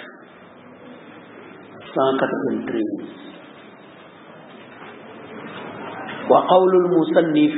وقول 6.30 6.72
المصنف 6.78 7.56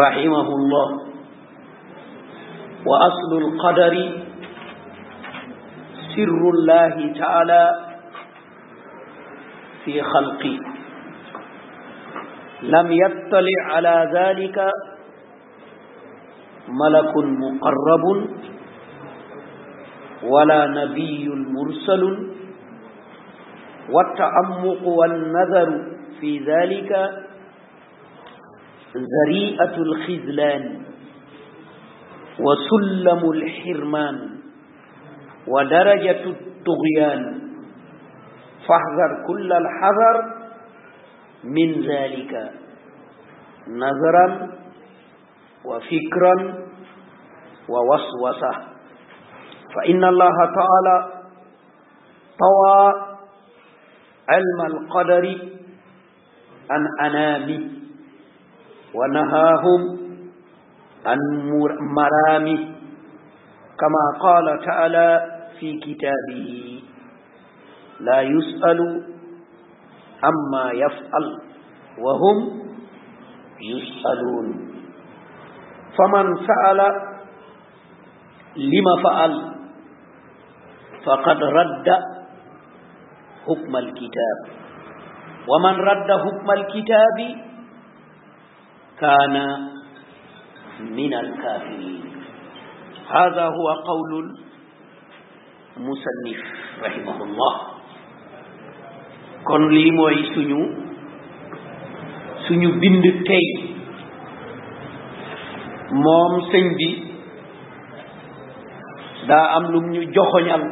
رحمه 0.00 0.46
الله 0.56 0.88
واصل 2.90 3.32
القدر 3.44 3.94
سر 6.16 6.38
الله 6.54 6.96
تعالى 7.22 7.64
في 9.92 10.02
خلقي 10.14 10.56
لم 12.62 12.92
يطلع 12.92 13.64
على 13.74 14.10
ذلك 14.14 14.70
ملك 16.82 17.16
مقرب 17.28 18.04
ولا 20.34 20.66
نبي 20.66 21.28
مرسل 21.56 22.04
والتعمق 23.94 24.86
والنذر 24.98 25.72
في 26.20 26.38
ذلك 26.50 27.10
ذريئة 28.96 29.76
الخذلان 29.86 30.80
وسلم 32.46 33.30
الحرمان 33.30 34.20
ودرجة 35.54 36.24
الطغيان 36.24 37.39
فاحذر 38.68 39.24
كل 39.26 39.52
الحذر 39.52 40.34
من 41.44 41.72
ذلك 41.86 42.52
نظرا 43.68 44.50
وفكرا 45.64 46.34
ووسوسة 47.72 48.50
فإن 49.74 50.04
الله 50.04 50.34
تعالى 50.46 51.12
طوى 52.42 52.94
علم 54.28 54.60
القدر 54.76 55.48
عن 56.70 56.86
أنامه 57.00 57.70
ونهاهم 58.94 59.80
عن 61.06 61.18
مرامه 61.96 62.58
كما 63.80 64.20
قال 64.22 64.64
تعالى 64.66 65.20
في 65.60 65.78
كتابه 65.78 66.79
لا 68.08 68.20
يسأل 68.20 69.02
عما 70.22 70.70
يفعل 70.70 71.38
وهم 71.98 72.38
يسألون 73.60 74.74
فمن 75.98 76.36
فعل 76.46 76.80
لما 78.56 79.02
فعل 79.04 79.34
فقد 81.06 81.42
رد 81.42 81.88
حكم 83.46 83.76
الكتاب 83.76 84.56
ومن 85.48 85.74
رد 85.90 86.10
حكم 86.26 86.50
الكتاب 86.50 87.20
كان 89.00 89.36
من 90.80 91.14
الكافرين 91.14 92.22
هذا 93.10 93.42
هو 93.46 93.70
قول 93.88 94.34
المصنف 95.76 96.42
رحمه 96.84 97.24
الله 97.24 97.69
kon 99.46 99.68
lii 99.70 99.90
mooy 99.90 100.16
suñu 100.34 100.58
suñu 102.48 102.70
bind 102.80 103.04
tey 103.26 103.46
moom 106.02 106.32
sëñ 106.52 106.64
bi 106.76 106.88
daa 109.28 109.44
am 109.56 109.72
lum 109.72 109.86
ñu 109.92 110.00
joxoñal 110.14 110.62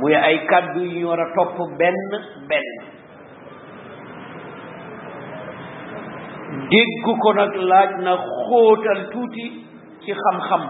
muy 0.00 0.14
ay 0.14 0.46
kàddu 0.48 0.80
yu 0.84 1.00
ñu 1.00 1.06
war 1.08 1.20
a 1.20 1.26
topp 1.36 1.58
benn 1.78 1.98
benn 2.48 2.66
dégg 6.70 7.04
ko 7.22 7.32
nag 7.34 7.54
laaj 7.70 7.90
na 8.04 8.12
xóotal 8.26 9.00
tuuti 9.12 9.46
ci 10.02 10.12
xam-xam 10.22 10.62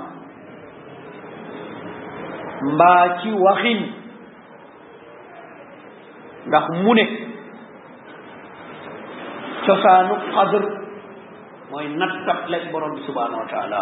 mbaa 2.74 3.04
ci 3.20 3.30
waxin 3.44 3.80
ndax 6.48 6.64
mu 6.82 6.92
ne 6.98 7.04
cosaanu 9.66 10.14
qadr 10.34 10.62
mooy 11.70 11.86
nattat 11.98 12.40
lañ 12.52 12.62
borom 12.72 12.94
bi 12.96 13.02
subhanahu 13.06 13.40
wa 13.42 13.48
taala 13.50 13.80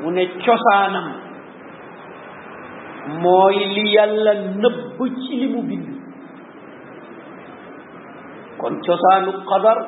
mu 0.00 0.10
ne 0.16 0.24
cosaanam 0.46 1.06
mooy 3.24 3.56
li 3.74 3.84
yàlla 3.96 4.32
nëbb 4.62 4.98
ci 5.24 5.32
li 5.42 5.48
mu 5.54 5.62
bind 5.62 5.88
kon 8.60 8.74
cosaanu 8.86 9.30
qadar 9.50 9.78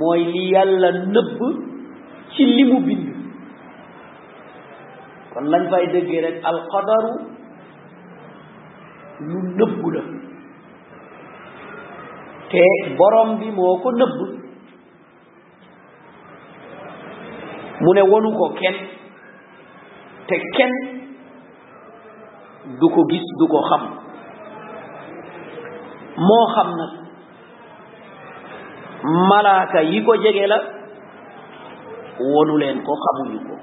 mooy 0.00 0.20
li 0.32 0.42
yàlla 0.54 0.90
nëbb 1.14 1.38
ci 2.32 2.44
li 2.56 2.64
mu 2.72 2.80
bind 2.80 3.08
kon 5.34 5.44
lañ 5.52 5.68
fay 5.70 5.86
déggee 5.92 6.20
rek 6.26 6.36
alqadaru 6.44 7.29
lu 9.20 9.40
nëbbu 9.56 9.88
la 9.94 10.02
te 12.50 12.62
borom 12.98 13.28
bi 13.38 13.46
moo 13.56 13.74
ko 13.82 13.88
nëbb 13.98 14.16
mu 17.82 17.90
ne 17.94 18.02
wonu 18.10 18.30
ko 18.38 18.46
kenn 18.60 18.76
te 20.28 20.36
kenn 20.56 20.74
du 22.78 22.86
ko 22.94 23.00
gis 23.10 23.26
du 23.38 23.44
ko 23.52 23.58
xam 23.68 23.82
moo 26.26 26.46
xam 26.54 26.68
nag 26.80 26.92
malaaka 29.28 29.80
yi 29.82 30.04
ko 30.04 30.14
jege 30.16 30.46
la 30.46 30.58
wonu 32.32 32.56
leen 32.56 32.78
ko 32.86 32.92
xamuñu 33.02 33.40
ko 33.48 33.54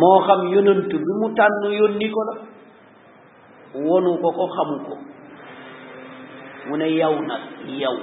moo 0.00 0.18
xam 0.26 0.46
yonent 0.48 0.88
bi 0.90 1.12
mu 1.20 1.34
tànn 1.36 1.72
yónni 1.80 2.10
ko 2.14 2.20
la 2.28 2.59
wonu 3.74 4.18
ko 4.18 4.28
ko 4.34 4.44
xamu 4.56 4.76
ko 4.86 4.94
mu 6.68 6.74
ne 6.76 6.88
yow 6.98 7.14
nag 7.22 7.42
yow 7.78 7.96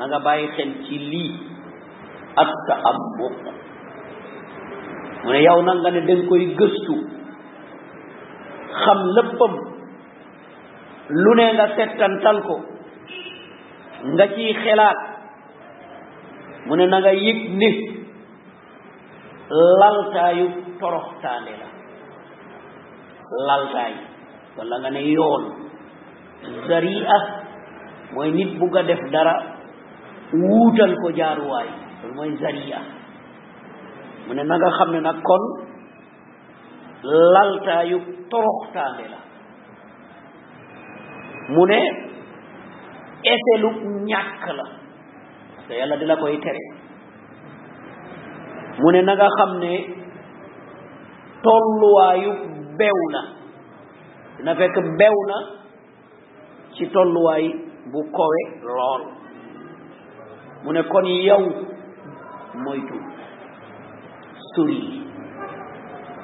na 0.00 0.04
nga 0.08 0.18
bàyyi 0.18 0.48
xel 0.56 0.70
ci 0.86 0.96
lii 0.98 1.32
ak 2.40 2.50
sa 2.68 2.74
am 2.88 2.96
mbokk 3.12 3.40
mu 5.24 5.30
ne 5.32 5.40
yow 5.44 5.60
nag 5.62 5.78
nga 5.84 5.90
ne 5.90 6.00
danga 6.08 6.28
koy 6.28 6.44
gëstu 6.56 6.96
xam 8.82 8.98
léppam 9.16 9.52
lu 11.22 11.32
ne 11.36 11.44
nga 11.56 11.66
settantal 11.76 12.38
ko 12.48 12.56
nga 14.16 14.24
ciy 14.34 14.54
xelaat 14.64 14.98
mu 16.66 16.72
ne 16.76 16.84
na 16.88 16.98
nga 17.04 17.12
yëg 17.12 17.38
ni 17.60 17.70
laltaayu 19.80 20.46
toroxtaande 20.80 21.52
la 21.60 21.68
laltaay 23.48 24.13
wala 24.54 24.74
nga 24.82 24.90
ne 24.94 25.02
yoon 25.02 25.44
zari'a 26.68 27.18
mooy 28.14 28.30
nit 28.30 28.54
bugg 28.58 28.74
a 28.76 28.82
def 28.86 29.02
dara 29.12 29.34
wuutal 30.30 30.92
ko 31.02 31.06
jaaruwaay 31.18 31.70
loolu 32.00 32.14
mooy 32.14 32.30
zari'a 32.38 32.80
mu 34.26 34.32
ne 34.34 34.42
na 34.46 34.56
xam 34.78 34.90
ne 34.94 35.00
nag 35.02 35.18
kon 35.26 35.44
laltaayu 37.02 37.98
toroxtaande 38.30 39.04
la 39.12 39.18
mu 41.52 41.62
ne 41.72 41.80
eselu 43.34 43.68
ñàkk 44.10 44.44
la 44.58 44.66
parce 45.56 45.72
yàlla 45.78 45.96
di 45.96 46.04
la 46.06 46.16
koy 46.16 46.38
tere 46.38 46.62
mu 48.78 48.88
ne 48.92 49.00
naga 49.02 49.26
xam 49.38 49.58
ne 49.58 49.72
tolluwaayu 51.42 52.30
bew 52.78 52.96
la 53.14 53.33
na 54.44 54.52
fekk 54.58 54.74
bew 54.98 55.16
na 55.30 55.36
ci 56.76 56.84
tolluwaay 56.94 57.44
bu 57.92 58.00
kowe 58.16 58.40
lool 58.76 59.02
mu 60.62 60.72
ne 60.72 60.82
kon 60.92 61.06
yow 61.28 61.42
moytu 62.62 62.98
sori 64.52 64.78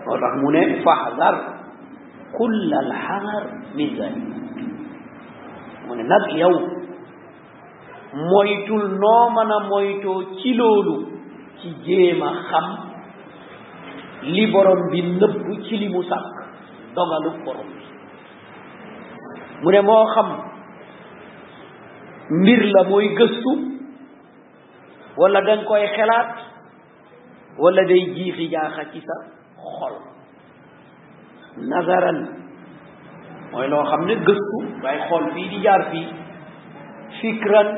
moo 0.04 0.16
tax 0.22 0.32
mu 0.42 0.50
ne 0.56 0.62
fahdar 0.84 1.34
kull 2.36 2.56
alxaar 2.82 3.42
min 3.76 3.90
mu 5.86 5.92
ne 5.98 6.02
nag 6.12 6.24
yow 6.40 6.54
moytul 8.30 8.84
noo 9.02 9.24
mën 9.36 9.50
a 9.56 9.58
moytoo 9.70 10.20
ci 10.38 10.54
loolu 10.58 10.94
ci 11.58 11.68
jéem 11.86 12.22
a 12.22 12.30
xam 12.48 12.66
li 14.34 14.44
borom 14.52 14.80
bi 14.90 15.00
nëbb 15.02 15.46
ci 15.64 15.74
li 15.80 15.88
mu 15.88 16.02
sàkk 16.02 16.26
dogalu 16.94 17.30
borom 17.44 17.70
mu 19.62 19.70
ne 19.74 19.80
moo 19.82 20.04
xam 20.14 20.28
mbir 22.40 22.60
la 22.74 22.82
mooy 22.88 23.06
gëstu 23.18 23.52
walla 25.20 25.40
danga 25.40 25.64
koy 25.68 25.86
xelaat 25.96 26.30
wala 27.58 27.82
day 27.88 28.02
jiixi 28.16 28.46
jaaxa 28.52 28.82
ci 28.92 29.00
sa 29.06 29.16
xol 29.76 29.94
nazaran 31.72 32.18
mooy 33.52 33.68
loo 33.68 33.84
xam 33.90 34.02
ne 34.06 34.14
gëstu 34.28 34.58
ngay 34.82 34.98
xool 35.08 35.24
fii 35.34 35.48
di 35.52 35.58
jaar 35.64 35.82
fii 35.90 36.08
fikran 37.20 37.68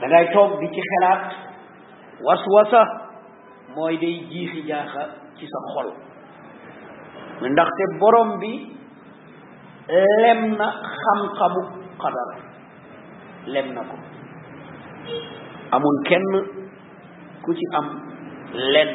da 0.00 0.06
ngay 0.08 0.26
toog 0.32 0.58
di 0.60 0.66
ci 0.74 0.80
xelaat 0.90 1.24
waswasa 2.26 2.80
mooy 3.76 3.96
day 3.98 4.16
jiixi 4.30 4.60
jaaxa 4.68 5.02
ci 5.36 5.44
sa 5.52 5.58
xol 5.74 5.88
ndaxte 7.52 7.82
borom 8.00 8.38
bi 8.40 8.75
lem 9.88 10.40
na 10.58 10.66
xam-xamu 11.00 11.60
xadar 12.02 12.28
lem 13.46 13.66
na 13.74 13.82
ko 13.86 13.96
amul 15.72 15.96
kenn 16.08 16.24
ku 17.42 17.54
ci 17.54 17.62
am 17.78 17.86
lenn 18.72 18.88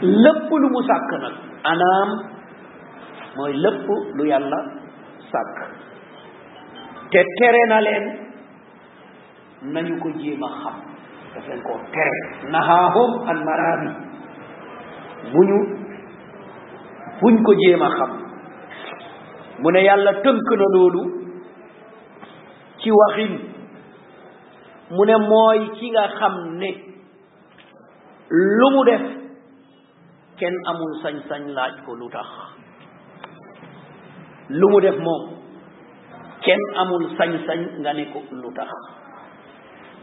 lëpp 0.00 0.48
lu 0.50 0.68
mu 0.74 0.82
sàkk 0.90 1.10
nag 1.22 1.34
anaam 1.70 2.08
mooy 3.36 3.52
lëpp 3.64 3.86
lu 4.16 4.24
yàlla 4.30 4.58
sàkk 5.32 5.56
te 7.10 7.20
tere 7.38 7.62
na 7.68 7.80
leen 7.80 8.04
nañu 9.72 9.96
ko 10.02 10.08
jéem 10.22 10.42
a 10.44 10.48
xam 10.60 10.76
daf 11.34 11.46
leen 11.48 11.62
koo 11.62 11.80
tere 11.94 12.50
nahaahum 12.52 13.10
an 13.30 13.38
marabi 13.46 13.90
bu 15.32 15.40
ñu 15.48 15.58
buñ 17.20 17.42
ko 17.42 17.52
jéem 17.54 17.82
a 17.82 17.90
xam 17.98 18.23
mu 19.62 19.70
ne 19.70 19.80
yàlla 19.84 20.12
tënk 20.24 20.48
na 20.58 20.66
loolu 20.74 21.02
ci 22.80 22.90
waxin 22.90 23.32
mu 24.90 25.04
ne 25.06 25.16
mooy 25.30 25.60
ki 25.78 25.90
nga 25.90 26.08
xam 26.18 26.34
ne 26.58 26.70
lu 28.30 28.66
mu 28.74 28.84
def 28.84 29.02
kenn 30.38 30.54
amul 30.70 30.92
sañ-sañ 31.02 31.42
laaj 31.56 31.74
ko 31.86 31.94
lu 31.94 32.08
tax 32.10 32.26
lu 34.48 34.66
mu 34.72 34.80
def 34.80 34.98
moom 35.06 35.22
kenn 36.44 36.60
amul 36.80 37.04
sañ-sañ 37.16 37.60
nga 37.80 37.92
ne 37.92 38.04
ko 38.12 38.18
lu 38.32 38.50
tax 38.58 38.70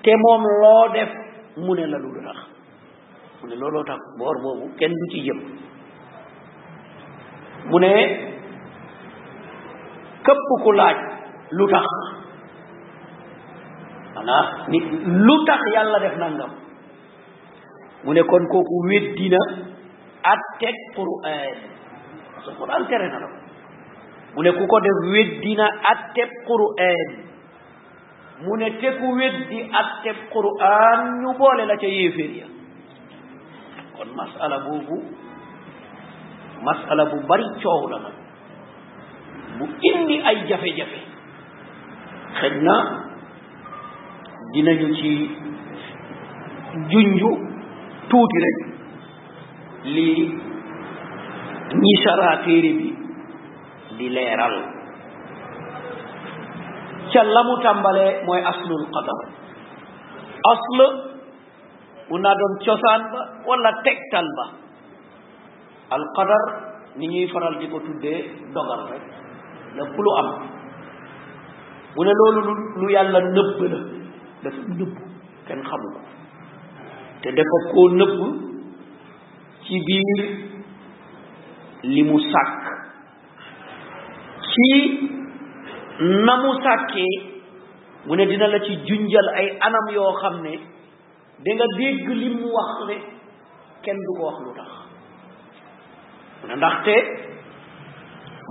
te 0.04 0.16
moom 0.24 0.44
loo 0.62 0.86
def 0.96 1.10
mu 1.58 1.76
ne 1.76 1.86
la 1.92 1.98
lu 1.98 2.12
tax 2.26 2.40
mu 3.42 3.48
ne 3.50 3.56
looloo 3.60 3.84
tax 3.84 4.00
boor 4.18 4.36
boobu 4.44 4.66
kenn 4.80 4.94
du 5.00 5.06
ci 5.14 5.20
jëm 5.28 5.40
mu 7.70 7.80
ne 7.80 7.94
këpp 10.26 10.50
ku 10.64 10.72
laaj 10.80 10.98
lu 11.58 11.66
tax 11.74 11.88
maanaam 14.16 14.48
nit 14.74 14.86
lu 15.28 15.36
tax 15.50 15.62
yàlla 15.76 16.00
def 16.04 16.16
nangam 16.24 16.52
mu 18.04 18.14
ne 18.18 18.24
kon 18.32 18.46
kooku 18.54 18.76
weddina 18.90 19.42
ak 20.34 20.42
teg 20.60 20.76
quraan 20.96 21.34
eh, 21.34 21.58
parce 22.34 22.46
que 22.50 22.56
quraan 22.62 22.86
tere 22.92 23.08
na 23.14 23.20
la 23.24 23.28
mu 24.36 24.42
ne 24.48 24.52
ku 24.60 24.64
ko 24.74 24.80
def 24.88 24.98
weddina 25.14 25.66
ak 25.94 26.08
teg 26.16 26.30
eh, 26.88 27.04
mu 28.46 28.56
ne 28.62 28.70
te 28.82 28.90
ku 29.02 29.08
weddi 29.20 29.60
ak 29.82 29.90
teg 30.04 30.18
eh, 30.18 31.02
ñu 31.22 31.32
boole 31.40 31.66
la 31.66 31.78
ca 31.82 31.88
yéeféer 31.88 32.32
ya 32.42 32.48
kon 33.98 34.10
masala 34.16 34.60
boobu 34.70 34.98
masala 36.62 37.06
bu 37.10 37.18
bari 37.28 37.48
coow 37.64 37.90
la 37.90 38.00
nag 38.08 38.21
bu 39.60 39.66
indi 39.90 40.16
ay 40.30 40.38
jafe-jafe 40.50 41.00
xëj 42.40 42.54
na 42.66 42.76
dinañu 44.56 44.88
ci 44.98 45.12
junju 46.92 47.30
tuuti 48.10 48.38
rek 48.46 48.58
li 49.96 50.08
ñi 51.82 51.92
saraa 52.04 52.36
téere 52.44 52.72
bi 52.80 52.90
di 53.98 54.08
leeral 54.16 54.56
ca 57.12 57.22
la 57.24 57.42
mu 57.48 57.56
tàmbale 57.64 58.06
mooy 58.26 58.42
aslul 58.52 58.84
qadar 58.96 59.22
asl 60.54 60.78
mu 62.10 62.16
naa 62.24 62.36
doon 62.40 62.54
cosaan 62.66 63.02
ba 63.12 63.20
wala 63.48 63.72
tegtal 63.84 64.28
ba 64.38 64.46
alqadar 65.96 66.44
ni 66.98 67.06
ñuy 67.12 67.28
faral 67.32 67.56
di 67.60 67.68
ko 67.72 67.80
tuddee 67.84 68.20
dogal 68.56 68.82
rek 68.92 69.04
lépp 69.76 69.96
lu 69.98 70.12
am 70.20 70.30
mu 71.96 72.04
ne 72.06 72.12
loolu 72.20 72.54
lu 72.82 72.90
yàlla 72.94 73.20
nëbb 73.34 73.60
la 73.72 73.78
dafa 74.44 74.62
nëbb 74.78 74.94
kenn 75.48 75.62
xamu 75.70 75.88
ko 75.96 76.02
te 77.22 77.30
dafa 77.38 77.58
koo 77.72 77.86
nëbb 78.00 78.20
ci 79.64 79.76
biir 79.88 80.20
li 81.84 82.04
mu 82.04 82.20
sàkk 82.32 82.62
ci 84.50 84.70
na 86.26 86.34
mu 86.44 86.54
sàkkee 86.64 87.16
mu 88.06 88.16
ne 88.16 88.26
dina 88.26 88.48
la 88.48 88.60
ci 88.60 88.74
junjal 88.88 89.28
ay 89.38 89.48
anam 89.68 89.88
yoo 89.94 90.12
xam 90.22 90.42
ne 90.42 90.54
da 91.44 91.52
nga 91.56 91.66
dégg 91.78 92.08
li 92.22 92.30
mu 92.36 92.48
wax 92.58 92.88
ne 92.88 92.98
kenn 93.84 93.98
du 93.98 94.14
ko 94.20 94.26
wax 94.28 94.38
lu 94.46 94.54
tax 94.58 94.70
mu 96.42 96.48
ne 96.48 96.56
ndaxte 96.56 96.96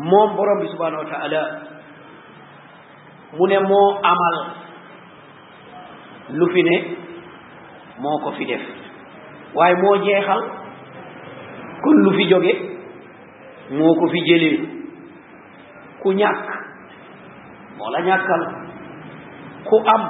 moom 0.08 0.36
borom 0.36 0.58
bi 0.60 0.68
subhanahu 0.72 1.04
wa 1.04 1.10
taala 1.12 1.42
mu 3.36 3.44
ne 3.46 3.58
moo 3.68 3.88
amal 4.10 4.36
lu 6.38 6.46
fi 6.52 6.62
ne 6.62 6.76
moo 8.02 8.18
ko 8.24 8.30
fi 8.36 8.44
def 8.46 8.62
waaye 9.54 9.74
moo 9.82 9.96
jeexal 10.04 10.40
kon 11.84 11.96
lu 12.04 12.10
fi 12.16 12.24
jóge 12.30 12.52
moo 13.78 13.94
ko 14.00 14.08
fi 14.12 14.20
jëlee 14.28 14.56
ku 16.02 16.10
ñàkk 16.12 16.46
moo 17.78 17.90
la 17.92 18.00
ñàkkal 18.08 18.42
ku 19.68 19.76
am 19.94 20.02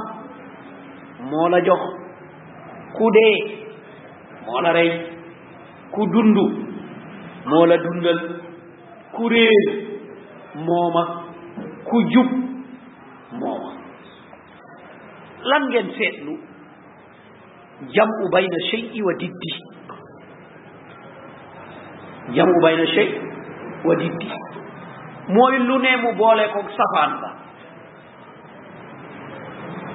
moo 1.31 1.49
la 1.49 1.59
jox 1.67 1.81
ku 2.97 3.11
dee 3.15 3.37
moo 4.47 4.61
la 4.61 4.73
rey 4.73 4.91
ku 5.93 6.07
dund 6.13 6.37
moo 7.47 7.67
la 7.67 7.77
dundal 7.77 8.21
ku 9.17 9.29
réer 9.29 9.90
mooma 10.55 11.03
ku 11.85 12.03
jub 12.11 12.27
mooma 13.39 13.73
lan 15.53 15.67
ngeen 15.71 15.91
seetlu 15.99 16.35
jam'u 17.95 18.29
bayna 18.33 18.59
shay'i 18.71 19.03
wa 19.03 19.13
diddi 19.21 19.53
jam'u 22.37 22.61
bayna 22.63 22.87
shay 22.95 23.09
wa 23.85 23.95
diddi 24.03 24.29
mooy 25.29 25.59
lu 25.59 25.79
ne 25.79 25.97
mu 26.03 26.13
boole 26.19 26.45
ko 26.55 26.63
safaan 26.79 27.13
ba 27.23 27.31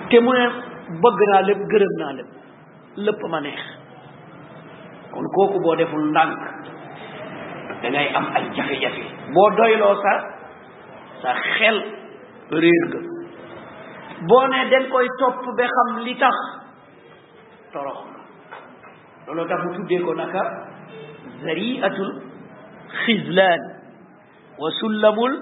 te 0.09 0.19
mu 0.19 0.33
ne 0.33 0.45
bëgg 1.03 1.19
naa 1.31 1.41
lépp 1.41 1.61
gërëm 1.73 1.93
naa 1.99 2.13
lépp 2.13 2.29
lépp 2.95 3.21
ma 3.29 3.41
neex 3.41 3.59
kon 5.11 5.25
kooku 5.35 5.59
boo 5.63 5.75
deful 5.75 6.07
ndànk 6.09 6.39
da 7.85 7.89
am 8.17 8.25
ay 8.35 8.45
jafe-jafe 8.55 9.03
boo 9.33 9.49
doyloo 9.51 10.01
sa 10.01 10.34
sa 11.25 11.33
xel 11.57 11.77
réer 12.63 12.91
boo 14.29 14.41
ne 14.53 14.59
dañ 14.71 14.83
koy 14.93 15.07
topp 15.19 15.41
ba 15.57 15.65
xam 15.75 15.89
li 16.05 16.13
tax 16.21 16.35
torox 17.73 17.99
loolu 19.25 19.43
tax 19.49 19.59
mu 19.65 19.71
tuddee 19.77 20.01
ko 20.05 20.13
naka 20.21 20.43
zariatul 21.45 22.11
xizlaan 23.01 23.61
wa 24.61 24.69
sullamul 24.81 25.33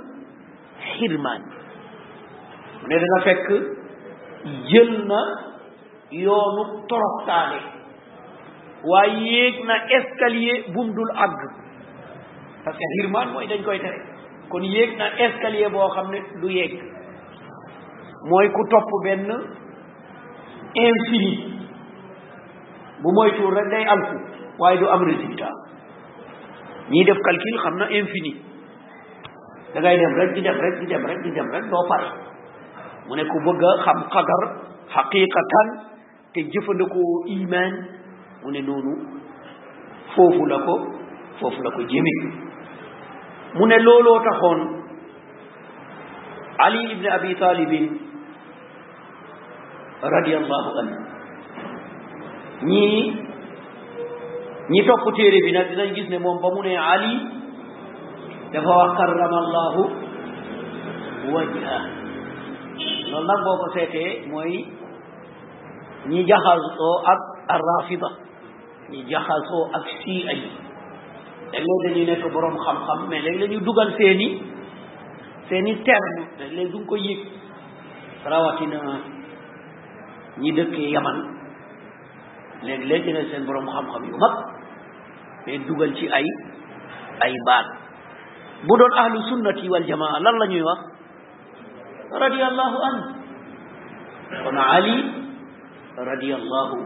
xirmaan 0.93 1.41
mu 2.81 2.85
ne 2.89 2.95
dana 3.03 3.19
fekk 3.27 3.47
jël 4.69 4.93
na 5.11 5.19
yoonu 6.25 6.63
toroxtaane 6.89 7.59
waaye 8.89 9.21
yéeg 9.33 9.55
escalier 9.99 10.57
bum 10.73 10.87
dul 10.95 11.11
àgg 11.25 11.41
parce 12.65 12.77
que 12.79 12.85
xirmaan 12.95 13.27
mooy 13.35 13.47
dañ 13.51 13.63
koy 13.67 13.79
tere 13.85 14.12
kon 14.49 14.63
yéeg 14.63 14.97
na 14.97 15.07
escalier 15.25 15.69
boo 15.69 15.87
xam 15.95 16.11
ne 16.11 16.19
du 16.41 16.49
yéeg 16.51 16.73
mooy 18.29 18.47
ku 18.51 18.61
topp 18.69 18.89
benn 19.03 19.29
infini 20.75 21.33
bu 23.01 23.09
moytuwul 23.13 23.55
rek 23.55 23.69
day 23.69 23.85
alku 23.85 24.17
waaye 24.59 24.77
du 24.79 24.85
am 24.87 25.01
résultat 25.03 25.55
ñiy 26.89 27.05
def 27.05 27.17
calcul 27.25 27.57
xam 27.63 27.77
na 27.77 27.85
infini 27.89 28.33
dangay 29.73 29.95
ngay 29.97 29.97
dem 29.97 30.15
rek 30.19 30.33
di 30.33 30.41
dem 30.41 30.55
rek 30.59 30.79
di 30.79 30.85
dem 30.87 31.05
rek 31.05 31.19
di 31.23 31.31
dem 31.31 31.51
rek 31.51 31.65
doo 31.71 31.83
pare 31.89 32.09
mu 33.07 33.15
ne 33.15 33.23
ku 33.25 33.37
bëgg 33.45 33.63
a 33.63 33.81
xam 33.85 33.99
xadar 34.13 34.43
xaqiqatan 34.93 35.67
te 36.33 36.39
jëfandikoo 36.51 37.23
iman 37.25 37.73
mu 38.43 38.51
ne 38.51 38.61
noonu 38.61 38.93
foofu 40.15 40.45
la 40.45 40.57
ko 40.65 40.75
foofu 41.39 41.59
la 41.63 41.71
ko 41.71 41.81
jëmee 41.81 42.42
mu 43.57 43.65
ne 43.67 43.77
looloo 43.79 44.19
taxoon 44.25 44.59
ali 46.65 46.81
ibn 46.93 47.05
abi 47.15 47.29
talibin 47.41 47.85
radiallahu 50.13 50.69
anhu 50.81 50.97
ñii 52.69 53.03
ñi 54.71 54.79
topp 54.87 55.05
téere 55.15 55.39
bi 55.45 55.51
nag 55.51 55.67
dinañ 55.69 55.89
gis 55.95 56.09
ne 56.09 56.17
moom 56.19 56.37
ba 56.41 56.47
mu 56.55 56.61
ne 56.63 56.73
ali 56.93 57.13
dafa 58.53 58.69
wax 58.81 58.91
karrama 58.97 59.37
allahu 59.43 59.81
wajha 61.33 61.77
loolu 63.09 63.27
nag 63.29 63.39
boo 63.45 63.57
ko 63.61 63.67
seetee 63.75 64.09
mooy 64.31 64.53
ñi 66.09 66.19
jaxasoo 66.29 66.95
ak 67.11 67.19
arrafida 67.55 68.09
ñi 68.89 68.99
jaxasoo 69.11 69.63
ak 69.77 69.85
sii 70.01 70.21
ay 70.31 70.39
léeg-léeg 71.53 71.81
dañuy 71.85 72.05
nekk 72.05 72.33
boroom 72.33 72.57
xam-xam 72.65 73.07
mais 73.09 73.21
léeg-léeg 73.23 73.51
ñu 73.51 73.59
dugal 73.61 73.93
seeni 73.97 74.41
seeni 75.49 75.75
terme 75.83 76.27
léeg-léeg 76.39 76.71
duñ 76.71 76.85
ko 76.85 76.95
yëg 76.95 77.19
rawatina 78.25 78.79
ñi 80.37 80.51
dëkkee 80.51 80.89
yaman 80.93 81.17
léeg-léeg 82.63 83.03
dina 83.05 83.19
seen 83.29 83.45
boroom 83.45 83.67
xam-xam 83.69 84.03
yu 84.05 84.17
mag 84.17 85.65
dugal 85.67 85.93
ci 85.95 86.07
ay 86.09 86.25
ay 87.21 87.33
baat 87.45 87.65
bu 88.67 88.77
doon 88.77 88.93
ahlu 88.97 89.19
sunnati 89.29 89.69
wal 89.69 89.85
jamaa 89.87 90.19
lan 90.19 90.37
la 90.39 90.47
ñuy 90.47 90.61
wax 90.61 90.79
radiyallahu 92.19 92.77
anhu 92.87 93.03
kon 94.43 94.57
ali 94.57 94.95
radiyallahu 95.97 96.77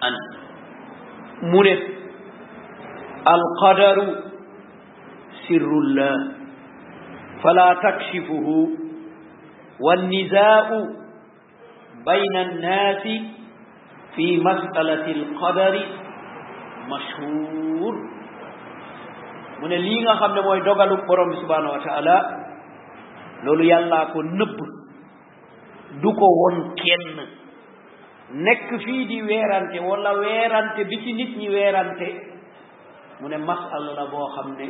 anhu 0.00 0.24
mu 1.42 1.62
ne 1.62 1.89
القدر 3.28 4.14
سر 5.48 5.70
الله 5.80 6.32
فلا 7.42 7.74
تكشفه 7.82 8.68
والنزاء 9.80 10.80
بين 12.06 12.36
الناس 12.36 13.02
في 14.16 14.36
مسألة 14.38 15.04
القدر 15.12 15.80
مشهور 16.88 17.94
من 19.62 19.72
اللي 19.72 20.14
خمنا 20.14 20.40
موي 20.40 20.60
دوغالو 20.60 20.96
بروم 21.08 21.32
سبحانه 21.34 21.70
وتعالى 21.72 22.46
لولو 23.44 23.62
يالا 23.64 24.04
كو 24.04 24.22
نوب 24.22 24.56
دوكو 26.02 26.24
وون 26.40 26.74
كين 26.74 27.16
نيك 28.34 28.80
في 28.84 29.04
دي 29.04 29.22
ويرانتي 29.22 29.78
ولا 29.80 30.10
ويرانتي 30.12 30.84
بيتي 30.84 31.12
نيت 31.12 31.36
ني 31.38 32.20
mu 33.20 33.28
ne 33.28 33.36
masala 33.36 33.90
la 33.98 34.04
boo 34.12 34.26
xam 34.34 34.48
ne 34.58 34.66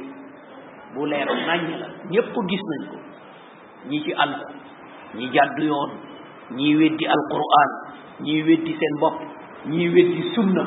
bu 0.94 1.02
leer 1.10 1.28
naññ 1.46 1.70
la 1.80 1.86
ñépp 2.12 2.32
gis 2.48 2.62
nañ 2.70 2.82
ko 2.92 2.96
ñi 3.88 3.98
ci 4.04 4.12
àll 4.24 4.32
ñi 5.16 5.26
jàddu 5.34 5.62
yoon 5.70 5.90
ñii 6.56 6.74
weddi 6.80 7.04
alquran 7.14 7.70
ñii 8.24 8.42
weddi 8.46 8.72
seen 8.80 8.94
bopp 9.00 9.16
ñii 9.70 9.88
weddi 9.94 10.22
sunna 10.34 10.64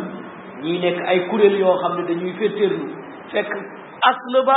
ñii 0.62 0.80
nekk 0.80 0.98
ay 1.12 1.20
kuréel 1.30 1.56
yoo 1.64 1.78
xam 1.82 1.94
ne 1.98 2.04
dañuy 2.08 2.34
féttéerlu 2.40 2.86
fekk 3.32 3.52
asl 4.12 4.36
ba 4.48 4.56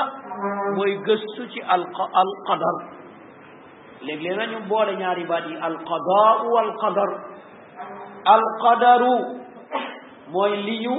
mooy 0.77 0.93
gëstu 1.07 1.43
ci 1.53 1.61
alqa 1.75 2.05
alqadar 2.23 2.77
léeg-léeg 4.05 4.37
nañu 4.39 4.59
boole 4.69 4.93
ñaari 4.97 5.25
baat 5.25 5.45
yi 5.51 5.57
alqadaau 5.69 6.39
walqadar 6.55 7.11
alqadaru 8.35 9.15
mooy 10.33 10.55
li 10.67 10.77
ñu 10.87 10.95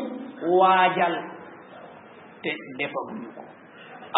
waajal 0.59 1.36
te 2.47 2.53
defaguñu 2.81 3.27
ko 3.35 3.41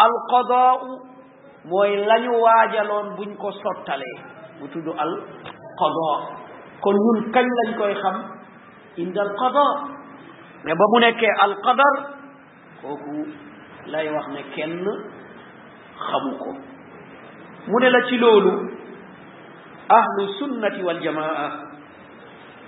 alqadaa'u 0.06 0.90
mooy 1.72 1.92
lañu 2.10 2.32
waajaloon 2.46 3.08
buñ 3.18 3.30
ko 3.42 3.50
sottalee 3.64 4.16
bu 4.60 4.66
tudd 4.74 4.88
alqadaa 5.06 6.16
kon 6.84 6.98
ñun 7.06 7.20
kañ 7.34 7.46
lañ 7.60 7.70
koy 7.80 7.94
xam 8.04 8.18
inda 9.04 9.22
alqadaa 9.28 9.74
mais 10.64 10.76
ba 10.80 10.86
mu 10.92 10.98
nekkee 11.04 11.34
alqadar 11.46 11.94
kooku 12.82 13.14
lay 13.92 14.08
wax 14.16 14.26
ne 14.34 14.42
kenn 14.56 14.76
xamu 16.08 16.32
ko 16.44 16.52
mu 17.70 17.78
ne 17.80 17.88
la 17.96 18.02
ci 18.08 18.16
loolu 18.24 18.54
ahlu 20.00 20.22
sunnati 20.40 20.82
wal 20.88 21.02
jamaa 21.06 21.46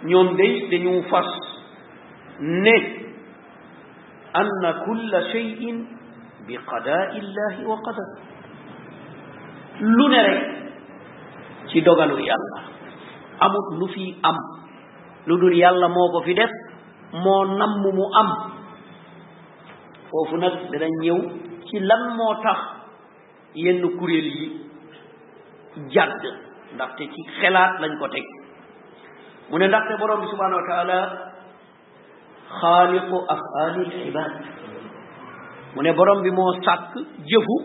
ñoom 0.10 0.28
day 0.38 0.54
dañu 0.72 0.94
fas 1.12 1.32
ne 2.66 2.76
أن 4.38 4.72
كل 4.86 5.14
شيء 5.32 5.86
بقضاء 6.48 7.12
الله 7.20 7.54
وقدر 7.68 8.06
لنا 9.82 10.22
رك 10.28 10.42
ci 11.72 11.80
dogalu 11.88 12.20
yalla 12.20 12.60
amut 13.40 13.68
lu 13.80 13.88
fi 13.94 14.12
am 14.28 14.36
lu 15.26 15.38
dul 15.40 15.56
yalla 15.56 15.88
moko 15.88 16.20
fi 16.28 16.34
def 16.36 16.50
mo 17.16 17.46
nam 17.48 17.74
mu 17.80 18.04
am 18.22 18.30
fofu 20.10 20.36
nak 20.42 20.54
dinañ 20.72 20.94
ñew 21.02 21.18
ci 21.68 21.80
lan 21.80 22.02
mo 22.18 22.28
tax 22.44 22.60
yenn 23.64 23.80
kurel 23.98 24.28
yi 24.36 24.48
jadd 25.94 26.22
ndaxte 26.74 27.04
ci 27.14 27.22
xelaat 27.40 27.72
lañ 27.82 27.94
ko 28.00 28.08
teg 28.14 28.26
mu 29.50 29.56
ne 29.58 29.66
ndaxte 29.72 29.94
borom 30.02 30.20
bi 30.24 30.28
subhanahu 30.34 30.60
wa 30.62 30.68
ta'ala 30.72 31.00
xaaliqu 32.60 33.18
afaalil 33.36 33.92
ibaad 34.08 34.34
mu 35.76 35.80
ne 35.84 35.92
borom 35.98 36.20
bi 36.24 36.32
moo 36.32 36.52
sàkk 36.66 36.94
jëfu 37.30 37.56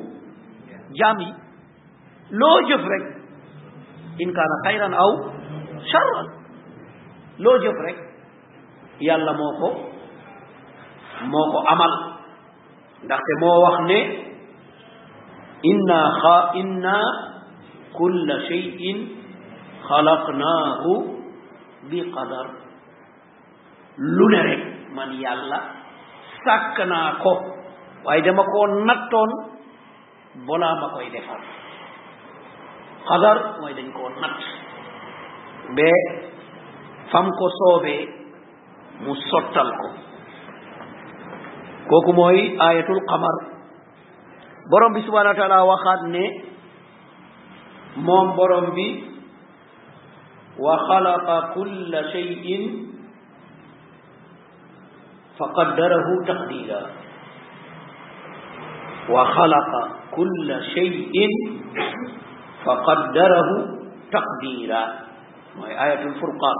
jaam 1.00 1.18
yi 1.18 1.28
loo 2.38 2.58
jëf 2.68 2.82
rek 2.92 3.04
in 4.22 4.30
kaana 4.36 4.56
xayran 4.64 4.94
aw 4.94 5.12
charran 5.90 6.28
loo 7.42 7.56
jëf 7.64 7.76
rek 7.86 7.98
yàlla 9.06 9.32
moo 9.32 9.52
ko 9.60 9.68
moo 11.32 11.46
ko 11.52 11.58
amal 11.72 11.92
ndaxte 13.04 13.32
moo 13.40 13.56
wax 13.64 13.76
ne 13.90 13.98
inna 15.70 16.00
xa 16.22 16.36
inna 16.60 16.96
kulla 17.98 18.34
cheyin 18.48 18.98
xalaqnaahu 19.88 20.90
bi 21.90 22.00
qadar 22.14 22.46
lu 24.16 24.26
ne 24.32 24.40
rek 24.50 24.62
man 24.96 25.10
yàlla 25.24 25.58
sàkk 26.44 26.76
naa 26.92 27.08
ko 27.22 27.32
waaye 28.04 28.22
dama 28.26 28.44
koo 28.52 28.66
nattoon 28.88 29.30
balaa 30.46 30.74
ma 30.80 30.88
koy 30.94 31.06
defal 31.14 31.42
natt 34.22 34.38
ba 35.76 35.90
fam 37.10 37.26
ko 37.38 37.46
soobee 37.58 38.02
mu 39.04 39.12
sottal 39.30 39.68
ko 39.80 39.86
kooku 41.90 42.12
mooy 42.20 42.38
ayatul 42.68 43.00
qamar 43.10 43.36
borom 44.70 44.92
bi 44.96 45.00
subhanahu 45.06 45.32
wa 45.34 45.40
taala 45.40 45.58
waxaat 45.72 46.00
ne 46.14 46.24
moom 48.06 48.26
borom 48.36 48.66
bi 48.76 48.86
kulla 51.52 52.00
shay'in 52.14 52.62
فقدره 55.38 56.08
تقديرا 56.26 56.80
وخلق 59.10 59.72
كل 60.16 60.60
شيء 60.74 61.14
فقدره 62.64 63.48
تقديرا 64.12 64.84
وهي 65.60 65.84
آية 65.92 66.02
الفرقان 66.02 66.58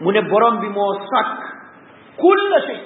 منبرا 0.00 0.50
بموسك 0.50 1.30
كل 2.16 2.62
شيء 2.66 2.82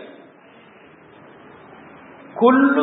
كل 2.41 2.77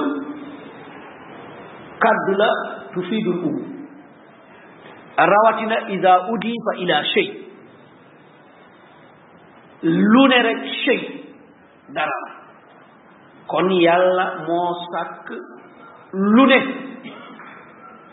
كدلة 2.03 2.50
تفيد 2.95 3.27
الأم 3.27 3.71
الرواتنا 5.19 5.88
إذا 5.88 6.15
أضيف 6.15 6.65
إلى 6.77 7.03
شيء 7.15 7.33
لونرك 9.83 10.65
شيء 10.85 11.20
dara 11.95 12.17
la 12.25 12.33
kon 13.48 13.67
yàlla 13.88 14.25
moo 14.48 14.67
sàkk 14.93 15.27
lu 16.36 16.43
ne 16.51 16.57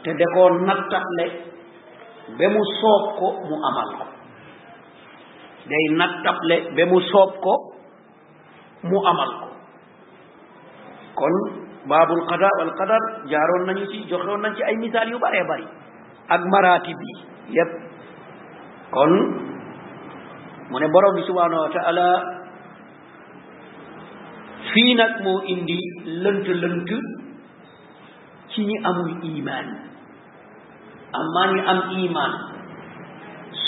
te 0.02 0.10
da 0.18 0.26
koo 0.34 0.48
nattaxle 0.66 1.24
ba 2.38 2.44
mu 2.54 2.62
soob 2.80 3.04
ko 3.18 3.26
mu 3.48 3.56
amal 3.68 3.88
ko 3.98 4.04
day 5.70 5.84
nattaxle 5.98 6.56
ba 6.76 6.82
mu 6.92 6.98
soob 7.10 7.30
ko 7.44 7.54
mu 8.90 8.98
amal 9.12 9.30
ko 9.40 9.48
kon 11.18 11.34
baabul 11.90 12.24
qada 12.30 12.48
wal 12.58 12.74
qadar 12.80 13.02
jaaroon 13.32 13.62
nañu 13.66 13.84
ci 13.92 13.98
joxewoon 14.08 14.40
nañ 14.42 14.54
ci 14.56 14.62
ay 14.64 14.76
misaal 14.82 15.08
yu 15.12 15.18
bare 15.24 15.40
bari 15.50 15.66
ak 16.34 16.40
maraati 16.52 16.92
bi 17.00 17.08
yépp 17.56 17.70
kon 18.94 19.12
mu 20.70 20.76
ne 20.78 20.86
borom 20.94 21.14
bi 21.16 21.22
subhanahu 21.22 21.68
fii 24.78 24.94
nag 25.00 25.12
moo 25.24 25.38
indi 25.52 25.78
lënt-lënt 26.24 26.90
ci 28.52 28.60
ñi 28.66 28.76
amul 28.88 29.10
imaan 29.28 29.68
amaa 31.20 31.46
ñi 31.54 31.60
am 31.72 31.80
imaan 32.08 32.32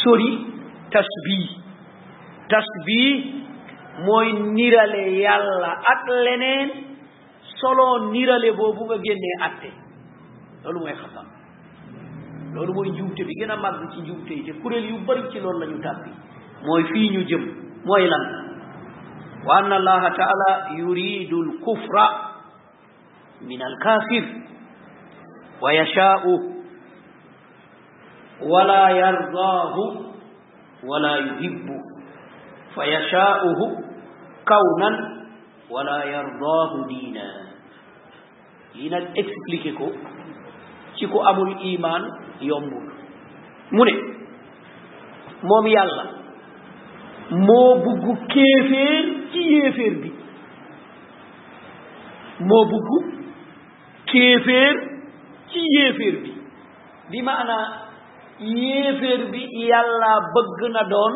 sori 0.02 0.30
tasbii 0.92 1.48
tasbii 2.50 3.14
mooy 4.06 4.28
nirale 4.56 5.02
yàlla 5.26 5.70
ak 5.92 6.02
leneen 6.24 6.68
solo 7.60 7.86
nirale 8.12 8.50
boobu 8.58 8.82
nga 8.86 8.96
génnee 9.04 9.36
atte 9.46 9.68
loolu 10.62 10.78
mooy 10.84 10.94
xatam 11.02 11.26
loolu 12.54 12.72
mooy 12.74 12.88
njuumte 12.92 13.22
bi 13.26 13.34
gën 13.38 13.50
a 13.52 13.56
màgg 13.64 13.80
ci 13.92 13.98
njuumte 14.04 14.32
yi 14.36 14.42
te 14.46 14.52
kuréel 14.62 14.84
yu 14.90 14.98
bari 15.06 15.22
ci 15.32 15.38
loolu 15.40 15.58
la 15.60 15.66
ñu 15.70 15.78
tàbbi 15.86 16.10
mooy 16.66 16.82
fii 16.92 17.10
ñu 17.14 17.20
jëm 17.30 17.42
mooy 17.88 18.04
lan 18.12 18.24
وأن 19.44 19.72
الله 19.72 20.08
تعالى 20.08 20.78
يريد 20.80 21.32
الكفر 21.32 21.96
من 23.42 23.62
الكافر 23.62 24.24
ويشاء 25.62 26.22
ولا 28.42 28.88
يرضاه 28.88 29.76
ولا 30.84 31.16
يحب 31.16 31.66
فيشاؤه 32.74 33.80
كونا 34.48 35.20
ولا 35.70 36.04
يرضاه 36.04 36.86
دينا 36.88 37.30
لينا 38.74 38.98
expliquer 39.20 39.90
شكو 40.96 41.22
أبو 41.28 41.42
الايمان 41.42 42.08
يومون 42.40 42.88
iman 43.76 44.00
مومي 45.42 45.82
الله 45.82 46.06
مو 47.30 47.64
moom 47.84 48.16
كيفير 48.26 49.19
ci 49.32 49.40
yéeféer 49.54 49.92
bi 50.02 50.10
moo 52.48 52.64
bugg 52.70 53.14
kéeféer 54.06 54.72
ci 55.50 55.60
yéeféer 55.74 56.14
bi 56.22 56.32
bi 57.10 57.22
maanaa 57.22 57.66
yéeféer 58.40 59.20
bi 59.32 59.40
yàlla 59.68 60.12
bëgg 60.34 60.70
na 60.72 60.82
doon 60.92 61.14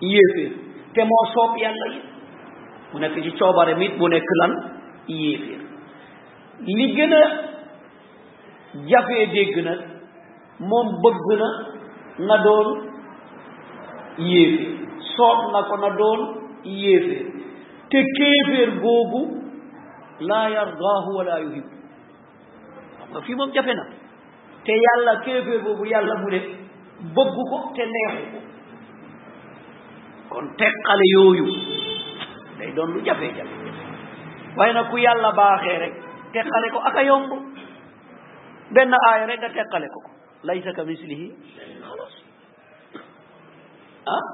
yéeféer 0.00 0.52
te 0.94 1.00
moo 1.04 1.24
soob 1.34 1.56
yàlla 1.60 1.86
yi 1.92 2.00
mu 2.92 2.98
nekk 3.00 3.22
ci 3.22 3.30
coobare 3.38 3.74
mit 3.74 3.98
mu 3.98 4.08
nekk 4.08 4.28
lan 4.40 4.52
yéeféer 5.08 5.60
li 6.66 6.86
gën 6.94 7.12
a 7.12 7.22
jafee 8.90 9.26
dégg 9.34 9.56
nag 9.64 9.80
moom 10.60 10.88
bëgg 11.02 11.26
na 11.40 11.65
na 12.18 12.36
doon 12.40 12.68
yéeféer 14.20 14.84
soob 15.16 15.40
na 15.52 15.60
ko 15.68 15.74
na 15.80 15.90
doon 15.96 16.20
yéeféer 16.64 17.28
te 17.92 18.00
kéeféer 18.18 18.80
googu 18.80 19.22
laa 20.24 20.48
yardaahu 20.52 21.10
wala 21.20 21.36
yuhib 21.44 21.66
xam 23.12 23.36
moom 23.40 23.52
jafe 23.54 23.72
na 23.76 23.84
te 24.64 24.72
yàlla 24.84 25.12
kéeféer 25.28 25.60
boobu 25.64 25.84
yàlla 25.84 26.14
mu 26.24 26.28
ko 27.14 27.56
te 27.76 27.84
neexu 27.84 28.24
ko 28.32 28.38
kon 30.32 30.48
teqale 30.58 31.06
yooyu 31.12 31.44
day 32.58 32.72
doon 32.76 32.92
lu 32.96 33.04
jafe-jafe 33.04 33.54
waaye 34.56 34.72
nag 34.72 34.88
ku 34.90 34.96
yàlla 34.96 35.32
baaxee 35.36 35.78
rek 35.84 35.94
teqale 36.32 36.66
ko 36.72 36.78
aka 36.80 37.00
yomb 37.04 37.30
benn 38.74 38.92
aaya 39.06 39.26
rek 39.28 39.40
nga 39.40 39.52
teqale 39.52 39.88
ko 39.92 40.15
ليس 40.44 40.64
كمثله 40.76 41.22
خلاص 41.88 42.14
ah 44.06 44.24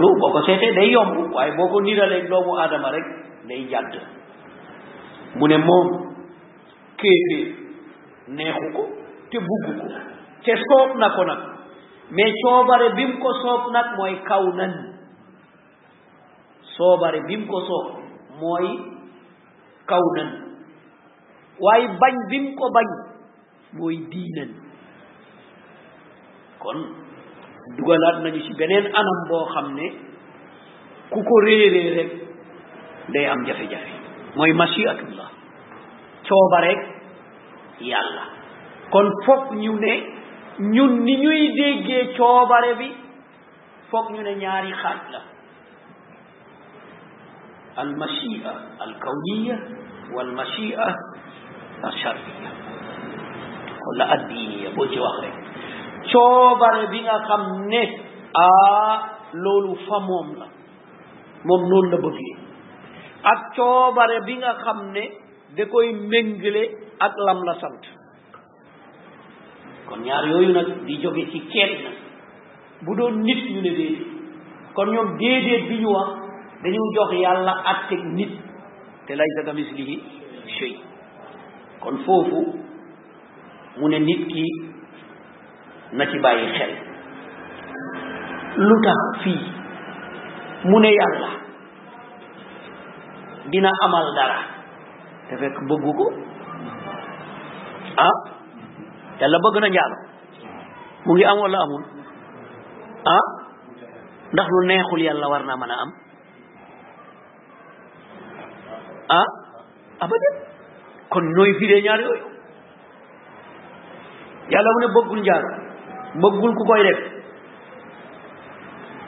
loolu 0.00 0.08
boo 0.24 0.30
ko 0.32 0.38
seetee 0.46 0.72
day 0.72 0.88
yomb 0.94 1.34
waaye 1.34 1.52
boo 1.58 1.68
ko 1.68 1.80
niirale 1.82 2.24
doomu 2.30 2.56
aadama 2.56 2.90
rek 2.94 3.06
day 3.48 3.66
jàdd 3.68 3.98
mu 5.36 5.46
ne 5.48 5.56
moom 5.58 5.86
kéeféer 6.96 7.50
neexu 8.28 8.68
ko 8.72 8.82
te 9.30 9.38
bugg 9.38 9.64
ko 9.76 9.84
te 10.44 10.52
soob 10.64 10.96
na 10.96 11.10
ko 11.10 11.22
nag 11.24 11.40
mais 12.16 12.32
coobare 12.44 12.88
bi 12.96 13.04
mu 13.10 13.18
ko 13.20 13.30
soob 13.42 13.62
nag 13.74 13.86
mooy 13.98 14.14
kaw 14.24 14.44
nan 14.56 14.72
soobare 16.76 17.20
bi 17.28 17.36
mu 17.36 17.46
ko 17.52 17.58
soob 17.68 17.86
mooy 18.40 18.66
kaw 19.86 20.00
nan 20.16 20.28
waaye 21.60 21.84
bañ 22.00 22.14
bi 22.30 22.38
mu 22.40 22.50
ko 22.56 22.64
bañ 22.72 22.88
mooy 23.76 23.96
diinan 24.12 24.50
kon 26.62 26.78
dugalaat 27.76 28.16
nañu 28.22 28.40
ci 28.46 28.52
beneen 28.60 28.86
anam 28.98 29.18
boo 29.28 29.44
xam 29.54 29.68
ne 29.76 29.86
ku 31.12 31.18
ko 31.28 31.34
réeree 31.46 31.88
rek 31.98 32.10
day 33.12 33.26
am 33.32 33.40
jafe-jafe 33.46 33.92
mooy 34.36 34.52
masiatullah 34.60 35.30
cooba 36.28 36.58
rek 36.66 36.80
yàlla 37.90 38.24
kon 38.92 39.08
fokk 39.26 39.44
ñu 39.62 39.72
ne 39.84 39.94
ñun 40.74 40.92
ni 41.04 41.14
ñuy 41.22 41.40
déggee 41.58 42.12
coobare 42.16 42.72
bi 42.80 42.88
fokk 43.90 44.06
ñu 44.14 44.22
ne 44.22 44.32
ñaari 44.42 44.72
xaaj 44.82 45.02
la 45.12 45.20
al 47.82 47.90
mashia 48.00 48.52
al 48.84 48.92
kawniya 49.02 49.56
wal 50.14 50.30
mashia 50.38 50.84
al 51.82 51.92
sharriya 52.00 52.52
wala 53.86 54.04
addiya 54.14 54.70
boo 54.76 54.86
ci 54.86 54.98
wax 54.98 55.16
rek 55.26 55.34
coobare 56.10 56.86
bi 56.90 57.00
nga 57.04 57.16
xam 57.26 57.42
ne 57.70 57.82
ah 58.34 58.98
loolu 59.34 59.74
fa 59.86 59.98
moom 60.00 60.28
la 60.38 60.46
moom 61.44 61.62
noonu 61.70 61.90
la 61.90 61.98
bëggee 62.04 62.34
ak 63.32 63.40
coobare 63.58 64.20
bi 64.26 64.34
nga 64.38 64.52
xam 64.62 64.90
ne 64.92 65.04
da 65.56 65.64
koy 65.66 65.92
méngale 65.92 66.64
ak 66.98 67.12
lam 67.26 67.40
la 67.46 67.54
sant 67.60 67.82
kon 69.88 70.00
ñaar 70.06 70.24
yooyu 70.26 70.52
nag 70.54 70.68
di 70.86 70.94
jóge 71.02 71.26
ci 71.32 71.40
kenn 71.52 71.90
bu 72.86 72.94
doon 72.94 73.18
nit 73.26 73.42
ñu 73.52 73.60
ne 73.62 73.70
déedéet 73.70 74.06
kon 74.74 74.86
ñoom 74.92 75.18
déedéet 75.18 75.66
bi 75.68 75.78
ñu 75.82 75.88
wax 75.90 76.10
dañu 76.62 76.82
jox 76.94 77.10
yàlla 77.20 77.52
àtteeg 77.72 78.02
nit 78.14 78.32
te 79.06 79.14
laysa 79.18 79.42
ka 79.44 79.52
mislihi 79.52 79.96
shay 80.46 80.78
kon 81.82 81.98
foofu 82.06 82.62
mu 83.78 83.88
ne 83.88 83.98
nit 84.04 84.22
ki 84.28 84.44
na 85.96 86.04
ci 86.06 86.16
bàyyi 86.24 86.46
xel 86.58 86.72
lu 88.68 88.74
tax 88.84 89.00
fii 89.22 89.40
mu 90.64 90.78
ne 90.80 90.90
yàlla 90.92 91.28
dina 93.52 93.70
amal 93.84 94.06
dara 94.16 94.40
te 95.28 95.36
fekk 95.40 95.56
bëggu 95.68 96.06
ah 97.96 98.16
yàlla 99.20 99.38
bëgg 99.44 99.56
na 99.60 99.68
njaalo 99.68 99.96
mu 101.06 101.12
ngi 101.14 101.24
am 101.24 101.38
wala 101.38 101.58
amul 101.64 101.82
ah 103.16 103.26
ndax 104.32 104.46
lu 104.48 104.66
neexul 104.66 105.00
yàlla 105.00 105.26
war 105.32 105.42
naa 105.44 105.56
mën 105.60 105.72
a 105.72 105.76
am 105.82 105.90
ah 109.08 109.28
abadan 110.04 110.36
kon 111.08 111.24
ñooy 111.36 111.52
firee 111.58 111.80
ñaar 111.82 112.00
yooyu 112.00 112.31
yàlla 114.52 114.68
mu 114.74 114.80
ne 114.84 114.88
bëggul 114.96 115.20
njaalo 115.24 115.48
bëggul 116.20 116.52
ku 116.58 116.62
koy 116.68 116.82
def 116.84 116.98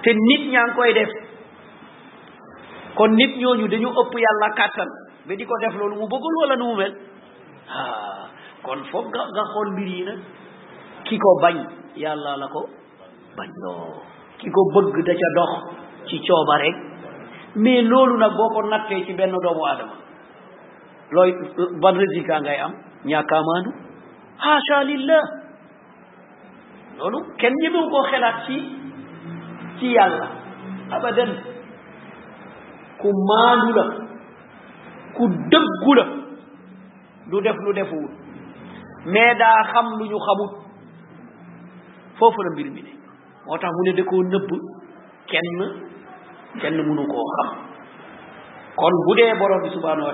te 0.05 0.11
nit 0.13 0.43
ñaa 0.53 0.69
koy 0.77 0.91
def 0.95 1.11
kon 2.99 3.11
nit 3.19 3.33
ñooñu 3.41 3.67
dañu 3.73 3.89
ëpp 4.01 4.13
yàlla 4.25 4.49
kàttan 4.59 4.91
ba 5.27 5.33
di 5.39 5.45
ko 5.45 5.55
def 5.63 5.75
loolu 5.79 5.95
mu 6.01 6.07
bëggul 6.13 6.35
wala 6.41 6.57
nu 6.57 6.65
mu 6.69 6.75
mel 6.77 6.93
ah 7.69 8.29
kon 8.63 8.81
foog 8.91 9.07
nga 9.13 9.23
nga 9.35 9.45
xool 9.53 9.69
mbir 9.73 9.89
yi 9.89 10.05
nag 10.05 10.21
ki 11.05 11.19
ko 11.19 11.31
bañ 11.43 11.57
yàlla 12.03 12.37
la 12.41 12.47
ko 12.49 12.63
bañ 13.37 13.51
loo 13.65 14.01
ki 14.41 14.49
ko 14.51 14.61
bëgg 14.75 14.97
da 15.07 15.13
ca 15.21 15.29
dox 15.39 15.51
ci 16.09 16.19
cooba 16.27 16.57
rek 16.61 16.77
mais 17.57 17.83
loolu 17.85 18.17
nag 18.17 18.33
boo 18.37 18.49
ko 18.49 18.63
nattee 18.69 19.05
ci 19.05 19.13
benn 19.13 19.33
doomu 19.45 19.65
aadama 19.69 19.95
looy 21.13 21.31
ban 21.81 21.95
résultat 22.01 22.41
ngay 22.41 22.59
am 22.65 22.73
ñàkkaamaandu 23.05 23.84
xaasa 24.39 24.83
lillah 24.85 25.23
loolu 26.99 27.19
kenn 27.39 27.53
ñemewu 27.63 27.91
koo 27.91 28.05
xelaat 28.11 28.37
ci 28.47 28.57
ci 29.79 29.87
yàlla 29.95 30.27
abadan 30.97 31.31
ku 33.03 33.09
maandu 33.29 33.71
la 33.79 33.85
ku 35.17 35.25
dëggu 35.53 35.93
la 35.99 36.05
du 37.31 37.37
def 37.45 37.57
lu 37.65 37.73
defuwul 37.79 38.11
mais 39.13 39.35
daa 39.39 39.61
xam 39.73 39.87
lu 39.99 40.05
ñu 40.11 40.19
xamut 40.27 40.53
foofu 42.19 42.43
la 42.43 42.51
mbir 42.55 42.69
mi 42.75 42.83
ne 42.83 42.93
moo 43.47 43.59
tax 43.61 43.71
mu 43.75 43.83
ne 43.85 43.93
da 43.99 44.03
koo 44.11 44.23
nëbb 44.23 44.51
kenn 45.31 45.59
kenn 46.61 46.75
mënu 46.87 47.03
koo 47.13 47.27
xam 47.37 47.49
kon 48.79 48.93
bu 49.07 49.13
dee 49.19 49.35
borom 49.41 49.61
bi 49.63 49.71
subhanahu 49.75 50.13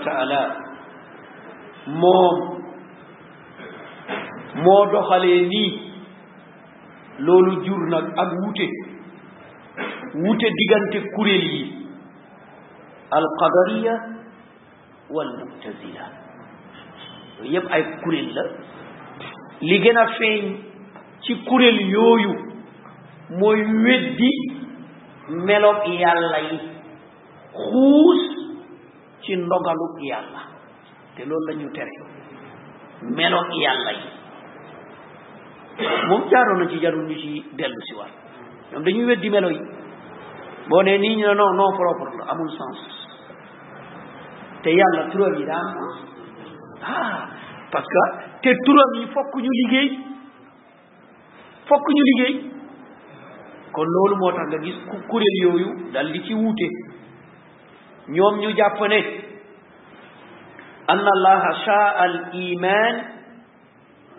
moom 2.00 2.60
moo 4.64 4.85
doxalee 4.92 5.40
nii 5.53 5.68
loolu 7.27 7.53
jur 7.66 7.83
nag 7.92 8.05
ak 8.23 8.29
wute 8.42 8.66
wute 10.25 10.49
diggante 10.59 10.99
kuréel 11.14 11.46
yi 11.55 11.62
alqadariya 13.18 13.94
wal 15.14 15.31
mubtazila 15.40 16.05
yooyu 17.37 17.53
yëpp 17.55 17.66
ay 17.77 17.83
kuréel 18.03 18.29
la 18.37 18.44
li 19.68 19.77
gën 19.85 19.96
a 20.03 20.07
feeñ 20.18 20.42
ci 21.23 21.33
kuréel 21.49 21.79
yooyu 21.94 22.33
mooy 23.40 23.61
weddi 23.85 24.31
meloog 25.46 25.81
yàlla 26.05 26.38
yi 26.51 26.59
xuus 27.64 28.23
ci 29.23 29.33
ndogalu 29.44 29.87
yàlla 30.12 30.40
te 31.14 31.20
loolu 31.29 31.46
lañu 31.49 31.66
ñu 31.66 31.73
tere 31.77 31.94
melo 33.16 33.40
yàlla 33.64 33.92
yi 34.01 34.09
moom 36.09 36.22
jaaroon 36.30 36.59
na 36.61 36.66
ci 36.70 36.78
jarul 36.83 37.06
ñu 37.09 37.14
ci 37.22 37.44
dellu 37.59 37.80
si 37.87 37.94
waat 37.98 38.12
ñoom 38.72 38.83
dañuy 38.85 39.06
weddi 39.11 39.30
melo 39.30 39.50
yi 39.50 39.61
boo 40.68 40.83
nee 40.83 40.98
nii 40.98 41.16
ñu 41.16 41.26
ne 41.28 41.35
non 41.40 41.52
non 41.56 41.76
propre 41.78 42.11
la 42.18 42.35
sens 42.59 42.80
te 44.62 44.70
yàlla 44.78 45.02
turam 45.11 45.35
yi 45.38 45.44
daa 45.46 45.68
ah, 46.94 47.20
parce 47.72 47.88
que 47.92 48.02
te 48.42 48.50
turam 48.64 48.90
yi 48.98 49.06
fokk 49.14 49.33
ñu 49.44 49.50
liggéey 49.61 49.88
fokk 51.68 51.87
ñu 51.88 52.02
liggéey 52.09 52.37
kon 53.72 53.87
loolu 53.94 54.16
moo 54.20 54.33
tax 54.33 54.46
nga 54.48 54.59
gis 54.64 54.76
ku 54.90 54.96
kuréel 55.11 55.37
yooyu 55.44 55.70
dal 55.92 56.09
di 56.12 56.20
ci 56.26 56.35
wuute 56.35 56.68
ñoom 58.14 58.35
ñu 58.40 58.48
jàppne 58.59 58.88
ne 58.94 59.00
anna 60.92 61.11
allaha 61.16 61.50
shaa 61.64 61.88
al 62.04 62.16
iman 62.33 62.94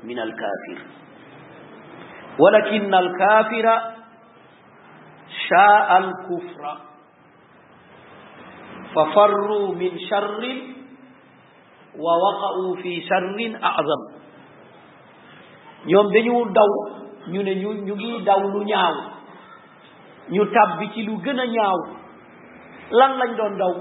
min 0.07 0.19
al 0.19 0.33
ولكن 2.39 2.93
الكافر 2.93 3.81
شاء 5.49 5.97
الكفر 5.99 6.77
ففروا 8.95 9.75
من 9.75 9.99
شر 9.99 10.55
ووقعوا 11.99 12.75
في 12.83 13.01
شر 13.01 13.59
اعظم 13.63 14.01
يوم 15.87 16.07
دنيو 16.09 16.43
داو 16.45 16.71
ني 17.27 17.43
نيو 17.43 17.71
نيغي 17.73 18.21
داو 18.27 18.39
لو 18.39 18.63
نياو 18.63 18.95
ني 20.29 20.39
تاب 20.45 20.69
بي 20.79 21.03
لو 21.05 21.15
غنا 21.25 21.45
نياو 21.45 21.79
لان 22.91 23.11
لا 23.19 23.25
ندون 23.31 23.57
داو 23.57 23.73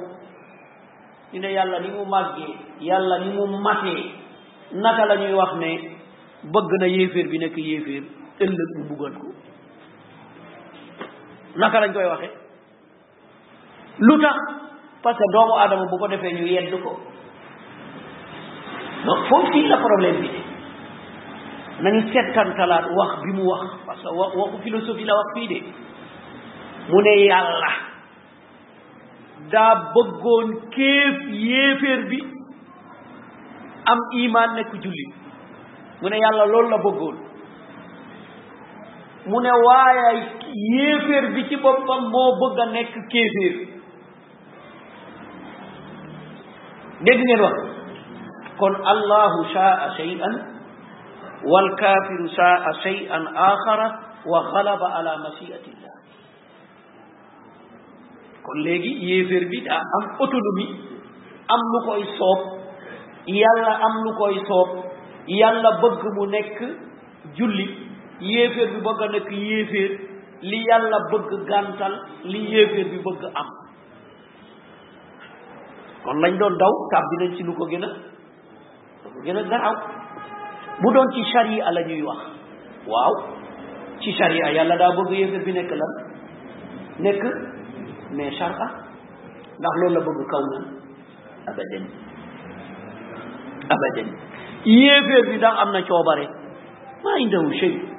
ني 1.34 1.38
نه 1.38 1.48
يالا 1.48 1.78
ني 1.78 1.90
مو 1.94 2.04
ماغي 2.04 2.56
يالا 2.80 3.18
ني 3.24 3.28
مو 3.36 3.44
ماتي 3.46 3.96
ناتا 4.82 5.02
لا 5.08 5.14
ني 5.20 5.34
واخ 5.34 5.52
ني 5.62 5.74
بغنا 6.54 6.86
ييفير 6.86 7.26
بي 7.30 7.38
نك 7.38 7.58
ييفير 7.58 8.04
ëllëg 8.44 8.70
mu 8.78 8.82
buggal 8.94 9.14
ko 9.20 9.28
naka 11.60 11.76
lañ 11.82 11.90
koy 11.92 12.06
waxee 12.08 12.32
lu 14.00 14.14
tax 14.22 14.36
parce 15.02 15.18
que 15.18 15.32
doomu 15.32 15.54
aadama 15.60 15.84
bu 15.90 15.96
ko 15.98 16.06
defee 16.08 16.32
ñu 16.34 16.46
yedd 16.48 16.72
ko 16.82 16.92
donc 19.04 19.20
foofu 19.28 19.52
fii 19.52 19.68
la 19.68 19.76
problème 19.86 20.20
bi 20.24 20.30
nañu 21.84 22.00
settantalaat 22.12 22.86
wax 22.98 23.10
bi 23.24 23.32
mu 23.36 23.44
wax 23.50 23.62
parce 23.86 24.02
que 24.02 24.14
wax 24.20 24.32
waxu 24.36 24.58
philosophie 24.66 25.04
la 25.04 25.16
wax 25.20 25.28
fii 25.36 25.48
de 25.54 25.60
mu 26.90 26.98
ne 27.04 27.12
yàlla 27.28 27.70
daa 29.52 29.74
bëggoon 29.94 30.48
kéef 30.74 31.16
yéeféer 31.28 32.02
bi 32.08 32.20
am 33.84 34.00
imaan 34.24 34.50
nekk 34.54 34.72
jullit 34.82 35.12
mu 36.00 36.08
ne 36.08 36.16
yàlla 36.16 36.44
loolu 36.46 36.68
la 36.70 36.78
bëggoon 36.86 37.18
mu 39.26 39.40
ne 39.40 39.50
waaye 39.64 40.22
yéeféer 40.76 41.34
bi 41.34 41.44
ci 41.48 41.56
boppam 41.56 42.08
moo 42.10 42.32
bëgg 42.40 42.68
nekk 42.72 42.94
kéeféer 43.12 43.54
dégg 47.04 47.20
ngeen 47.24 47.40
wax 47.40 47.56
kon 48.58 48.74
allahu 48.92 49.44
shaa 49.52 49.90
shay'an 49.96 50.34
wal 51.44 51.68
shaa 52.36 52.72
shay'an 52.82 53.24
axara 53.36 53.88
wa 54.26 54.42
xalaba 54.52 54.86
ala 54.98 55.16
mashiatillah 55.24 55.92
kon 58.44 58.58
léegi 58.64 58.92
yéeféer 59.06 59.44
bi 59.52 59.60
daa 59.68 59.82
am 60.00 60.04
autonomie 60.20 60.76
am 61.48 61.60
lu 61.74 61.80
koy 61.86 62.04
soob 62.16 62.40
yàlla 63.26 63.72
am 63.84 63.94
lu 64.04 64.12
koy 64.18 64.40
soob 64.48 64.68
yàlla 65.26 65.70
bëgg 65.82 66.02
mu 66.16 66.26
nekk 66.30 66.56
julli 67.36 67.89
yéeféer 68.20 68.68
bi 68.74 68.80
bëgg 68.84 69.00
a 69.04 69.08
nekk 69.12 69.30
yéeféer 69.30 69.92
li 70.42 70.58
yàlla 70.68 70.98
bëgg 71.12 71.30
gàntal 71.48 71.94
li 72.24 72.40
yéeféer 72.52 72.86
bi 72.92 72.98
bëgg 73.04 73.24
am 73.36 73.48
kon 76.04 76.20
lañ 76.20 76.38
doon 76.38 76.58
daw 76.58 76.72
tàbbi 76.92 77.16
nañ 77.22 77.36
ci 77.36 77.42
lu 77.44 77.52
ko 77.56 77.64
gën 77.68 77.82
a 77.84 77.90
lu 79.02 79.08
ko 79.14 79.20
gën 79.24 79.36
a 79.38 79.42
garaaw 79.42 79.76
bu 80.80 80.92
doon 80.92 81.08
ci 81.14 81.22
sharia 81.32 81.70
la 81.72 81.80
wax 82.08 82.20
waaw 82.86 83.14
ci 84.00 84.12
sariya 84.18 84.52
yàlla 84.52 84.76
daa 84.76 84.94
bëgg 84.96 85.10
yéeféer 85.20 85.44
bi 85.44 85.52
nekk 85.52 85.70
la 85.80 85.86
nekk 87.04 87.22
mais 88.16 88.30
sharqa 88.38 88.66
ndax 89.58 89.74
loolu 89.80 89.94
la 89.94 90.00
bëgg 90.08 90.20
kaw 90.30 90.42
nan 90.52 90.64
abadan 91.48 91.84
abadan 93.74 94.08
yéeféer 94.64 95.24
bi 95.30 95.38
dax 95.38 95.54
am 95.58 95.72
na 95.72 95.80
coobare 95.88 96.26
maa 97.04 97.16
indahu 97.24 97.52
shay 97.60 97.89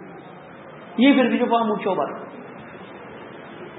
yéeféer 0.97 1.29
bi 1.29 1.39
dafa 1.39 1.55
amul 1.61 1.79
coobare 1.83 2.15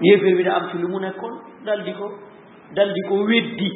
yéeféer 0.01 0.37
bi 0.37 0.42
da 0.44 0.57
am 0.57 0.68
ci 0.70 0.79
lu 0.81 0.88
mu 0.88 0.98
nekkoon 1.01 1.33
daldi 1.64 1.92
ko 1.94 2.07
daldi 2.75 3.01
ko 3.09 3.14
weddi 3.25 3.70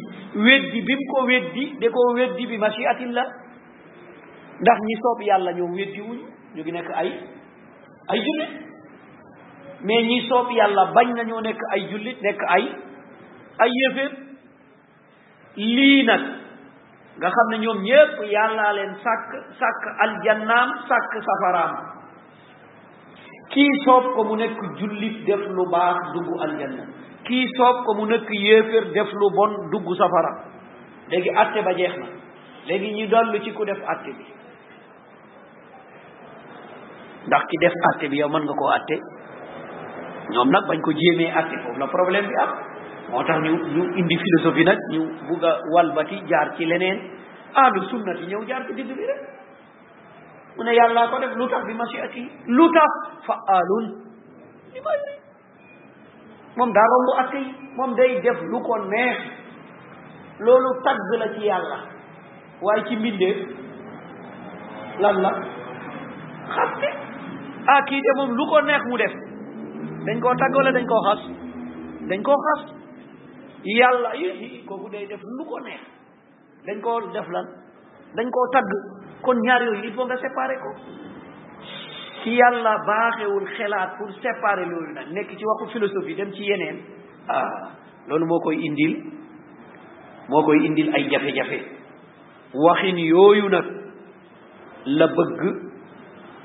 weddi 0.46 0.80
bi 0.86 0.94
mu 0.94 1.04
ko 1.12 1.24
weddi 1.26 1.64
da 1.80 1.88
ko 1.90 2.04
weddi 2.16 2.46
bi 2.46 2.58
machiatillah 2.58 3.26
ndax 4.60 4.78
ñi 4.86 4.94
soob 5.00 5.20
yàlla 5.28 5.52
ñoom 5.52 5.72
weddi 5.76 6.00
wuñu 6.00 6.24
ñu 6.54 6.60
ngi 6.62 6.72
nekk 6.72 6.90
ay 6.96 7.08
ay 8.12 8.18
jullit 8.26 8.52
mais 9.84 10.02
ñi 10.08 10.28
soob 10.28 10.50
yàlla 10.50 10.92
bañ 10.94 11.08
nañoo 11.14 11.40
nekk 11.40 11.60
ay 11.72 11.88
jullit 11.90 12.22
nekk 12.22 12.40
ay 12.48 12.64
ay 13.58 13.70
yéeféer 13.74 14.12
lii 15.56 16.04
nag 16.04 16.20
nga 17.18 17.28
xam 17.28 17.48
ne 17.50 17.58
ñoom 17.58 17.82
ñépp 17.82 18.16
yàllaa 18.32 18.72
leen 18.72 18.94
sàkk 19.04 19.30
sàkk 19.58 19.82
aljannaam 20.04 20.68
sàkk 20.88 21.22
safaraam 21.26 21.95
kii 23.54 23.70
soob 23.84 24.14
ko 24.14 24.20
mu 24.26 24.34
nekk 24.38 24.58
jullit 24.80 25.22
def 25.26 25.40
lu 25.56 25.64
baax 25.70 26.12
dugg 26.14 26.30
aljanna 26.46 26.84
kii 27.26 27.46
soob 27.56 27.84
ko 27.86 27.90
mu 27.98 28.06
nekk 28.10 28.26
yéeféer 28.30 28.84
def 28.94 29.12
lu 29.12 29.28
bon 29.36 29.52
dugg 29.74 29.86
safara 30.00 30.32
léegi 31.10 31.30
atte 31.44 31.62
ba 31.64 31.74
jeex 31.78 31.94
na 32.00 32.06
léegi 32.66 32.90
ñu 32.98 33.06
lu 33.32 33.38
ci 33.44 33.52
ku 33.52 33.64
def 33.64 33.78
atte 33.94 34.10
bi 34.18 34.24
ndax 37.26 37.42
ki 37.50 37.56
def 37.64 37.72
atte 37.90 38.08
bi 38.10 38.16
yow 38.16 38.28
mën 38.28 38.42
nga 38.46 38.52
koo 38.60 38.68
atte 38.78 38.96
ñoom 40.32 40.50
nag 40.50 40.66
bañ 40.68 40.80
ko 40.82 40.90
jéemee 40.92 41.30
atte 41.30 41.54
foofu 41.62 41.78
la 41.78 41.86
problème 41.86 42.26
bi 42.26 42.34
ah 42.42 42.50
moo 43.10 43.22
tax 43.24 43.38
ñu 43.40 43.54
ñu 43.74 43.84
indi 43.98 44.16
philosophie 44.18 44.64
nag 44.64 44.78
ñu 44.92 45.00
bugg 45.28 45.44
a 45.44 45.58
walbati 45.74 46.16
jaar 46.26 46.56
ci 46.56 46.64
leneen 46.64 46.98
ahlul 47.54 47.84
sunnati 47.90 48.26
ñëw 48.26 48.42
jaar 48.48 48.66
ci 48.66 48.74
digg 48.74 48.86
bi 48.88 49.06
rek 49.12 49.35
mu 50.56 50.64
ne 50.64 50.72
yàllaa 50.76 51.06
ko 51.12 51.18
def 51.22 51.32
lu 51.36 51.48
tax 51.52 51.62
bi 51.66 51.74
mashiati 51.78 52.22
lu 52.56 52.64
tax 52.72 52.92
fa'alun 53.26 53.86
li 54.74 54.80
moom 56.56 56.70
daa 56.76 56.86
romb 56.92 57.08
atte 57.22 57.40
moom 57.76 57.94
day 57.96 58.20
def 58.26 58.38
lu 58.52 58.58
ko 58.68 58.78
neex 58.84 59.18
loolu 60.44 60.70
tagg 60.84 61.10
la 61.18 61.26
ci 61.34 61.44
yàlla 61.50 61.78
waaye 62.62 62.84
ci 62.88 62.96
mbindeef 62.96 63.38
lan 65.00 65.16
la 65.24 65.30
xaste 66.56 66.88
ah 67.76 67.82
kii 67.88 68.00
de 68.00 68.10
moom 68.16 68.32
lu 68.40 68.46
ko 68.50 68.60
neex 68.60 68.82
mu 68.90 68.96
def 68.96 69.12
dañ 70.06 70.20
koo 70.22 70.34
tagg 70.44 70.56
wala 70.56 70.72
dañ 70.78 70.86
koo 70.86 71.02
xas 71.08 71.22
dañ 72.08 72.22
koo 72.22 72.36
xas 72.48 72.60
yàlla 73.78 74.10
kooku 74.68 74.88
day 74.90 75.06
def 75.06 75.20
lu 75.38 75.44
ko 75.50 75.60
neex 75.68 75.82
dañ 76.66 76.80
koo 76.80 77.00
def 77.14 77.28
lan 77.34 77.46
dañ 78.16 78.28
koo 78.30 78.48
tagg 78.52 78.95
kon 79.22 79.34
ñaar 79.40 79.62
yooyu 79.62 79.84
il 79.88 79.92
faut 79.94 80.04
nga 80.06 80.16
séparer 80.16 80.56
ko 80.56 80.80
ci 82.22 82.30
yàlla 82.32 82.78
baaxewul 82.86 83.46
xelaat 83.56 83.90
pour 83.98 84.10
séparer 84.14 84.66
loolu 84.66 84.92
nag 84.94 85.06
nekk 85.12 85.30
ci 85.38 85.44
waxu 85.44 85.66
philosophie 85.72 86.14
dem 86.14 86.32
ci 86.32 86.42
yeneen 86.42 86.76
ah 87.28 87.70
loolu 88.08 88.26
moo 88.26 88.40
koy 88.40 88.56
indil 88.66 89.02
moo 90.28 90.42
koy 90.42 90.66
indil 90.66 90.92
ay 90.94 91.08
jafe-jafe 91.10 91.60
waxin 92.54 92.98
yooyu 92.98 93.48
nag 93.48 93.64
la 94.86 95.06
bëgg 95.06 95.40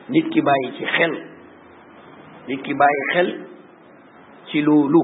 nit 0.09 0.29
ki 0.29 0.41
bàyyi 0.41 0.73
ci 0.77 0.85
xel 0.85 1.13
nit 2.47 2.61
ki 2.63 2.73
bàyyi 2.73 3.01
xel 3.13 3.39
ci 4.51 4.61
loolu 4.61 5.01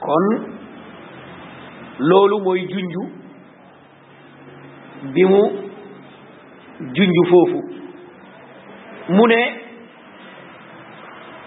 kon 0.00 0.26
loolu 1.98 2.40
mooy 2.42 2.66
junju 2.68 3.02
bi 5.14 5.24
mu 5.24 5.67
junj 6.80 7.10
foofu 7.30 7.60
mu 9.08 9.26
ne 9.26 9.42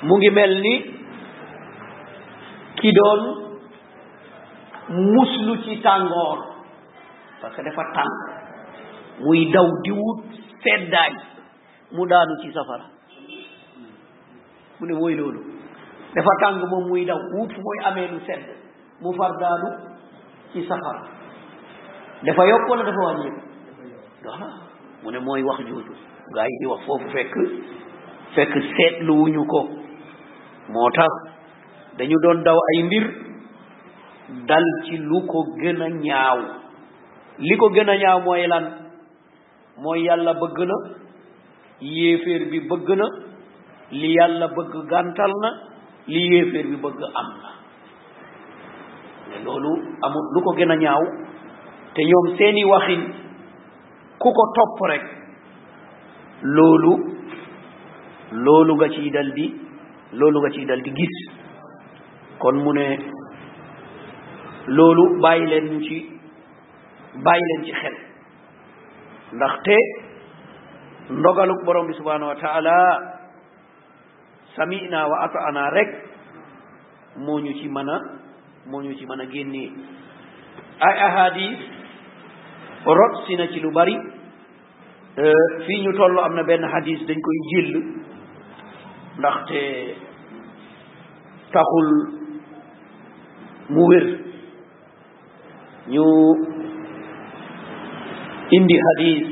mu 0.01 0.13
ngi 0.17 0.29
mel 0.35 0.53
ni 0.61 0.73
ki 2.75 2.91
doon 2.91 3.21
lu 5.45 5.63
ci 5.63 5.79
tàngoor 5.83 6.37
parce 7.41 7.55
que 7.55 7.63
dafa 7.63 7.83
tàng 7.93 8.41
muy 9.19 9.51
daw 9.53 9.65
di 9.83 9.91
wut 9.91 10.23
seddaay 10.63 11.13
mu 11.91 12.05
daanu 12.05 12.35
ci 12.43 12.51
safara 12.53 12.85
mu 14.79 14.85
ne 14.85 14.93
mooy 14.93 15.15
loolu 15.15 15.39
dafa 16.15 16.31
tàng 16.41 16.59
moom 16.71 16.87
muy 16.89 17.05
daw 17.05 17.17
wut 17.37 17.51
fu 17.55 17.61
muy 17.61 17.77
amee 17.85 18.07
lu 18.07 18.19
sedd 18.27 18.43
mu 19.01 19.13
far 19.17 19.31
daanu 19.39 19.69
ci 20.53 20.67
safara 20.67 21.03
dafa 22.23 22.43
yokk 22.47 22.69
wala 22.69 22.83
dafa 22.83 23.01
wàññeeku 23.01 23.51
mu 25.03 25.11
ne 25.11 25.19
mooy 25.19 25.43
wax 25.47 25.59
jooju 25.69 25.93
gaa 26.35 26.45
yi 26.49 26.57
di 26.59 26.65
wax 26.71 26.81
foofu 26.85 27.07
fekk 27.13 27.33
fekk 28.35 28.53
seetluwuñu 28.75 29.43
ko 29.53 29.59
moo 30.73 30.89
tax 30.97 31.11
dañu 31.97 32.17
doon 32.23 32.43
daw 32.45 32.57
ay 32.71 32.83
mbir 32.83 33.05
dal 34.47 34.65
ci 34.85 34.97
lu 34.97 35.25
ko 35.27 35.39
gën 35.61 35.81
a 35.83 35.89
ñaaw 35.89 36.37
li 37.37 37.55
ko 37.57 37.67
gën 37.69 37.89
a 37.89 37.95
ñaaw 37.97 38.19
mooy 38.21 38.47
lan 38.47 38.65
mooy 39.83 40.03
yàlla 40.05 40.33
bëgg 40.33 40.57
na 40.67 40.75
yéeféer 41.81 42.43
bi 42.51 42.59
bëgg 42.69 42.87
na 42.97 43.07
li 43.91 44.13
yàlla 44.17 44.47
bëgg 44.47 44.73
gàntal 44.89 45.31
na 45.43 45.49
li 46.07 46.21
yéeféer 46.31 46.67
bi 46.67 46.77
bëgg 46.77 47.01
am 47.19 47.27
na 47.41 47.49
loolu 49.45 49.71
amul 50.05 50.25
lu 50.33 50.39
ko 50.45 50.51
gën 50.57 50.71
a 50.71 50.75
ñaaw 50.75 51.03
te 51.95 52.01
ñoom 52.03 52.37
seeni 52.37 52.63
waxin 52.65 53.03
kuko 54.21 54.43
topp 54.53 54.77
rek 54.87 55.03
loolu 56.45 56.93
loolu 58.45 58.71
nga 58.77 58.87
ciy 58.93 59.09
dal 59.09 59.29
di 59.33 59.47
loolu 60.13 60.37
nga 60.45 60.51
ciy 60.53 60.65
dal 60.69 60.81
di 60.85 60.91
gis 60.93 61.15
kon 62.37 62.61
mu 62.61 62.71
ne 62.77 62.87
loolu 64.69 65.17
bàyyi 65.19 65.45
leen 65.49 65.81
ci 65.81 65.97
bàyyi 67.25 67.43
leen 67.49 67.61
ci 67.65 67.73
xel 67.81 67.97
ndaxte 69.35 69.77
ndogaluk 71.09 71.65
borom 71.65 71.87
bi 71.89 71.93
subhanahu 71.97 72.31
wa 72.31 72.35
taala 72.39 72.77
sami'na 74.55 75.07
wa 75.09 75.17
ata'na 75.25 75.63
rek 75.73 75.89
moo 77.21 77.39
ñu 77.41 77.53
ci 77.57 77.67
mën 77.69 77.89
a 77.89 77.97
moo 78.69 78.81
ñu 78.81 78.93
ci 78.95 79.05
mën 79.05 79.21
a 79.21 79.25
génnee 79.25 79.71
ay 80.81 80.95
ahadis 81.07 81.57
rot 82.85 83.13
si 83.25 83.35
na 83.37 83.45
ci 83.53 83.59
lu 83.61 83.69
bëri 83.71 84.10
Euh, 85.19 85.33
fii 85.67 85.79
ñu 85.83 85.91
toll 85.97 86.19
am 86.19 86.35
na 86.35 86.43
benn 86.43 86.61
xadis 86.71 86.99
dañ 87.07 87.17
koy 87.21 87.35
jël 87.51 87.75
ndaxte 89.19 89.59
taxul 91.51 91.89
mu 93.69 93.81
wér 93.89 94.05
ñu 95.91 96.03
indi 98.51 98.77
xadis 98.85 99.27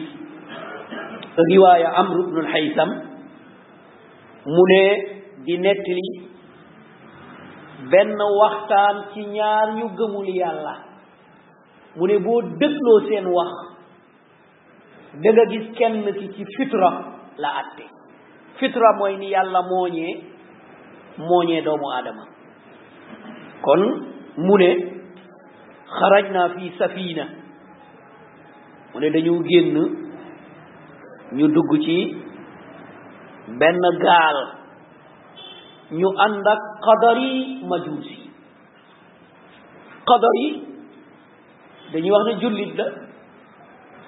riwaaya 1.50 1.90
amru 1.96 2.22
bnul 2.28 2.48
xaysam 2.54 2.90
mu 4.46 4.64
ne 4.70 4.84
di 5.46 5.58
nettali 5.58 6.10
benn 7.92 8.18
waxtaan 8.42 8.98
ci 9.14 9.22
ñaar 9.26 9.68
ñu 9.80 9.88
gëmul 9.98 10.28
yàlla 10.30 10.76
mu 11.96 12.08
ne 12.08 12.18
boo 12.20 12.42
dégloo 12.60 13.00
seen 13.08 13.26
wax 13.38 13.69
da 15.14 15.44
gis 15.50 15.76
kenn 15.78 16.04
ki 16.14 16.28
ci 16.36 16.46
fitra 16.58 16.90
la 17.38 17.48
atte 17.60 17.84
fitra 18.60 18.96
mooy 19.00 19.16
ni 19.18 19.30
yàlla 19.30 19.62
mooñee 19.62 20.22
mooñee 21.18 21.62
doomu 21.66 21.88
aadama 21.96 22.26
kon 23.66 23.82
mu 24.38 24.58
ne 24.58 24.70
xaraj 25.98 26.26
naa 26.32 26.50
fii 26.50 26.72
safina 26.80 27.26
mu 28.94 29.00
ne 29.00 29.10
dañu 29.10 29.44
génn 29.50 29.76
ñu 31.38 31.48
dugg 31.48 31.72
ci 31.86 32.14
benn 33.60 33.80
gaal 34.06 34.38
ñu 35.92 36.10
ànd 36.26 36.48
ak 36.54 36.62
qadari 36.86 37.62
majuusi 37.70 38.18
qadari 40.06 40.48
dañuy 41.94 42.12
wax 42.12 42.26
ne 42.26 42.40
jullit 42.42 42.76
la 42.78 42.86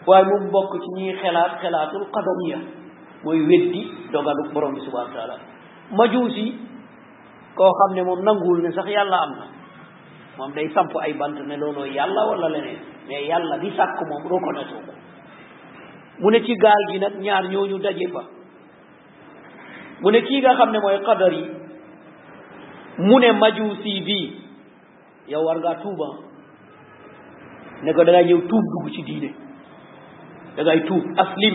waaye 0.07 0.25
mu 0.25 0.49
bokk 0.51 0.73
ci 0.81 0.87
ñuy 0.95 1.13
xelaat 1.21 1.59
xelaatul 1.61 2.05
qadamiya 2.11 2.57
mooy 3.23 3.39
weddi 3.47 3.81
dogalu 4.11 4.49
borom 4.53 4.73
bi 4.73 4.81
subhanahu 4.81 5.13
wa 5.13 5.17
taala 5.17 5.35
majuusi 5.91 6.55
koo 7.55 7.69
xam 7.79 7.95
ne 7.95 8.03
moom 8.03 8.23
nanguwul 8.23 8.61
ne 8.61 8.71
sax 8.71 8.85
yàlla 8.87 9.17
am 9.21 9.29
na 9.39 9.45
moom 10.37 10.51
day 10.53 10.69
samp 10.73 10.91
ay 11.01 11.13
bant 11.13 11.37
ne 11.47 11.55
looloo 11.55 11.85
yàlla 11.85 12.23
wala 12.29 12.49
leneen 12.49 12.79
mais 13.07 13.27
yàlla 13.29 13.57
bi 13.57 13.71
sàkk 13.77 13.99
moom 14.09 14.23
reconnaître 14.31 14.81
ko 14.85 14.91
mu 16.19 16.31
ne 16.31 16.39
ci 16.43 16.55
gaal 16.57 16.83
gi 16.91 16.99
nag 16.99 17.19
ñaar 17.21 17.43
ñooñu 17.51 17.77
daje 17.77 18.07
fa 18.13 18.23
mu 20.01 20.09
ne 20.11 20.21
kii 20.23 20.41
nga 20.41 20.55
xam 20.55 20.71
ne 20.71 20.79
mooy 20.79 20.99
qadar 21.05 21.33
yi 21.33 21.45
mu 22.97 23.19
ne 23.19 23.31
majuusi 23.33 24.01
bi 24.01 24.41
yow 25.27 25.43
war 25.45 25.57
ngaa 25.59 25.75
tuuba 25.81 26.07
ne 27.83 27.93
ko 27.93 28.03
da 28.03 28.11
nga 28.11 28.23
ñëw 28.23 28.41
tuub 28.49 28.65
dugg 28.73 28.91
ci 28.95 29.03
diine 29.03 29.35
da 30.55 30.63
ngay 30.63 30.79
tuub 30.87 31.03
aslim 31.17 31.53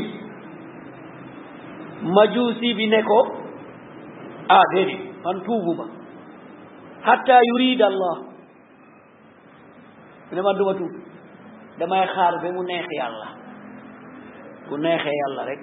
majuusi 2.14 2.68
bi 2.78 2.86
ne 2.92 3.00
ko 3.10 3.18
ah 4.56 4.64
déedéet 4.72 5.00
man 5.24 5.40
tuubuma 5.46 5.84
hatta 7.06 7.36
yurid 7.50 7.80
allah 7.90 8.14
mu 10.28 10.32
ne 10.36 10.40
man 10.46 10.56
duma 10.58 10.72
tuub 10.80 10.92
damay 11.78 12.06
xaar 12.14 12.32
ba 12.42 12.48
mu 12.56 12.62
neex 12.70 12.86
yàlla 13.00 13.28
bu 14.68 14.76
neexee 14.78 15.16
yàlla 15.20 15.42
rek 15.50 15.60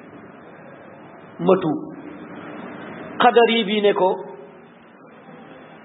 ma 1.46 1.54
tuub 1.64 1.80
qadari 3.22 3.60
bi 3.68 3.82
ne 3.82 3.94
ko 3.94 4.10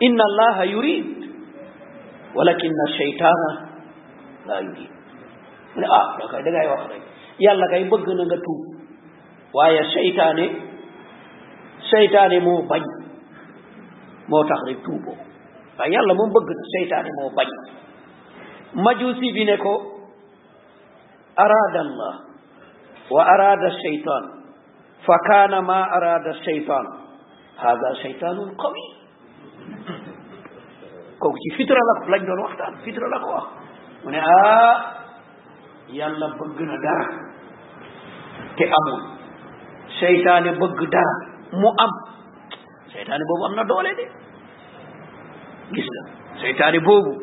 inna 0.06 0.24
allaha 0.30 0.64
yurid 0.64 1.06
walakin 2.36 2.72
shaytaana 2.98 3.50
la 4.46 4.60
yurid 4.66 4.92
ah, 5.98 6.06
wax 6.20 6.32
rek 6.92 7.07
yàlla 7.38 7.66
kay 7.70 7.84
bëgg 7.90 8.08
na 8.18 8.24
nga 8.26 8.38
tuub 8.42 8.62
waaye 9.54 9.82
seytaane 9.94 10.46
seytaane 11.90 12.38
moo 12.42 12.62
bañ 12.70 12.82
moo 14.30 14.42
tax 14.44 14.60
rek 14.68 14.78
tuuboo 14.84 15.16
waaye 15.78 15.92
yàlla 15.94 16.14
moom 16.14 16.30
bëgg 16.34 16.48
na 16.58 16.64
seytaane 16.74 17.10
moo 17.18 17.30
bañ 17.38 17.48
majuusi 18.84 19.28
bi 19.34 19.44
ne 19.46 19.56
ko 19.56 19.74
araada 21.36 21.80
allah 21.86 22.14
wa 23.10 23.22
araada 23.34 23.70
seytaan 23.82 24.24
fa 25.06 25.16
kaana 25.28 25.58
ma 25.62 25.78
araada 25.96 26.34
seytaan 26.44 26.86
hada 27.56 27.90
seytaanun 28.02 28.50
qawi 28.62 28.84
kooku 31.20 31.38
ci 31.42 31.48
fitra 31.56 31.80
la 31.88 31.94
lañ 32.12 32.22
doon 32.26 32.40
waxtaan 32.46 32.74
fitra 32.84 33.06
la 33.08 33.18
ko 33.22 33.28
wax 33.36 33.46
mu 34.04 34.08
ne 34.10 34.18
ah 34.18 34.76
yàlla 35.96 36.26
bëgg 36.38 36.58
na 36.70 36.76
dara 36.84 37.06
te 38.56 38.64
amul 38.78 39.00
seytaane 40.00 40.52
bëgg 40.60 40.80
dara 40.92 41.14
mu 41.60 41.68
am 41.84 41.92
seytaane 42.92 43.24
boobu 43.28 43.44
am 43.48 43.54
na 43.58 43.64
doole 43.70 43.92
de 44.00 44.06
gis 45.74 45.88
nga 45.94 46.02
seytaane 46.40 46.80
boobu 46.86 47.14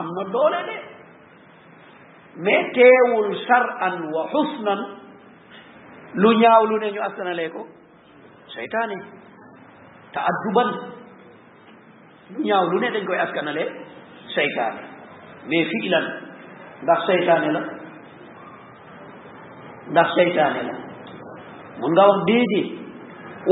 am 0.00 0.06
na 0.16 0.24
doole 0.32 0.60
de 0.70 0.76
mais 2.44 2.72
teewul 2.76 3.34
sar'an 3.46 3.96
wa 4.14 4.22
xusnan 4.32 4.80
lu 6.14 6.30
ñaaw 6.40 6.62
lu 6.66 6.78
ne 6.78 6.90
ñu 6.92 7.00
askanale 7.08 7.50
ko 7.54 7.66
seytaane 8.54 8.96
taadduban 10.14 10.68
lu 12.32 12.40
ñaaw 12.44 12.64
lu 12.72 12.78
ne 12.80 12.90
dañ 12.90 13.04
koy 13.06 13.18
askanale 13.18 13.64
seytaane 14.34 14.80
mais 15.48 15.64
fiilan 15.70 16.04
ndax 16.82 17.06
seytaane 17.06 17.50
la 17.52 17.62
ndax 19.90 20.06
seytaane 20.16 20.62
la 20.70 20.74
mun 21.80 21.92
nga 21.96 22.04
wax 22.10 22.18
déedéet 22.28 22.72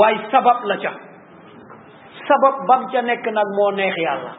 waaye 0.01 0.19
sabab 0.33 0.59
la 0.71 0.77
ca 0.83 0.93
sabab 2.29 2.55
bam 2.69 2.83
ca 2.93 3.03
nekk 3.03 3.25
nag 3.37 3.49
moo 3.57 3.71
neex 3.79 3.97
yàlla 4.07 4.33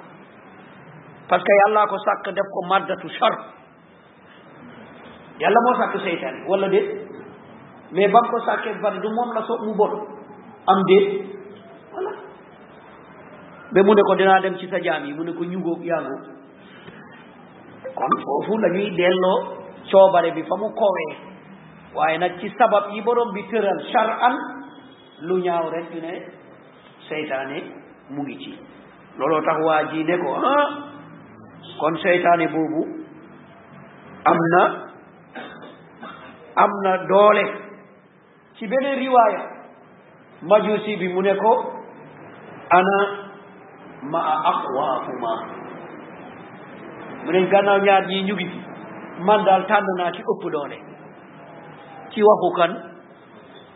parce 1.30 1.44
que 1.46 1.58
yàllaa 1.62 1.90
ko 1.92 1.98
sàkk 2.08 2.26
def 2.38 2.48
ko 2.56 2.60
maddatu 2.70 3.10
shar 3.18 3.34
yàlla 5.44 5.60
moo 5.66 5.76
sàkk 5.82 5.96
seytaane 6.06 6.40
wala 6.50 6.70
déet 6.74 6.88
mais 7.92 8.08
bam 8.16 8.26
ko 8.32 8.40
sàkkee 8.46 8.80
bari 8.84 9.00
du 9.00 9.10
moom 9.18 9.34
la 9.36 9.42
soob 9.48 9.62
mu 9.68 9.74
bon 9.80 9.92
am 10.74 10.80
déet 10.88 11.22
voilà 11.92 12.12
mu 13.86 13.94
ne 13.96 14.02
ko 14.08 14.16
dinaa 14.16 14.40
dem 14.44 14.56
ci 14.58 14.68
sa 14.70 14.80
jaam 14.80 15.06
yi 15.06 15.14
mu 15.14 15.24
ne 15.24 15.34
ko 15.34 15.44
ñugóog 15.44 15.84
yàggoo 15.84 16.22
kon 17.96 18.14
foofu 18.24 18.58
la 18.58 18.70
ñuy 18.70 18.90
delloo 18.96 19.38
coobare 19.92 20.32
bi 20.32 20.44
fa 20.50 20.56
mu 20.60 20.70
koowee 20.80 21.29
waaye 21.96 22.18
nag 22.18 22.40
ci 22.40 22.50
sabab 22.58 22.92
yi 22.94 23.02
borom 23.02 23.32
bi 23.34 23.44
tëral 23.50 23.80
charan 23.92 24.36
lu 25.22 25.38
ñaaw 25.42 25.70
rek 25.70 25.86
ñu 25.96 26.02
ne 26.02 26.14
seytaane 27.08 27.58
mu 28.10 28.22
ngi 28.24 28.36
ci 28.42 28.54
looloo 29.18 29.42
tax 29.46 29.58
waa 29.66 29.84
ji 29.90 30.04
ne 30.04 30.18
ko 30.18 30.32
ah, 30.34 30.68
kon 31.80 31.96
seytaane 32.04 32.48
boobu 32.48 32.82
am 34.30 34.38
na 34.54 34.64
am 36.64 36.72
na 36.84 36.98
doole 37.10 37.46
ci 38.56 38.68
beneen 38.68 39.00
riwaaya 39.00 39.40
majusi 40.42 40.96
bi 40.98 41.08
mu 41.14 41.22
nekko 41.22 41.42
ko 41.42 41.74
ana 42.72 42.98
ma 44.12 44.20
a 44.34 44.36
aqwaafuma 44.52 45.34
mu 47.26 47.32
ne 47.32 47.48
gannaaw 47.50 47.82
ñaar 47.82 48.06
ñii 48.06 48.24
ñu 48.24 48.34
ngi 48.36 48.48
man 49.26 49.44
daal 49.44 49.66
tànn 49.68 49.88
naa 49.98 50.12
ci 50.14 50.22
ëpp 50.22 50.44
doole 50.52 50.89
ci 52.14 52.22
waxu 52.26 52.50
kan 52.58 52.72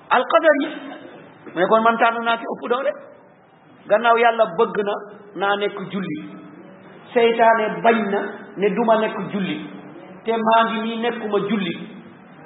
alqadar 0.10 0.56
yi 0.64 0.70
mu 1.56 1.66
kon 1.70 1.84
man 1.86 1.98
tànn 2.02 2.22
naa 2.26 2.38
ki 2.38 2.48
yàlla 4.22 4.46
bëgg 4.58 4.76
na 4.88 4.94
naa 5.40 5.54
nekk 5.58 5.76
julli 5.92 6.18
seytaane 7.14 7.82
bañ 7.84 7.98
na 8.12 8.20
ne 8.58 8.68
duma 8.76 8.96
nekk 9.02 9.18
julli 9.34 9.58
te 10.26 10.32
maa 10.46 10.62
ngi 10.70 10.80
nii 10.82 11.02
nekkuma 11.02 11.40
julli 11.50 11.74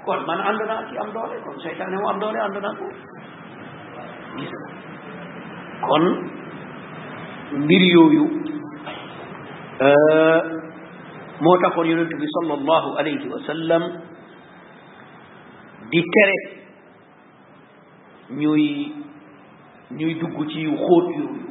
kon 0.06 0.20
man 0.28 0.40
ànd 0.42 0.62
naa 0.68 0.84
ki 0.90 0.98
am 0.98 1.10
doole 1.16 1.36
kon 1.46 1.58
seytaane 1.64 1.96
mu 2.02 2.08
am 2.10 2.20
doole 2.20 2.40
ànd 2.44 2.58
naa 2.58 2.74
kon 5.82 6.06
mbir 7.64 7.82
yooyu 7.94 8.26
euh, 9.86 10.42
moo 11.42 11.58
taxoon 11.62 11.88
yonent 11.88 12.12
sallallahu 12.36 12.90
alayhi 13.00 13.30
wa 13.30 13.40
sallam 13.46 13.84
di 15.90 16.02
tere 16.12 16.60
ñuy 18.36 18.92
ñuy 19.92 20.14
dugg 20.16 20.48
ci 20.50 20.62
yu 20.64 20.76
xóot 20.76 21.06
yooyu 21.16 21.48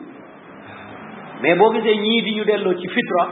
mais 1.42 1.57
boo 1.59 1.72
gisee 1.72 1.96
ñii 1.96 2.22
di 2.22 2.35
ñu 2.37 2.44
delloo 2.44 2.75
ci 2.75 2.88
fitra 2.88 3.25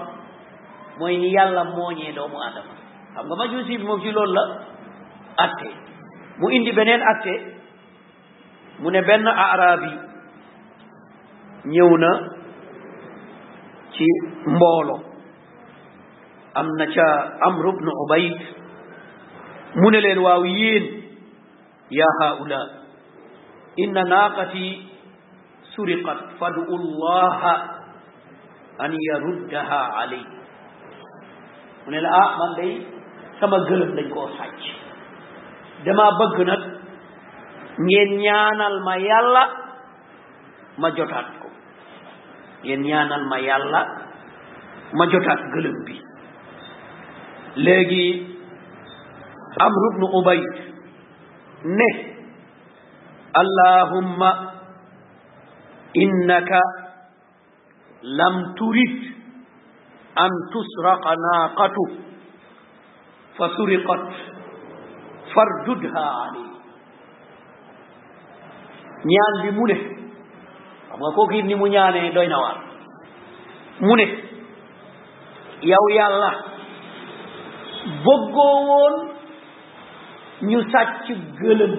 mooy 0.98 1.18
ni 1.18 1.30
yàlla 1.30 1.64
mooñee 1.64 2.12
doomu 2.12 2.38
aadama 2.40 2.74
xam 3.14 3.26
nga 3.26 3.36
majusi 3.36 3.78
bi 3.78 3.84
moom 3.84 4.00
ci 4.00 4.10
loolu 4.10 4.32
la 4.32 4.44
atte 5.36 5.70
mu 6.38 6.48
indi 6.50 6.72
beneen 6.72 7.02
atte 7.02 7.34
mu 8.80 8.90
ne 8.90 9.00
benn 9.02 9.26
arabi 9.26 9.90
ñëw 11.64 11.96
na 11.98 12.10
ci 13.90 14.06
mboolo 14.46 14.96
am 16.54 16.68
na 16.78 16.86
ca 16.86 17.06
amru 17.40 17.72
bnu 17.76 17.90
ubayd 18.04 18.38
mu 19.74 19.90
ne 19.90 20.00
leen 20.00 20.18
waaw 20.18 20.44
yéen 20.46 20.93
يا 21.90 22.06
هؤلاء 22.22 22.68
إن 23.78 24.08
ناقتي 24.08 24.86
سرقت 25.76 26.20
فادعوا 26.40 26.76
الله 26.80 27.40
أن 28.80 28.92
يردها 29.10 29.80
علي 29.96 30.24
من 31.86 31.94
الآن 31.94 32.38
من 32.40 32.54
لي 32.62 32.70
sama 33.34 33.58
gërëm 33.68 33.90
dañ 33.98 34.08
koo 34.14 34.30
sàcc 34.38 34.62
dama 35.84 36.04
bëgg 36.20 36.38
nag 36.48 36.62
ngeen 37.86 38.10
ñaanal 38.24 38.76
ma 38.86 38.94
yàlla 39.08 39.42
ma 40.80 40.88
jotaat 40.96 41.28
ko 41.42 41.48
ngeen 42.62 42.82
ñaanal 42.88 43.24
ma 43.30 43.38
yàlla 43.48 43.80
ma 44.98 45.04
jotaat 45.12 45.40
gëlëm 45.54 45.76
bi 45.86 45.96
léegi 47.66 48.04
amru 49.66 49.86
bnu 49.96 50.06
ubayd 50.18 50.46
نه 51.64 52.16
اللهم 53.40 54.22
انك 55.96 56.60
لم 58.20 58.42
تريد 58.58 58.98
ان 60.24 60.30
تسرق 60.56 61.08
ناقته 61.08 61.96
فسرقت 63.38 64.14
فارددها 65.34 66.04
عليه 66.04 66.50
نيان 69.10 69.42
لي 69.44 69.50
مونيه 69.50 69.90
ama 70.94 71.08
ko 71.16 71.22
ki 71.30 71.42
ni 71.42 71.54
mu 71.60 71.66
ñaané 71.74 72.00
doyna 72.16 72.36
wa 72.42 72.50
mu 73.86 73.94
ne 73.98 74.06
yaw 75.72 75.84
yalla 75.96 76.30
boggo 78.04 78.48
won 78.68 78.94
ñu 80.40 80.62
sàcc 80.72 81.08
gëlëm 81.40 81.72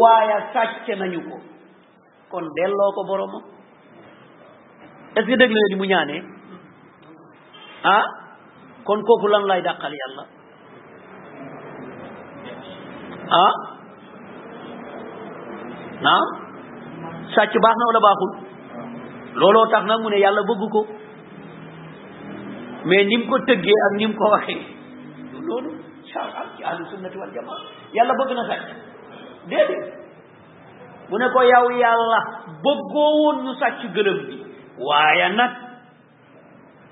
waaye 0.00 0.34
sàcc 0.54 0.86
nañu 0.98 1.20
ko 1.30 1.36
kon 2.30 2.44
delloo 2.56 2.90
ko 2.94 3.02
boromam 3.08 3.42
est-ce 5.16 5.26
que 5.26 5.36
dégg 5.36 5.52
la 5.52 5.76
mu 5.76 5.84
ñaanee 5.86 6.22
ah 7.84 8.04
kon 8.84 9.02
kooku 9.06 9.26
lan 9.26 9.42
lay 9.46 9.62
dàqal 9.62 9.92
yàlla 9.92 10.22
ah 13.30 13.54
naam 16.02 16.22
ah? 16.22 16.26
sàcc 17.34 17.52
baax 17.62 17.74
na 17.76 17.84
wala 17.88 18.00
baaxul 18.06 18.32
looloo 19.40 19.66
tax 19.70 19.84
na 19.86 19.98
mu 19.98 20.10
ne 20.10 20.16
yàlla 20.18 20.42
bëgg 20.42 20.70
ko 20.72 20.86
mais 22.84 23.04
ni 23.06 23.16
mu 23.18 23.26
ko 23.30 23.38
tëggee 23.46 23.80
ak 23.86 23.92
ni 23.98 24.06
mu 24.06 24.14
ko 24.14 24.24
waxee 24.32 24.62
caaxaan 26.14 26.46
ci 26.54 26.62
ahlu 26.64 26.86
sunnati 26.86 27.16
wal 27.18 27.30
yàlla 27.92 28.14
bëgg 28.18 28.30
na 28.38 28.42
sàcc 28.48 28.66
déedéet 29.50 29.82
bu 31.10 31.18
ne 31.18 31.26
ko 31.34 31.40
yaw 31.42 31.66
yàlla 31.74 32.20
bëggoo 32.64 33.10
woon 33.22 33.36
ñu 33.44 33.52
sàcc 33.60 33.80
gëlëm 33.94 34.18
bi 34.28 34.36
waaye 34.78 35.28
nag 35.36 35.52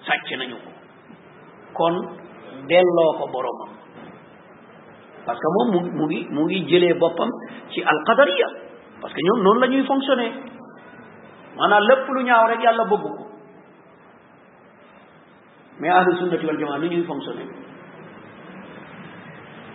sàcc 0.07 0.29
nañu 0.39 0.57
ko 0.65 0.71
kon 1.79 1.95
delloo 2.69 3.11
ko 3.19 3.25
boromam 3.33 3.71
parce 5.27 5.39
que 5.41 5.49
moom 5.57 5.69
mu 5.73 5.81
mu 5.97 6.05
ngi 6.07 6.27
mu 6.35 6.41
ngi 6.47 6.67
jëlee 6.71 6.95
boppam 7.01 7.29
ci 7.71 7.81
alqadariya 7.85 8.49
parce 9.01 9.15
que 9.15 9.21
ñoom 9.27 9.43
noonu 9.45 9.61
la 9.61 9.67
ñuy 9.69 9.87
fonctionner 9.87 10.33
maanaam 11.57 11.83
lépp 11.89 12.07
lu 12.11 12.23
ñaaw 12.23 12.47
rek 12.49 12.61
yàlla 12.63 12.85
bëgg 12.85 13.03
ko 13.03 13.23
mais 15.81 15.91
ahlu 15.99 16.17
sunnati 16.17 16.47
wal 16.47 16.59
jamaa 16.61 16.79
ñuy 16.79 17.07
fonctionner 17.07 17.51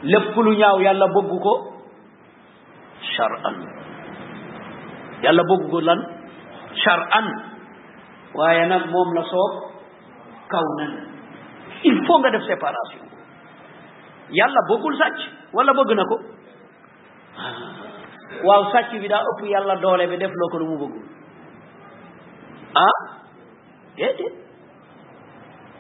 lépp 0.04 0.36
lu 0.38 0.54
ñaaw 0.58 0.80
yàlla 0.82 1.08
bëgg 1.08 1.30
ko 1.44 1.54
charan 3.18 3.56
yàlla 5.24 5.42
bëgg 5.50 5.72
ko 5.72 5.80
lan 5.82 6.00
charan 6.84 7.26
waaye 8.34 8.66
nag 8.68 8.86
moom 8.94 9.14
la 9.16 9.24
soob 9.24 9.54
kaw 10.50 10.64
nan 10.80 10.92
il 11.84 12.06
faut 12.06 12.20
nga 12.20 12.30
def 12.32 12.44
séparation 12.46 13.06
yàlla 14.30 14.60
bëggul 14.70 14.98
sàcc 14.98 15.18
wala 15.54 15.74
bëgg 15.74 15.96
na 15.96 16.04
ko 16.06 16.18
waaw 18.46 18.72
sàcc 18.72 18.92
bi 19.02 19.08
daa 19.08 19.24
ëpp 19.32 19.50
yàlla 19.50 19.76
doole 19.76 20.08
bi 20.08 20.18
def 20.18 20.32
loo 20.36 20.50
ko 20.52 20.58
lu 20.60 20.66
mu 20.66 20.78
bëggul 20.78 21.06
ah 22.76 22.98
déedéet 23.96 24.36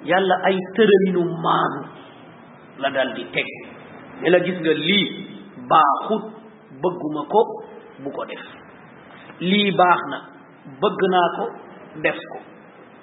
yàlla 0.09 0.35
ay 0.49 0.57
tëralinu 0.75 1.21
maanu 1.43 1.81
la 2.81 2.89
dal 2.89 3.13
di 3.13 3.23
teg 3.29 3.45
ne 4.21 4.29
la 4.29 4.39
gis 4.41 4.59
nga 4.61 4.73
lii 4.73 5.03
baaxut 5.69 6.23
bëgguma 6.81 7.21
ko 7.33 7.41
bu 8.03 8.09
ko 8.15 8.25
def 8.25 8.41
lii 9.39 9.71
baax 9.77 9.99
na 10.09 10.17
bëgg 10.81 10.99
naa 11.11 11.27
ko 11.37 11.45
def 12.03 12.17
ko 12.29 12.39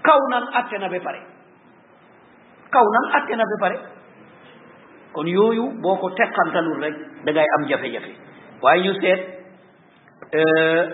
kaw 0.07 0.19
nan 0.31 0.45
atte 0.59 0.77
na 0.81 0.89
ba 0.89 0.99
pare 1.05 1.21
kaw 2.75 2.87
nan 2.95 3.07
atte 3.19 3.37
na 3.37 3.45
ba 3.51 3.57
pare 3.61 3.79
kon 5.13 5.27
yooyu 5.27 5.65
boo 5.83 5.97
ko 5.97 6.11
teqantalul 6.11 6.83
rek 6.83 6.95
dangay 7.25 7.47
am 7.59 7.69
jafe-jafe 7.69 8.11
waaye 8.63 8.83
ñu 8.85 8.95
seet 9.01 9.21
euh, 10.35 10.91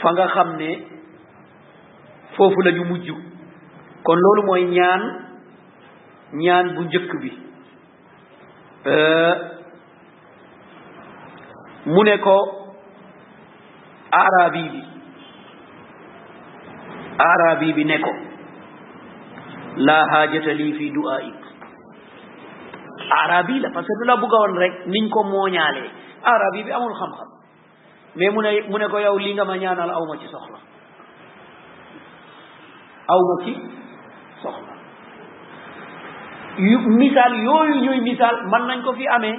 fa 0.00 0.12
nga 0.12 0.26
xam 0.28 0.56
ne 0.56 0.70
foofu 2.36 2.60
la 2.62 2.72
ñu 2.72 2.84
mujj 2.88 3.08
kon 4.04 4.16
loolu 4.18 4.42
mooy 4.46 4.64
ñaan 4.64 5.02
ñaan 6.32 6.74
bu 6.74 6.82
njëkk 6.84 7.12
bi 7.22 7.47
Euh, 8.88 9.36
mu 11.86 12.02
ne 12.04 12.16
ko 12.24 12.34
aarabi 14.20 14.62
bi 14.72 14.82
aarabi 17.26 17.72
bi 17.76 17.84
nekko 17.90 18.12
ko 18.18 19.82
laa 19.86 20.04
haajata 20.12 20.52
lii 20.60 20.72
fi 20.78 20.86
du'aik 20.98 21.42
aarabi 23.18 23.60
la 23.60 23.70
parce 23.74 23.86
que 23.86 23.98
du 23.98 24.06
la 24.10 24.16
bugga 24.16 24.38
woon 24.44 24.56
rek 24.62 24.74
niñ 24.86 25.08
ko 25.12 25.20
mooñaalee 25.32 25.90
aarabi 26.30 26.64
bi 26.64 26.72
amul 26.72 26.94
xam-xam 27.00 27.28
mais 28.16 28.30
mu 28.34 28.40
ne 28.44 28.50
mu 28.70 28.78
ne 28.78 28.88
ko 28.88 28.98
yow 28.98 29.16
li 29.18 29.34
nga 29.34 29.44
ma 29.44 29.56
ñaanal 29.58 29.90
awma 29.90 30.16
ci 30.20 30.26
soxla 30.34 30.58
awma 33.14 33.34
ci 33.44 33.52
soxla 34.42 34.77
yu 36.66 36.78
misaal 36.98 37.32
yooyu 37.44 37.74
ñuy 37.86 38.00
misaal 38.02 38.34
man 38.50 38.66
nañ 38.66 38.82
ko 38.82 38.90
fi 38.98 39.06
amee 39.08 39.36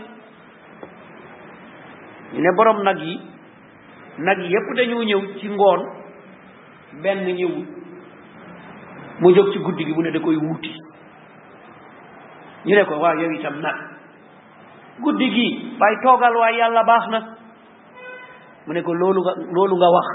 ñu 2.34 2.40
ne 2.42 2.50
borom 2.56 2.84
nag 2.84 2.98
yi 3.04 3.20
nag 4.24 4.40
yépp 4.48 4.68
dañoo 4.78 5.04
ñëw 5.04 5.22
ci 5.40 5.48
ngoon 5.50 5.82
benn 7.04 7.28
ñëwul 7.28 7.66
mu 9.22 9.34
jóg 9.36 9.52
ci 9.54 9.60
guddi 9.60 9.84
gi 9.86 9.94
mu 9.94 10.02
ne 10.02 10.12
da 10.12 10.20
koy 10.20 10.36
wuti 10.38 10.72
ñu 12.66 12.76
ne 12.76 12.84
ko 12.86 12.96
waaw 13.00 13.16
yow 13.20 13.32
itam 13.36 13.60
nag 13.60 13.76
guddi 15.04 15.28
gi 15.36 15.48
waaye 15.80 15.96
toogal 16.04 16.36
waaye 16.38 16.58
yàlla 16.58 16.84
baax 16.84 17.04
na 17.12 17.20
mu 18.66 18.74
ne 18.74 18.82
ko 18.82 18.94
loolu 18.94 19.20
nga 19.22 19.34
loolu 19.54 19.76
nga 19.76 19.90
wax 19.96 20.08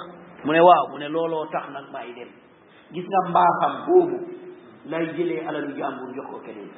mu 0.44 0.52
ne 0.52 0.60
waaw 0.60 0.84
mu 0.92 0.98
ne 0.98 1.08
looloo 1.08 1.46
tax 1.52 1.64
nag 1.72 1.84
maay 1.92 2.08
dem 2.16 2.28
gis 2.92 3.04
nga 3.08 3.20
mbaaxam 3.28 3.72
boobu 3.86 4.18
lay 4.86 5.06
jëlee 5.16 5.46
alalu 5.48 5.74
jàmbur 5.78 6.14
jox 6.16 6.26
ko 6.30 6.38
keneen 6.46 6.68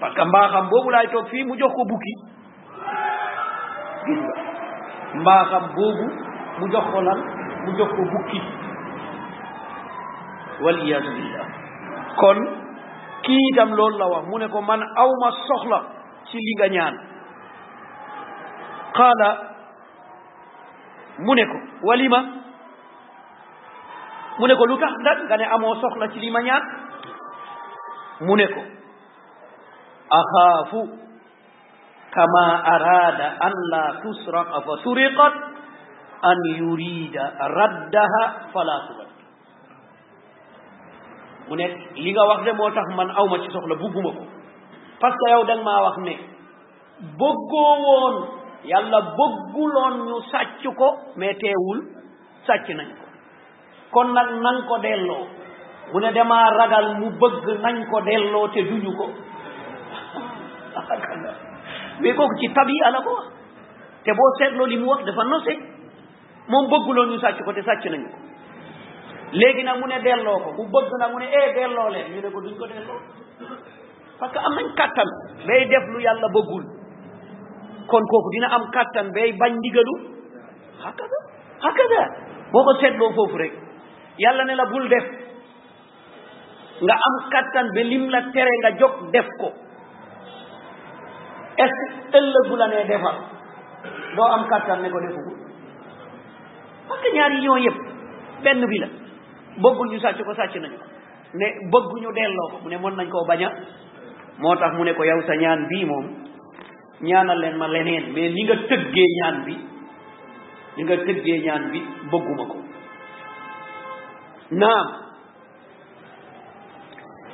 parce 0.00 0.14
que 0.16 0.24
mbaaxam 0.24 0.68
boobu 0.68 0.90
laay 0.90 1.06
toog 1.08 1.28
fii 1.30 1.44
mu 1.44 1.56
jox 1.58 1.72
ko 1.74 1.84
bukki 1.90 2.14
mbaaxam 5.22 5.64
boobu 5.76 6.06
mu 6.58 6.66
jox 6.72 6.84
ko 6.92 7.00
lan 7.00 7.20
mu 7.64 7.76
jox 7.78 7.88
ko 7.90 8.02
bukki 8.14 8.40
waliyasu 10.64 11.10
billah 11.16 11.46
kon 12.16 12.38
kii 13.22 13.46
itam 13.52 13.72
loolu 13.74 13.98
la 13.98 14.06
wax 14.06 14.24
mu 14.26 14.38
ne 14.38 14.48
ko 14.48 14.60
man 14.62 14.82
awma 14.96 15.30
soxla 15.48 15.80
ci 16.30 16.36
li 16.38 16.54
nga 16.58 16.68
ñaan 16.68 16.96
qaala 18.96 19.30
mu 21.18 21.34
ne 21.34 21.44
ko 21.46 21.58
walima 21.86 22.22
mu 24.38 24.46
ne 24.46 24.54
ko 24.56 24.64
lu 24.66 24.76
tax 24.78 24.92
nag 25.06 25.18
nga 25.28 25.36
amoo 25.54 25.74
soxla 25.80 26.06
ci 26.12 26.18
li 26.18 26.30
ñaan 26.30 26.62
mu 28.20 28.36
ne 28.36 28.46
ko 28.48 28.62
axaafu 30.18 30.80
kama 32.14 32.44
arada 32.72 33.26
an 33.46 33.52
la 33.72 33.84
tusraqa 34.02 34.58
fa 34.66 34.74
suriqat 34.82 35.34
an 36.22 36.38
yurida 36.58 37.24
raddaha 37.56 38.22
fala 38.52 38.76
tubat 38.86 39.10
mu 41.48 41.54
ne 41.56 41.66
li 41.94 42.10
nga 42.12 42.24
wax 42.28 42.40
de 42.44 42.52
moo 42.52 42.70
tax 42.74 42.86
man 42.96 43.10
awma 43.14 43.38
ci 43.38 43.48
soxla 43.54 43.76
bugguma 43.78 44.10
ko 44.18 44.24
parce 45.00 45.16
que 45.22 45.30
yow 45.30 45.44
da 45.46 45.54
wax 45.82 45.96
ne 46.06 46.14
bëggoo 47.18 47.72
woon 47.86 48.16
yàlla 48.66 48.98
bëgguloon 49.14 49.94
ñu 50.10 50.16
sàcc 50.30 50.62
ko 50.78 50.88
mais 51.16 51.34
teewul 51.38 51.78
sàcc 52.46 52.66
nañ 52.74 53.03
kon 53.94 54.10
nag 54.10 54.28
nang 54.42 54.66
ko 54.66 54.74
delloo 54.82 55.22
mu 55.94 55.98
ne 56.02 56.10
damaa 56.10 56.50
ragal 56.58 56.86
mu 56.98 57.14
bëgg 57.22 57.46
nañ 57.62 57.86
ko 57.86 57.98
delloo 58.02 58.50
te 58.50 58.62
duñu 58.66 58.90
ko 58.98 59.06
mais 62.02 62.12
kooku 62.18 62.34
ci 62.42 62.48
tabi'a 62.50 62.90
la 62.90 62.98
ko 63.06 63.14
te 64.02 64.10
boo 64.10 64.30
seetloo 64.38 64.66
li 64.66 64.76
mu 64.82 64.90
wax 64.90 65.06
dafa 65.06 65.22
nose 65.30 65.54
moom 66.50 66.66
bëgguloo 66.66 67.06
ñu 67.06 67.18
sàcc 67.22 67.38
ko 67.46 67.52
te 67.54 67.62
sàcc 67.62 67.84
nañu 67.94 68.10
ko 68.10 68.18
léegi 69.38 69.62
nag 69.62 69.78
mu 69.78 69.86
ne 69.86 70.02
delloo 70.02 70.42
ko 70.44 70.50
mu 70.58 70.62
bëgg 70.74 70.90
nag 70.98 71.10
mu 71.14 71.18
ne 71.22 71.26
eh 71.30 71.46
delloo 71.54 71.88
leen 71.94 72.10
ñu 72.12 72.20
ne 72.20 72.28
ko 72.34 72.40
duñ 72.42 72.54
ko 72.58 72.66
delloo 72.66 72.98
parce 74.18 74.32
que 74.34 74.38
am 74.38 74.54
nañ 74.58 74.68
kàttan 74.74 75.08
bay 75.46 75.62
def 75.70 75.84
yàlla 76.02 76.28
bëggul 76.36 76.64
kon 77.86 78.02
kooku 78.12 78.28
dina 78.34 78.48
am 78.58 78.64
kàttan 78.74 79.06
bay 79.14 79.30
bañ 79.38 79.52
ndigalu 79.62 79.94
hakaza 80.82 81.18
hakaza 81.62 82.02
boo 82.52 82.64
ko 82.64 82.72
seetloo 82.80 83.12
foofu 83.14 83.38
rek 83.38 83.63
yàlla 84.18 84.44
ne 84.44 84.54
la 84.56 84.64
bul 84.66 84.88
def 84.90 85.04
nga 86.80 86.94
am 87.08 87.16
kàttan 87.30 87.66
ba 87.74 87.82
lim 87.90 88.08
la 88.08 88.20
tere 88.32 88.52
nga 88.62 88.70
jóg 88.78 89.10
def 89.12 89.26
ko 89.40 89.48
est 91.64 91.70
ce 91.76 92.10
que 92.10 92.18
ëllëgu 92.18 92.56
la 92.56 92.66
nee 92.68 92.84
defal 92.88 93.16
doo 94.16 94.24
am 94.32 94.46
kattan 94.48 94.82
ne 94.82 94.90
ko 94.90 95.00
defugul 95.00 95.38
parce 96.88 97.00
que 97.02 97.14
ñaari 97.16 97.42
yoon 97.42 97.62
yëpp 97.62 97.78
benn 98.42 98.66
bi 98.68 98.78
la 98.78 98.86
bëggul 99.62 99.88
ñu 99.90 99.98
sàcc 100.00 100.22
ko 100.24 100.34
sàcc 100.34 100.54
nañu 100.60 100.78
ne 101.34 101.46
bëgguñu 101.72 102.12
delloo 102.14 102.48
ko 102.50 102.58
mu 102.62 102.68
ne 102.70 102.78
mën 102.78 102.96
nañ 102.96 103.08
koo 103.08 103.26
baña 103.26 103.50
moo 104.38 104.56
tax 104.56 104.72
mu 104.76 104.84
ne 104.84 104.94
ko 104.94 105.04
yow 105.04 105.20
sa 105.26 105.36
ñaan 105.36 105.66
bii 105.70 105.84
moom 105.84 106.06
ñaanal 107.00 107.38
leen 107.40 107.56
ma 107.56 107.68
leneen 107.68 108.12
mais 108.14 108.30
li 108.30 108.44
nga 108.44 108.56
tëggee 108.68 109.06
ñaan 109.20 109.44
bi 109.44 109.56
li 110.76 110.82
nga 110.84 110.96
tëggee 110.96 111.38
ñaan 111.46 111.70
bi 111.70 111.80
bëgguma 112.10 112.44
ko 112.46 112.63
نعم 114.50 114.58
نام 114.60 114.86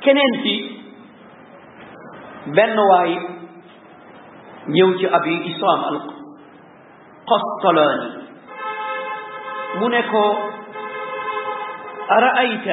كننتي 0.03 0.81
بن 2.47 2.75
نواي 2.75 3.27
نيوج 4.67 5.05
أبي 5.05 5.45
إسام 5.45 5.83
القصلاني 7.31 8.23
منكو 9.81 10.35
أرأيت 12.11 12.67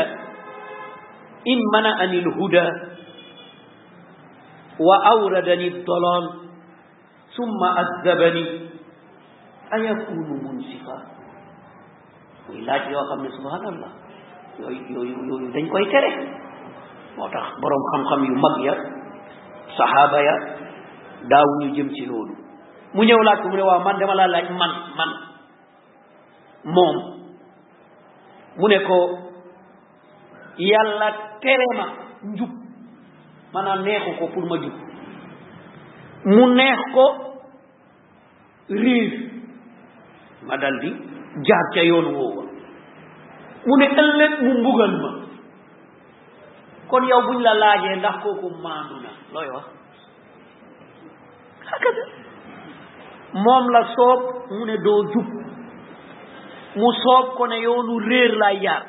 إن 1.53 1.59
منعني 1.75 2.19
الهدى 2.19 2.69
وأوردني 4.81 5.69
الضلال 5.69 6.31
ثم 7.37 7.61
أذبني 7.81 8.45
أيكون 9.75 10.29
منصفا 10.45 10.99
ولكن 12.49 12.91
يا 12.93 13.03
سبحان 13.39 13.65
الله 13.75 13.91
yooyu 14.61 14.81
yooyu 14.95 15.15
yooyu 15.29 15.47
dañ 15.55 15.65
koy 15.73 15.85
tere 15.93 16.11
moo 17.17 17.29
tax 17.33 17.45
boroom 17.63 17.85
xam-xam 17.91 18.21
yu 18.29 18.35
mag 18.45 18.55
ya 18.67 18.75
saxaaba 19.77 20.19
ya 20.23 20.35
daawuñu 21.31 21.69
jëm 21.77 21.89
ci 21.95 22.07
loolu 22.07 22.35
mu 22.95 23.03
ñëw 23.05 23.23
laaj 23.23 23.39
ko 23.43 23.49
mu 23.49 23.57
ne 23.57 23.63
waaw 23.63 23.81
man 23.85 23.99
dama 23.99 24.15
laa 24.15 24.27
laaj 24.27 24.47
man 24.61 24.73
man 24.99 25.11
moom 26.75 26.97
mu 28.59 28.69
ne 28.69 28.79
ko 28.89 28.99
yàlla 30.71 31.09
tere 31.41 31.67
ma 31.79 31.87
njub 32.33 32.51
maanaam 33.53 33.83
neexu 33.83 34.11
ko 34.19 34.27
pour 34.35 34.45
ma 34.51 34.57
jub 34.63 34.75
mu 36.25 36.45
neex 36.59 36.81
ko 36.95 37.05
réer 38.83 39.13
ma 40.47 40.57
dal 40.57 40.77
di 40.83 40.91
jaar 41.47 41.67
ca 41.75 41.81
yoon 41.85 42.11
woowa 42.19 42.48
mu 43.67 43.77
ne 43.79 43.87
ëllëg 43.93 44.33
mu 44.45 44.53
mbugal 44.61 44.93
ma 45.03 45.11
kon 46.91 47.07
yow 47.09 47.23
buñ 47.27 47.41
la 47.43 47.55
laajee 47.55 47.97
ndax 47.97 48.17
kooku 48.23 48.49
maandu 48.65 48.97
na 49.05 49.11
looy 49.35 49.49
wax 49.55 49.65
hakada 51.69 52.05
moom 53.45 53.65
la 53.71 53.81
soob 53.95 54.21
mu 54.57 54.65
ne 54.67 54.77
doo 54.85 55.03
mu 56.79 56.93
soob 57.05 57.25
ko 57.37 57.47
ne 57.47 57.59
yoonu 57.65 57.99
réer 58.09 58.33
lay 58.41 58.61
jaar 58.63 58.83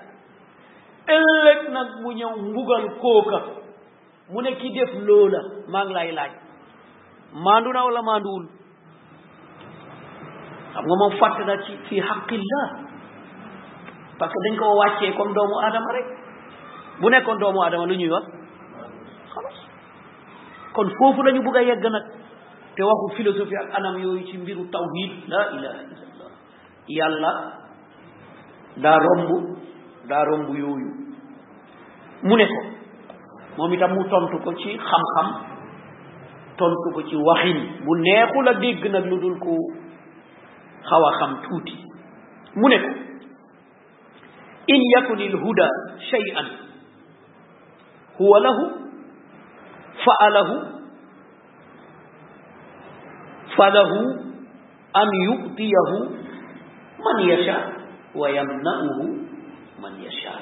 ëllëg 1.18 1.60
nag 1.74 1.90
mu 2.04 2.10
ñëw 2.14 2.32
mbugal 2.50 2.86
kooka 3.02 3.40
mu 4.32 4.42
ne 4.42 4.52
ki 4.58 4.70
def 4.74 4.94
loola 5.08 5.42
maa 5.72 5.84
lay 5.84 6.12
laaj 6.12 6.32
maandu 7.44 7.74
na 7.74 7.84
wala 7.86 8.02
maanduwul 8.02 8.46
xam 10.74 10.84
nga 10.86 10.96
moom 11.00 11.14
fàtte 11.20 11.44
na 11.46 11.56
ci 11.66 11.78
fi 11.90 12.02
xaqillah 12.02 12.89
parce 14.20 14.34
que 14.34 14.40
dañ 14.50 14.58
koo 14.60 14.76
wàccee 14.78 15.14
comme 15.18 15.34
doomu 15.34 15.56
aadama 15.64 15.92
rek 15.94 16.06
bu 17.02 17.10
nekkoon 17.10 17.40
doomu 17.40 17.62
adama 17.64 17.86
lu 17.86 17.96
ñuy 17.96 18.12
wax 18.12 18.24
kon 20.74 20.88
foofu 20.98 21.24
la 21.24 21.32
ñu 21.32 21.42
bëgg 21.44 21.56
a 21.58 21.62
yegg 21.64 21.82
nag 21.84 22.06
te 22.76 22.84
waxu 22.84 23.16
philosophie 23.16 23.58
ak 23.58 23.70
anam 23.80 23.98
yooyu 24.04 24.26
ci 24.26 24.38
mbiru 24.38 24.66
tawhid 24.72 25.12
la 25.28 25.42
ilaha 25.56 25.80
illallah 25.84 26.28
yàlla 26.88 27.32
daa 28.78 28.98
romb 29.00 29.58
daa 30.10 30.24
romb 30.26 30.48
yooyu 30.48 30.92
mu 32.24 32.36
ne 32.38 32.46
ko 32.48 32.60
moom 33.58 33.74
itam 33.74 33.94
mu 33.94 34.04
tontu 34.10 34.38
ko 34.44 34.54
ci 34.54 34.78
xam-xam 34.78 35.28
tontu 36.58 36.90
ko 36.94 37.02
ci 37.04 37.16
waxin 37.16 37.60
bu 37.86 37.96
neexul 37.96 38.48
a 38.48 38.54
dégg 38.54 38.86
nag 38.92 39.06
lu 39.06 39.18
dul 39.20 39.40
ko 39.40 39.52
xaw 40.90 41.04
a 41.06 41.12
xam 41.20 41.42
tuuti 41.42 41.76
mu 42.56 42.68
ne 42.68 42.78
ko 42.84 43.09
إن 44.70 44.82
يكن 44.98 45.20
الهدى 45.22 45.70
شيئا 46.12 46.46
هو 48.22 48.38
له 48.38 48.60
فعله 50.06 50.50
فله 53.58 53.94
أن 54.98 55.08
يؤتيه 55.26 55.92
من 57.06 57.16
يشاء 57.30 57.64
ويمنعه 58.16 59.00
من 59.84 59.94
يشاء 60.04 60.42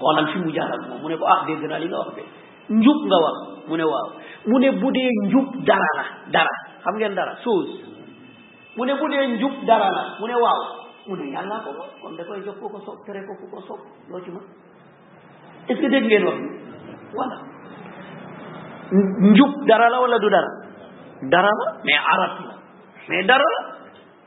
xoolal 0.00 0.32
fi 0.32 0.40
mu 0.40 0.48
jaaral 0.48 0.80
moom 0.88 0.98
mu 1.04 1.06
ne 1.12 1.16
ko 1.20 1.28
ah 1.28 1.44
dégg 1.44 1.60
naa 1.68 1.76
li 1.76 1.84
nga 1.84 1.98
wax 2.00 2.16
de 2.16 2.24
njub 2.72 2.98
nga 3.04 3.18
wax 3.20 3.36
mu 3.68 3.76
ne 3.76 3.84
waaw 3.84 4.08
mu 4.48 4.56
ne 4.64 4.68
bu 4.80 4.88
dee 4.96 5.12
njub 5.28 5.46
dara 5.68 5.90
la 6.00 6.04
dara 6.36 6.54
xam 6.84 6.94
ngeen 6.96 7.12
dara 7.14 7.34
chose 7.44 7.74
mu 8.76 8.82
ne 8.88 8.96
bu 8.96 9.06
dee 9.12 9.26
njub 9.36 9.52
dara 9.68 9.88
la 9.92 10.02
mu 10.20 10.24
ne 10.26 10.36
waaw 10.40 10.79
mu 11.10 11.14
ne 11.18 11.26
yàllaa 11.34 11.60
ko 11.64 11.70
kon 12.00 12.12
da 12.16 12.22
koy 12.28 12.40
jox 12.46 12.56
ko 12.62 12.66
ko 12.74 12.78
soob 12.86 12.98
tere 13.06 13.20
ko 13.28 13.32
ku 13.40 13.46
ko 13.52 13.58
soob 13.66 13.80
loo 14.10 14.20
ci 14.24 14.30
mën 14.30 14.38
est-ce 15.70 15.80
que 15.80 15.86
dégg 15.90 16.04
ngeen 16.06 16.24
wax 17.12 17.30
dara 19.66 19.88
la 19.90 20.00
wala 20.00 20.18
du 20.20 20.30
dara 20.30 20.46
dara 21.34 21.48
la 21.58 21.72
mais 21.84 21.98
arab 22.14 22.30
la 22.46 22.54
mais 23.08 23.24
dara 23.26 23.44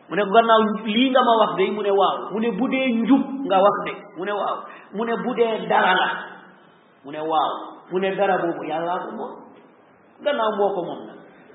mu 0.10 0.16
ne 0.18 0.24
ko 0.24 0.32
gannaaw 0.36 0.62
lii 0.86 1.10
nga 1.10 1.22
ma 1.24 1.36
wax 1.42 1.52
de 1.56 1.72
mu 1.72 1.82
ne 1.88 1.92
waaw 2.00 2.16
mu 2.34 2.40
ne 2.42 2.52
bu 2.52 2.68
dee 2.68 2.90
njub 3.00 3.24
nga 3.48 3.58
wax 3.66 3.76
de 3.88 3.92
mu 4.18 4.26
ne 4.26 4.32
waaw 4.40 4.58
mu 4.94 5.06
ne 5.06 5.16
bu 5.24 5.34
dee 5.40 5.66
dara 5.70 5.96
mu 7.06 7.12
ne 7.12 7.20
waaw 7.30 7.54
mu 7.92 8.00
ne 8.00 8.14
dara 8.20 8.36
boobu 8.44 8.64
yàllaa 8.72 9.00
ko 9.06 9.10
moom 9.12 9.32
gannaaw 10.26 10.54
moo 10.58 10.74
ko 10.76 10.82
moom 10.90 11.00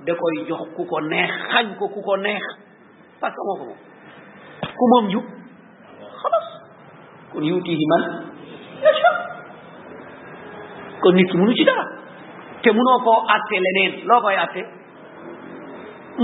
nag 0.07 0.17
koy 0.19 0.35
jox 0.49 0.63
ku 0.77 0.85
ko 0.89 1.01
neex 1.03 1.31
xañ 1.53 1.77
ko 1.79 1.85
ku 1.95 2.01
ko 2.01 2.17
neex 2.17 2.45
parce 3.21 3.35
que 3.37 3.57
moo 3.67 3.75
ku 4.79 4.85
moom 4.91 5.07
njub 5.11 5.27
xalas 6.21 6.47
kon 7.33 7.45
yuutihi 7.51 7.85
man 7.93 8.03
yasha 8.83 9.11
kon 11.03 11.15
nit 11.15 11.31
ki 11.33 11.55
ci 11.59 11.65
dara 11.65 11.85
te 12.63 12.71
mënoo 12.71 12.99
koo 13.05 13.19
atte 13.35 13.57
leneen 13.67 13.93
loo 14.09 14.21
koy 14.21 14.37
atte 14.45 14.63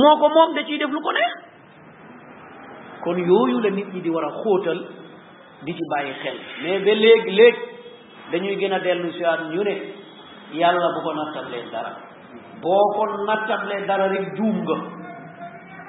moo 0.00 0.14
ko 0.20 0.26
moom 0.36 0.54
da 0.54 0.60
ciy 0.66 0.78
def 0.78 0.90
lu 0.92 1.00
ko 1.00 1.10
neex 1.12 1.32
kon 3.04 3.18
yooyu 3.28 3.58
la 3.60 3.70
nit 3.70 3.88
ñi 3.94 4.00
di 4.02 4.10
war 4.10 4.24
a 4.28 4.32
xóotal 4.42 4.78
di 5.64 5.72
ci 5.74 5.84
bàyyi 5.90 6.12
xel 6.22 6.36
mais 6.62 6.78
ba 6.84 6.92
léegi 7.02 7.30
léegi 7.38 7.60
dañuy 8.32 8.56
gën 8.60 8.72
a 8.76 8.78
dellu 8.84 9.12
si 9.12 9.22
waat 9.22 9.40
ñu 9.52 9.62
ne 9.64 9.74
yàlla 10.60 10.88
bu 10.94 11.00
ko 11.04 11.10
nattablee 11.14 11.64
dara 11.72 11.92
boo 12.62 12.86
ko 12.96 13.02
nattablee 13.26 13.86
dara 13.88 14.08
rek 14.08 14.24
juum 14.36 14.56
nga 14.64 14.76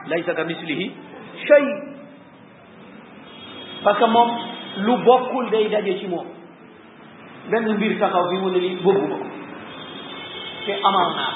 laysa 0.09 0.33
ka 0.37 0.43
mislihi 0.43 0.85
shay 1.45 1.65
parce 3.85 3.99
que 3.99 4.05
moom 4.09 4.27
lu 4.83 4.93
bokkul 5.05 5.45
day 5.53 5.69
daje 5.69 5.93
ci 6.01 6.07
moom 6.09 6.25
benn 7.53 7.71
mbir 7.77 7.99
taxaw 8.01 8.25
bi 8.31 8.39
mu 8.39 8.49
ne 8.49 8.59
bëgguma 8.79 8.81
ko 8.81 9.09
te 10.65 10.73
amal 10.83 11.09
naa 11.13 11.33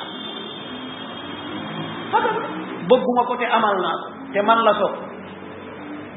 ko 2.11 2.17
bëgguma 2.89 3.23
ko 3.29 3.35
te 3.37 3.45
amal 3.57 3.75
naa 3.85 3.97
ko 4.01 4.07
te 4.33 4.41
man 4.41 4.63
la 4.65 4.73
soog 4.79 4.93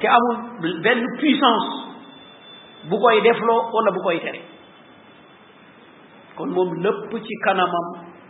te 0.01 0.07
amul 0.09 0.81
benn 0.85 1.05
puissance 1.21 1.71
bu 2.89 2.97
koy 2.99 3.21
defloo 3.29 3.63
walla 3.75 3.91
bu 3.93 4.01
koy 4.09 4.19
tere 4.25 4.41
kon 6.37 6.49
moom 6.57 6.73
lépp 6.83 7.13
ci 7.29 7.35
kanamam 7.45 7.89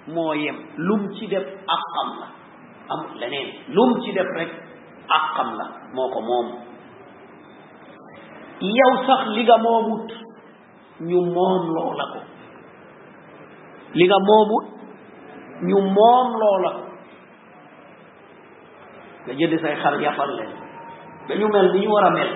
moo 0.09 0.35
yem 0.35 0.59
lum 0.77 1.07
ci 1.15 1.27
def 1.29 1.47
àqam 1.77 2.11
la 2.21 2.27
amul 2.95 3.15
leneen 3.21 3.55
lum 3.69 3.95
ci 4.03 4.13
def 4.13 4.27
rek 4.39 4.51
àqam 5.19 5.55
la 5.57 5.65
moo 5.95 6.11
ko 6.11 6.21
moom 6.21 6.72
yow 8.71 8.93
sax 9.09 9.31
li 9.35 9.43
nga 9.43 9.57
moomut 9.59 10.07
ñu 11.01 11.19
moom 11.35 11.63
loola 11.75 12.05
ko 12.15 12.21
li 13.95 14.05
nga 14.07 14.19
moomut 14.23 14.67
ñu 15.67 15.79
moom 15.97 16.29
loola 16.41 16.71
ko 16.79 16.85
nga 19.27 19.33
jënd 19.39 19.55
say 19.63 19.75
xar 19.83 19.99
yàppal 20.01 20.31
leen 20.39 20.53
dañu 21.29 21.49
mel 21.49 21.73
ni 21.73 21.81
ñu 21.81 21.91
war 21.91 22.05
a 22.07 22.11
mel 22.11 22.31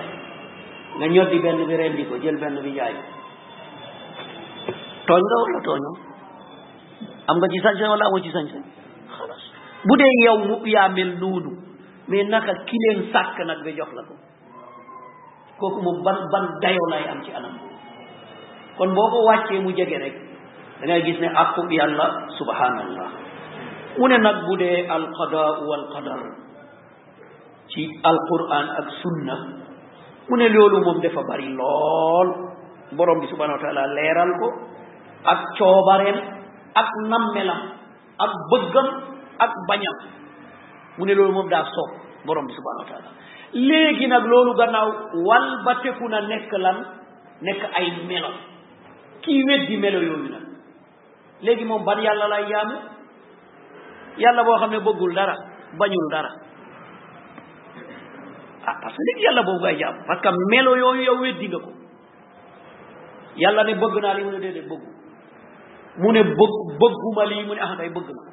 nga 0.97 1.07
ñoddi 1.07 1.39
benn 1.39 1.65
bi 1.67 1.75
rendi 1.77 2.03
ko 2.05 2.15
jël 2.19 2.37
benn 2.39 2.59
bi 2.63 2.75
jaay 2.75 2.95
tooñ 5.07 5.21
nga 5.23 5.37
wala 5.41 5.59
tooñoo 5.63 5.95
am 7.27 7.37
nga 7.39 7.47
ci 7.47 7.59
sañ-sañ 7.63 7.89
wala 7.89 8.05
amoo 8.07 8.23
ci 8.23 8.31
sañ-sañ 8.35 8.63
bu 9.85 9.93
dee 9.95 10.15
yow 10.25 10.37
mu 10.43 10.55
yaa 10.67 10.89
mel 10.89 11.11
noonu 11.21 11.51
mais 12.09 12.27
naka 12.27 12.51
ki 12.67 12.75
leen 12.83 12.99
sàkk 13.11 13.37
nag 13.45 13.63
ba 13.63 13.71
jox 13.71 13.91
la 13.95 14.03
kooku 15.59 15.81
moom 15.81 16.05
ban 16.05 16.17
ban 16.33 16.45
dayoo 16.61 16.87
lay 16.93 17.03
am 17.11 17.19
ci 17.25 17.33
anam 17.37 17.53
kon 18.77 18.89
boo 18.95 19.07
ko 19.13 19.17
wàccee 19.27 19.59
mu 19.65 19.73
jege 19.77 19.97
rek 20.03 20.15
dangay 20.79 20.87
ngay 20.87 21.01
gis 21.05 21.17
ne 21.21 21.27
àqu 21.41 21.61
yàlla 21.79 22.05
subhanallah 22.37 23.09
mu 23.97 24.05
ne 24.09 24.17
nag 24.25 24.37
bu 24.45 24.53
dee 24.61 24.77
alqadaa 24.97 25.49
wal 25.69 25.85
qadar 25.93 26.21
ci 27.71 27.81
alquran 28.11 28.65
ak 28.81 28.87
sunna 29.01 29.35
mu 30.29 30.35
ne 30.39 30.47
loolu 30.55 30.77
moom 30.85 30.97
dafa 31.03 31.21
bari 31.29 31.47
lool 31.59 32.29
borom 32.97 33.17
bi 33.21 33.27
subhanahu 33.31 33.57
wa 33.57 33.63
taala 33.65 33.83
leeral 33.97 34.31
ko 34.41 34.47
ak 35.33 35.39
coobareem 35.57 36.17
ak 36.81 36.89
nammelam 37.11 37.61
ak 38.25 38.33
bëggam 38.51 38.87
ak 39.43 39.51
bañam 39.69 39.97
mu 40.97 41.03
ne 41.05 41.13
loolu 41.17 41.33
moom 41.37 41.49
daa 41.53 41.65
soob 41.73 41.91
borom 42.25 42.45
bi 42.47 42.53
subhanahu 42.53 42.81
wa 42.81 43.35
léegi 43.53 44.07
nag 44.07 44.23
loolu 44.27 44.53
gannaaw 44.55 44.89
wal 45.25 45.63
ba 45.63 45.73
teku 45.83 46.07
na 46.09 46.21
nekk 46.21 46.51
lan 46.57 46.77
nekk 47.41 47.61
ay 47.75 47.91
melo 48.07 48.29
kii 49.21 49.43
weddi 49.47 49.77
melo 49.77 49.99
yooyu 50.01 50.29
nag 50.31 50.45
léegi 51.41 51.65
moom 51.65 51.83
ban 51.85 51.99
yàlla 52.03 52.27
lay 52.27 52.49
yaamu 52.49 52.75
yàlla 54.17 54.43
boo 54.43 54.57
xam 54.59 54.69
ne 54.71 54.79
bëggul 54.79 55.13
dara 55.13 55.35
bañul 55.79 56.07
dara 56.11 56.29
ah 58.65 58.77
yàlla 59.23 59.43
boobu 59.43 59.59
ngay 59.61 59.77
jaamu 59.79 59.99
parce 60.07 60.21
que 60.21 60.29
melo 60.51 60.75
yooyu 60.75 61.01
yow 61.03 61.17
weddi 61.21 61.47
nga 61.47 61.59
ko 61.59 61.71
yàlla 63.35 63.63
ne 63.63 63.75
bëgg 63.75 64.01
naa 64.01 64.13
lii 64.13 64.23
mu 64.23 64.31
ne 64.31 64.39
déedéet 64.39 64.63
bëggu 64.67 64.87
mu 65.97 66.11
ne 66.11 66.23
bëgguma 66.23 67.25
lii 67.25 67.43
mu 67.45 67.53
ne 67.55 67.61
ah 67.61 67.75
day 67.77 67.89
bëgg 67.89 68.09
na 68.11 68.23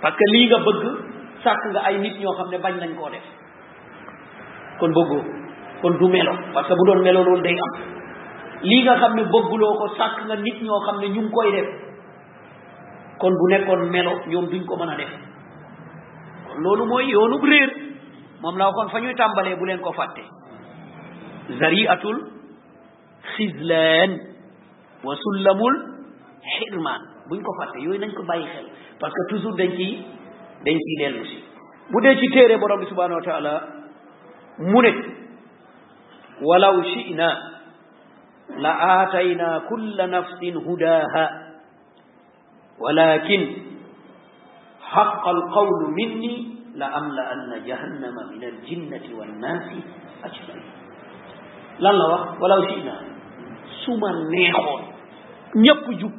parce 0.00 0.16
que 0.16 0.24
lii 0.32 0.48
nga 0.48 0.58
bëgg 0.58 1.17
sàkk 1.44 1.62
nga 1.72 1.80
ay 1.86 1.94
nit 1.98 2.16
ñoo 2.20 2.34
xam 2.38 2.50
ne 2.50 2.58
bañ 2.58 2.74
nañ 2.80 2.92
koo 2.98 3.10
def 3.10 3.24
kon 4.78 4.92
bëggoo 4.96 5.24
kon 5.82 5.94
du 6.00 6.06
melo 6.10 6.32
parce 6.54 6.68
que 6.68 6.74
bu 6.74 6.84
doon 6.86 7.02
melo 7.02 7.22
loolu 7.24 7.42
day 7.42 7.56
am 7.58 7.72
lii 8.62 8.82
nga 8.84 8.96
xam 9.00 9.14
ne 9.16 9.22
bëgguloo 9.24 9.74
ko 9.78 9.86
sàkk 9.98 10.14
nga 10.26 10.36
nit 10.36 10.58
ñoo 10.62 10.80
xam 10.86 10.96
ne 11.00 11.08
ñu 11.08 11.20
ngi 11.22 11.32
koy 11.34 11.50
def 11.54 11.68
kon 13.20 13.32
bu 13.40 13.44
nekkoon 13.48 13.90
melo 13.90 14.12
ñoom 14.28 14.46
duñ 14.50 14.64
ko 14.66 14.76
mën 14.76 14.90
a 14.92 14.96
def 14.96 15.12
kon 16.48 16.60
loolu 16.64 16.84
mooy 16.86 17.06
yoonu 17.12 17.38
réer 17.50 17.70
moom 18.40 18.58
laa 18.58 18.72
kon 18.72 18.88
fa 18.88 19.00
ñuy 19.00 19.14
tàmbalee 19.14 19.56
bu 19.56 19.64
leen 19.66 19.80
ko 19.80 19.92
fàtte 19.92 20.22
zariatul 21.60 22.18
xislaan 23.34 24.10
wa 25.04 25.14
sullamul 25.24 25.74
xirmaan 26.54 27.00
buñ 27.28 27.40
ko 27.42 27.52
fàtte 27.60 27.78
yooyu 27.84 28.00
nañ 28.00 28.12
ko 28.14 28.22
bàyyi 28.28 28.46
xel 28.54 28.66
parce 29.00 29.12
que 29.14 29.34
toujours 29.34 29.56
dañ 29.56 29.70
ci 29.76 30.06
dañ 30.64 30.76
ci 30.78 30.94
delu 30.98 31.22
ci 31.24 31.42
bu 31.90 32.00
de 32.00 32.14
ci 32.18 32.26
téré 32.30 32.56
borom 32.58 32.82
subhanahu 32.88 33.20
wa 33.22 33.26
taala 33.26 33.54
mune 34.58 34.90
ne 34.90 35.06
walaw 36.42 36.82
shi'na 36.82 37.28
la 38.58 38.72
aatayna 38.74 39.60
kulla 39.70 40.06
nafsin 40.06 40.54
hudaha 40.58 41.24
walakin 42.82 43.42
haqa 44.82 45.28
alqawlu 45.30 45.94
minni 45.94 46.58
la 46.74 46.86
amla 46.90 47.22
anna 47.34 47.58
jahannama 47.66 48.22
min 48.32 48.42
aljinnati 48.44 49.14
wannaasi 49.14 49.78
ajmain 50.26 50.66
lan 51.78 51.94
la 51.96 52.06
wax 52.10 52.26
walaw 52.42 52.60
shi'na 52.68 52.94
suma 53.86 54.10
neexoon 54.30 54.82
ñëpp 55.56 55.84
jub 56.02 56.12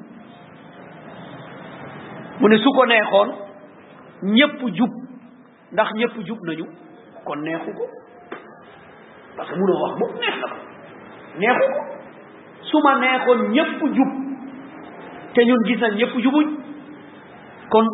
mu 2.40 2.48
ne 2.48 2.58
su 2.58 2.72
ñëpp 4.24 4.60
jub 4.76 4.90
ndax 5.72 5.88
ñépp 5.98 6.16
jub 6.28 6.38
nañu 6.46 6.66
kon 7.26 7.36
neexu 7.44 7.72
ko 7.78 7.86
parce 9.38 9.50
que 9.52 9.56
munoo 9.58 9.82
wax 9.84 10.00
boobu 10.00 10.20
neex 10.20 10.38
na 10.42 10.48
ko 10.50 10.58
neexu 11.40 11.72
ko 12.72 12.78
ma 12.86 12.94
neexoon 13.00 13.40
ñëpp 13.54 13.82
jub 13.98 14.10
te 15.34 15.42
ñun 15.48 15.62
gis 15.68 15.80
nañ 15.82 15.94
ñëpp 15.98 16.14
jubuñ 16.24 16.48
kon 17.70 17.86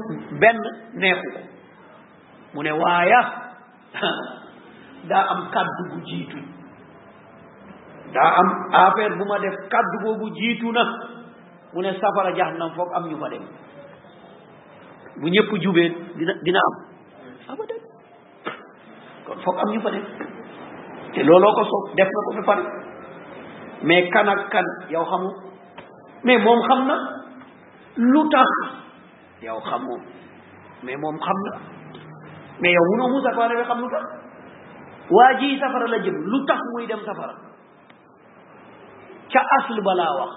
benn 0.41 0.59
neexu 0.99 1.29
mu 2.53 2.63
ne 2.63 2.71
waaya 2.71 3.21
daa 5.09 5.25
am 5.31 5.49
kàddu 5.53 5.83
gu 5.91 5.97
jiitu 6.05 6.37
daa 8.13 8.31
am 8.39 8.47
affaire 8.71 9.15
bu 9.17 9.25
ma 9.25 9.39
def 9.39 9.55
kàddu 9.71 9.97
googu 10.03 10.33
jiitu 10.35 10.71
na 10.71 10.81
mu 11.73 11.81
ne 11.81 11.91
safara 11.99 12.33
jahannam 12.35 12.71
foog 12.75 12.89
am 12.95 13.07
ñu 13.09 13.17
fa 13.19 13.29
dem 13.29 13.41
bu 15.21 15.27
ñëpp 15.29 15.51
jubee 15.63 15.89
dina 16.45 16.59
am 16.67 16.75
abadan 17.51 17.79
ah, 18.49 19.37
foog 19.43 19.57
am 19.59 19.69
ñu 19.73 19.81
fa 19.81 19.89
def 19.91 20.03
te 21.13 21.23
looloo 21.23 21.53
ko 21.55 21.63
soog 21.69 21.95
def 21.95 22.09
na 22.11 22.19
ko 22.25 22.31
fi 22.33 22.63
mais 23.85 24.09
kan 24.11 24.27
ak 24.27 24.49
kan 24.49 24.65
yow 24.91 25.05
xamu 25.09 25.29
mais 26.23 26.39
moom 26.43 26.59
xam 26.67 26.87
na 26.87 26.95
lu 27.95 28.27
tax 28.29 28.49
yow 29.41 29.59
xamu 29.59 29.95
mais 30.83 30.97
moom 30.97 31.15
xam 31.25 31.37
na 31.45 31.51
mais 32.59 32.73
yow 32.73 32.85
munoo 32.91 33.09
mu 33.11 33.21
safara 33.23 33.55
bi 33.55 33.63
xam 33.63 33.79
lu 33.81 33.89
tax 33.89 34.03
waa 35.11 35.57
safara 35.59 35.87
la 35.87 35.99
jëm 36.03 36.15
lu 36.31 36.45
tax 36.45 36.59
muy 36.73 36.87
dem 36.87 36.99
safara 37.05 37.33
ca 39.31 39.41
asl 39.59 39.81
balaa 39.81 40.15
wax 40.19 40.31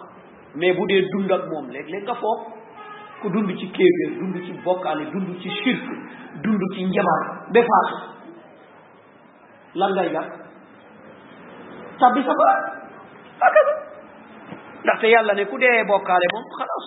mais 0.55 0.73
bu 0.75 0.87
dee 0.87 1.03
dund 1.11 1.33
ak 1.33 1.43
moom 1.51 1.67
léeg-léeg 1.75 2.05
nga 2.05 2.15
foog 2.15 2.58
ku 3.21 3.27
dund 3.31 3.51
ci 3.59 3.67
kéeféer 3.75 4.11
dund 4.19 4.37
ci 4.47 4.53
bokkaale 4.63 5.05
dund 5.11 5.39
ci 5.43 5.51
shirk 5.61 5.85
dund 6.45 6.63
ci 6.75 6.81
njabar 6.91 7.21
ba 7.55 7.61
faatu 7.69 7.97
lan 9.79 9.91
ngay 9.95 10.09
jàpp 10.15 10.31
tabbi 12.01 12.21
sa 12.27 12.35
baat 12.41 12.63
akaba 13.47 13.73
ndaxte 14.83 15.07
yàlla 15.13 15.35
ne 15.35 15.45
ku 15.51 15.57
dee 15.59 15.85
bokkaale 15.85 16.27
moom 16.35 16.47
xalaas 16.59 16.87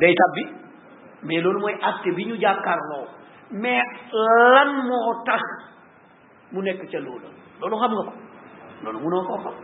day 0.00 0.14
tabbi 0.22 0.42
mais 1.26 1.40
loolu 1.42 1.60
mooy 1.60 1.76
acte 1.90 2.10
bi 2.16 2.24
ñu 2.28 2.36
jàkkaarloo 2.42 3.06
mais 3.62 3.82
lan 4.52 4.68
moo 4.88 5.10
tax 5.26 5.42
mu 6.52 6.62
nekk 6.62 6.82
ca 6.92 6.98
loolu 6.98 7.28
loolu 7.60 7.76
xam 7.80 7.92
nga 7.94 8.04
ko 8.08 8.12
loolu 8.82 8.98
mënoo 9.04 9.24
koo 9.28 9.38
xam 9.44 9.54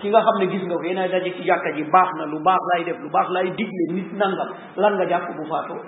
ki 0.00 0.08
nga 0.10 0.20
xam 0.26 0.36
ne 0.38 0.46
gis 0.52 0.62
nga 0.68 0.76
ko 0.80 0.84
yéen 0.86 0.98
a 1.00 1.06
daje 1.12 1.30
ci 1.36 1.42
jàkka 1.48 1.70
ji 1.76 1.84
baax 1.94 2.08
na 2.18 2.24
lu 2.26 2.38
baax 2.44 2.60
lay 2.72 2.82
def 2.88 2.98
lu 3.04 3.08
baax 3.10 3.28
lay 3.30 3.46
digle 3.56 3.84
nit 3.96 4.12
nangam 4.20 4.50
lan 4.76 4.92
nga 4.96 5.06
jàpp 5.10 5.28
bu 5.36 5.44
faatoo 5.50 5.80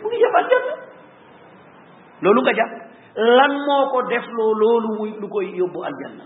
mu 0.00 0.06
ngi 0.08 0.18
jàppal 0.22 0.46
jàpp 0.50 0.66
loolu 2.24 2.40
nga 2.42 2.52
jàpp 2.60 2.72
lan 3.38 3.52
moo 3.66 3.84
ko 3.92 3.98
def 4.10 4.24
loo 4.38 4.52
loolu 4.60 4.88
muy 4.98 5.10
lu 5.20 5.28
koy 5.28 5.46
yóbbu 5.60 5.78
aljanna 5.88 6.24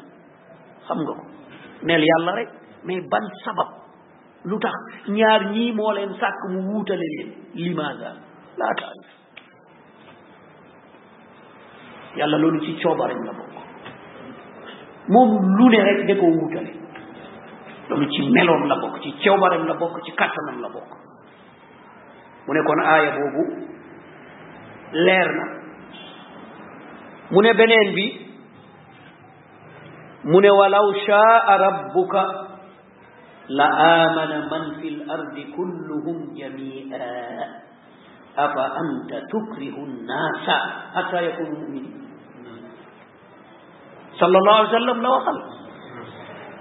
xam 0.87 0.99
nga 1.05 1.13
ko 1.19 1.25
neel 1.83 2.03
yàlla 2.11 2.33
rek 2.39 2.49
mais 2.85 3.01
ban 3.13 3.25
sabab 3.45 3.69
lu 4.45 4.59
tax 4.59 4.75
ñaar 5.09 5.43
ñii 5.55 5.73
moo 5.73 5.93
leen 5.93 6.13
sàkk 6.21 6.39
mu 6.53 6.59
wuutale 6.69 7.07
leen 7.13 7.29
limaada 7.55 8.11
laa 8.59 8.73
taarif 8.81 9.09
yàlla 12.19 12.37
loolu 12.39 12.61
ci 12.61 12.77
coobareem 12.83 13.23
la 13.27 13.33
bokk 13.33 13.55
moom 15.09 15.31
lu 15.57 15.69
ne 15.71 15.81
rek 15.89 16.07
da 16.07 16.15
koo 16.21 16.33
wuutale 16.37 16.80
loolu 17.91 18.07
ci 18.11 18.23
melom 18.31 18.63
la 18.71 18.77
bok 18.81 19.03
ci 19.03 19.11
cewbareem 19.19 19.67
la 19.67 19.75
bok 19.75 19.99
ci 20.07 20.13
katanam 20.15 20.59
la 20.63 20.69
bok 20.71 20.89
mu 22.47 22.51
ne 22.55 22.61
kon 22.63 22.81
aya 22.87 23.11
bobu 23.19 23.45
leer 24.95 25.29
na 25.35 25.45
mu 27.35 27.41
ne 27.43 27.51
beneen 27.59 27.91
bi 27.95 28.07
mu 30.31 30.39
ne 30.41 30.51
walaw 30.55 30.87
shaa 31.07 31.53
rabbuka 31.63 32.23
la 33.51 33.67
amana 34.07 34.39
man 34.51 34.65
fil 34.81 35.03
ardi 35.11 35.45
kulluhum 35.55 36.31
jamia 36.39 37.19
afa 38.39 38.63
anta 38.81 39.19
tukrihu 39.31 39.83
an-nasa 39.83 40.57
hatta 40.95 41.19
yakunu 41.21 41.57
muminin 41.67 42.15
sallallahu 44.19 44.55
alaihi 44.55 44.71
wasallam 44.71 44.99
sallam 45.03 45.03
la 45.03 45.11
waxal 45.19 45.60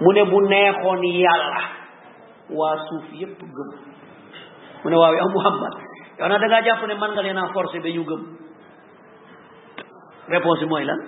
mune 0.04 0.22
bu 0.32 0.38
neexoon 0.48 1.02
yàlla 1.04 1.60
waa 2.58 2.76
suuf 2.88 3.06
yépp 3.20 3.38
gëm 3.54 3.70
mu 4.84 4.88
ne 4.90 4.96
waaw 4.96 5.14
yow 5.14 5.28
muhammad 5.32 5.72
yow 6.18 6.24
ya 6.24 6.28
nag 6.28 6.40
da 6.40 6.46
ngaa 6.48 6.62
jàpp 6.66 6.82
ne 6.88 6.94
man 6.94 7.10
nga 7.12 7.22
leen 7.26 7.36
a 7.38 7.48
forcé 7.52 7.78
ba 7.84 7.88
ñu 7.94 8.02
gëm 8.08 8.20
réponse 10.32 10.60
bi 10.60 10.66
mooy 10.68 10.84
lan 10.84 10.98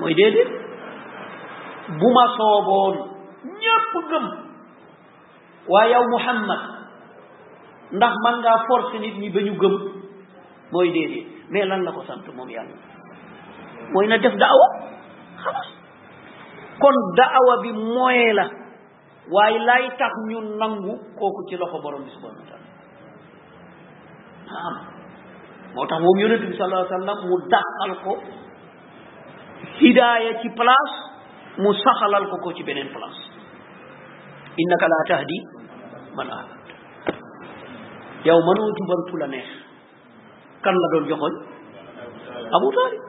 mooy 0.00 0.14
déedéet 0.14 0.48
bu 1.98 2.06
ma 2.16 2.24
sooboon 2.36 2.94
ñépp 3.60 3.92
gëm 4.10 4.24
waa 5.68 5.86
yow 5.88 6.04
muhammad 6.14 6.60
ndax 7.92 8.14
man 8.24 8.36
ngaa 8.40 8.64
forcé 8.68 8.98
nit 8.98 9.14
ñi 9.20 9.28
ba 9.30 9.40
ñu 9.46 9.54
gëm 9.62 9.74
mooy 10.72 10.88
déedéet 10.90 11.26
mais 11.50 11.64
lan 11.64 11.84
la 11.84 11.92
ko 11.92 12.02
sant 12.02 12.26
moom 12.34 12.48
yàlla 12.50 12.74
mooy 13.94 14.06
na 14.08 14.18
def 14.18 14.34
daawa 14.36 14.68
xalas 15.44 15.77
kon 16.80 16.96
daawa 17.18 17.54
bi 17.62 17.70
moyen 17.74 18.32
la 18.38 18.44
waaye 19.30 19.58
lay 19.66 19.84
tax 19.98 20.12
ñu 20.30 20.40
nangu 20.58 20.94
kooku 21.18 21.40
ci 21.50 21.56
loxo 21.56 21.78
borom 21.82 22.02
bi 22.04 22.10
subhanahu 22.10 22.40
wa 22.40 22.48
taala 22.48 22.62
moo 25.74 25.84
tax 25.88 26.00
moom 26.00 26.16
yonent 26.18 26.42
bi 26.48 26.54
sallallahu 26.56 26.80
alayhi 26.80 26.92
wa 26.94 26.98
sallam 26.98 27.20
mu 27.28 27.36
dàqal 27.52 27.92
ko 28.04 28.12
hidaaya 29.78 30.30
ci 30.40 30.48
place 30.56 30.96
mu 31.58 31.74
saxalal 31.74 32.24
ko 32.30 32.36
ko 32.42 32.48
ci 32.52 32.62
beneen 32.62 32.88
place 32.94 33.20
innaka 34.56 34.86
la 34.88 34.98
tahdi 35.08 35.38
man 36.16 36.28
ahbab 36.30 36.62
yow 38.24 38.38
mënoo 38.40 38.68
jubal 38.78 39.00
fu 39.10 39.16
neex 39.26 39.48
kan 40.62 40.74
la 40.74 40.86
doon 40.94 41.06
joxoñ 41.10 41.32
Abu 42.48 42.68
Talib 42.76 43.02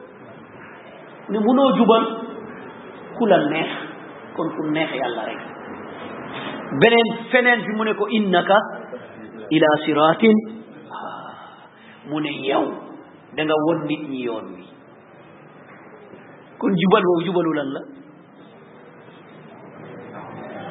ne 1.32 1.38
mënoo 1.38 1.70
jubal 1.78 2.19
ku 3.20 3.26
la 3.28 3.38
neex 3.52 3.70
kon 4.36 4.48
ku 4.56 4.62
neex 4.74 4.90
yàlla 5.00 5.22
rek 5.28 5.40
beneen 6.80 7.08
feneen 7.30 7.60
fi 7.64 7.72
mu 7.78 7.84
ne 7.84 7.92
ko 8.00 8.06
innaka 8.18 8.56
ila 9.56 9.70
siratin 9.84 10.36
mu 12.10 12.16
ne 12.24 12.32
yow 12.50 12.64
da 13.36 13.40
nga 13.44 13.56
won 13.66 13.78
nit 13.88 14.02
ñi 14.10 14.20
yoon 14.28 14.46
wi 14.56 14.64
kon 16.60 16.72
jubal 16.82 17.04
woowu 17.08 17.24
jubalu 17.26 17.52
lan 17.58 17.68
la 17.76 17.82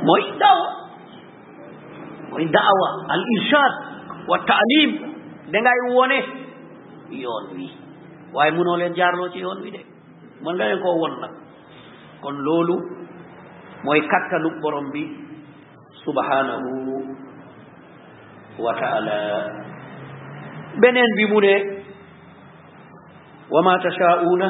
mooy 0.06 0.24
daawa 0.42 0.70
mooy 2.30 2.46
daawa 2.58 2.90
al 3.16 3.24
irshad 3.36 3.74
wa 4.32 4.38
taalim 4.50 4.92
da 5.52 5.58
ngay 5.62 5.80
wone 5.98 6.18
yoon 7.24 7.46
wi 7.58 7.68
waaye 8.34 8.52
munoo 8.58 8.78
leen 8.82 8.94
jaarloo 9.00 9.30
ci 9.34 9.40
yoon 9.46 9.62
wi 9.66 9.70
de 9.76 9.82
man 10.44 10.56
nga 10.56 10.66
leen 10.68 10.82
koo 10.84 10.98
won 11.04 11.14
nag 11.22 11.34
kon 12.22 12.38
loolu 12.46 12.76
mooy 13.86 14.02
kattanu 14.14 14.48
borom 14.62 14.88
bi 14.94 15.04
subhanahu 16.04 16.72
wa 18.64 18.74
taala 18.82 19.18
beneen 20.82 21.12
bi 21.20 21.26
mu 21.32 21.40
ne 21.46 21.56
wa 23.54 23.62
ma 23.66 23.74
tashaa'una 23.88 24.48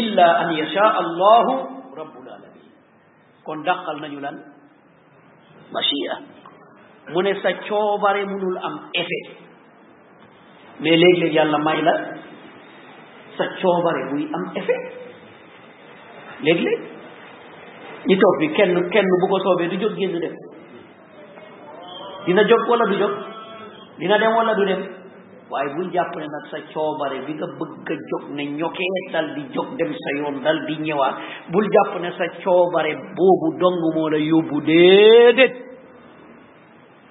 illa 0.00 0.26
an 0.42 0.48
yashaa 0.62 0.90
allahu 1.02 1.52
rabbul 2.00 2.28
alamin 2.36 2.66
kon 3.46 3.58
dàqal 3.68 3.96
nañu 4.02 4.20
lan 4.26 4.36
machia 5.74 6.14
mu 7.12 7.20
ne 7.22 7.32
sa 7.42 7.50
coobare 7.68 8.22
munul 8.30 8.58
am 8.68 8.74
effet 9.02 9.26
mais 10.82 10.96
léeg-léeg 11.02 11.32
yàlla 11.38 11.58
may 11.66 11.80
la 11.88 11.94
sa 13.36 13.44
coobare 13.60 14.02
buy 14.10 14.22
am 14.36 14.44
effet 14.60 15.01
léeg-léeg 16.42 16.80
ñi 18.06 18.16
toog 18.18 18.36
bi 18.40 18.48
kenn 18.56 18.74
kenn 18.90 19.08
bu 19.20 19.26
ko 19.30 19.38
soobee 19.44 19.68
du 19.68 19.76
jóg 19.80 19.94
génn 19.98 20.18
dem 20.20 20.32
dina 22.26 22.42
jóg 22.42 22.68
wala 22.70 22.86
du 22.90 22.94
jóg 22.98 23.12
dina 23.98 24.18
dem 24.18 24.32
wala 24.36 24.54
du 24.54 24.64
dem 24.66 24.80
waaye 25.50 25.70
bul 25.76 25.90
jàpp 25.94 26.16
ne 26.18 26.26
nag 26.34 26.44
sa 26.50 26.58
coobare 26.74 27.18
bi 27.26 27.32
nga 27.34 27.46
bëgg 27.58 27.90
a 27.92 27.94
jóg 28.10 28.24
ne 28.36 28.42
ñokkee 28.58 29.10
dal 29.12 29.34
di 29.34 29.42
jóg 29.54 29.68
dem 29.78 29.92
sa 29.92 30.10
yoon 30.18 30.42
dal 30.42 30.66
di 30.66 30.76
ñëwaat 30.76 31.16
bul 31.52 31.66
jàpp 31.76 32.00
ne 32.00 32.10
sa 32.18 32.24
coobare 32.44 32.92
boobu 33.16 33.58
dong 33.60 33.78
moo 33.94 34.08
la 34.08 34.18
yóbbu 34.18 34.60
déedéet 34.60 35.54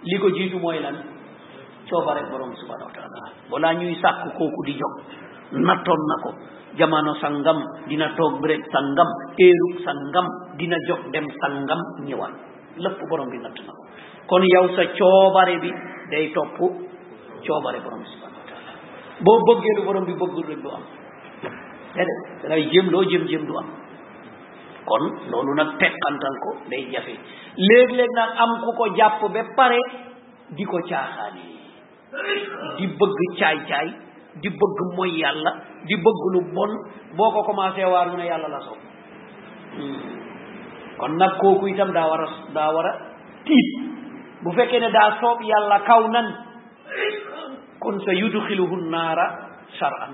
li 0.04 0.18
ko 0.20 0.30
jiitu 0.36 0.58
mooy 0.60 0.80
lan 0.82 0.96
coobare 1.90 2.22
borom 2.30 2.52
subhanahu 2.56 2.88
wa 2.90 2.94
taala 2.94 3.32
balaa 3.52 3.74
ñuy 3.80 3.96
sàkk 4.02 4.36
kooku 4.38 4.62
di 4.66 4.74
jóg 4.76 4.94
nattoon 5.52 6.04
na 6.10 6.16
ko 6.24 6.32
jamono 6.78 7.14
sangam 7.22 7.58
dina 7.90 8.08
toog 8.16 8.40
rek 8.48 8.62
sangam 8.72 9.10
teerug 9.38 9.74
sangam 9.86 10.28
dina 10.60 10.78
jox 10.88 11.00
dem 11.12 11.28
sangam 11.44 11.82
ñëwaat 12.08 12.34
lëpp 12.78 13.00
borom 13.10 13.30
bi 13.32 13.38
natt 13.40 13.58
na 13.68 13.74
ko 13.76 13.84
kon 14.30 14.44
yow 14.46 14.66
sa 14.76 14.84
coobare 14.98 15.60
bi 15.62 15.70
day 16.12 16.32
topp 16.34 16.56
coobare 17.46 17.80
borom 17.84 18.00
bi 18.00 18.08
subhanahu 18.08 18.40
wa 18.40 18.48
taala 18.48 18.72
boo 19.20 19.40
bëggee 19.48 19.74
lu 19.78 19.82
borom 19.86 20.06
bi 20.06 20.14
bëggul 20.16 20.44
rek 20.52 20.60
du 20.64 20.70
am 20.70 20.84
déedéet 21.94 22.20
dangay 22.42 22.64
jéem 22.72 22.88
loo 22.90 23.04
jéem 23.10 23.28
jéem 23.28 23.46
du 23.46 23.58
am 23.58 23.68
kon 24.86 25.04
loolu 25.30 25.54
nag 25.56 25.76
teqantal 25.80 26.36
ko 26.44 26.50
day 26.70 26.88
jafe 26.92 27.18
léeg-léeg 27.58 28.12
nag 28.16 28.32
am 28.46 28.52
ku 28.64 28.72
ko 28.80 28.86
jàpp 28.96 29.22
ba 29.34 29.44
pare 29.56 29.82
di 30.56 30.64
ko 30.64 30.78
caaxaane 30.88 31.46
di 32.78 32.86
bëgg 32.88 33.20
caay-caay 33.40 33.90
di 34.42 34.50
bëgg 34.50 34.78
mooy 34.96 35.12
yàlla 35.20 35.52
di 35.86 35.96
bëgg 35.98 36.22
lu 36.34 36.42
bon 36.54 36.72
boo 37.18 37.32
ko 37.32 37.44
commencé 37.44 37.86
waar 37.86 38.10
mu 38.10 38.18
ne 38.18 38.26
yàlla 38.26 38.48
la 38.48 38.60
sopp 38.60 38.78
hmm. 39.78 40.18
kon 40.98 41.16
nag 41.18 41.38
kooku 41.40 41.68
itam 41.68 41.92
daa 41.94 42.08
war 42.08 42.22
a 42.22 42.28
daa 42.54 42.70
war 42.74 42.86
a 42.86 42.92
tiit 43.46 43.70
bu 44.44 44.52
fekkee 44.56 44.80
ne 44.80 44.90
daa 44.92 45.18
soob 45.22 45.42
yàlla 45.42 45.80
kaw 45.80 46.08
nan 46.08 46.28
kon 47.80 48.00
sa 48.06 48.12
yudxiluhu 48.14 48.76
naara 48.90 49.26
charan 49.80 50.14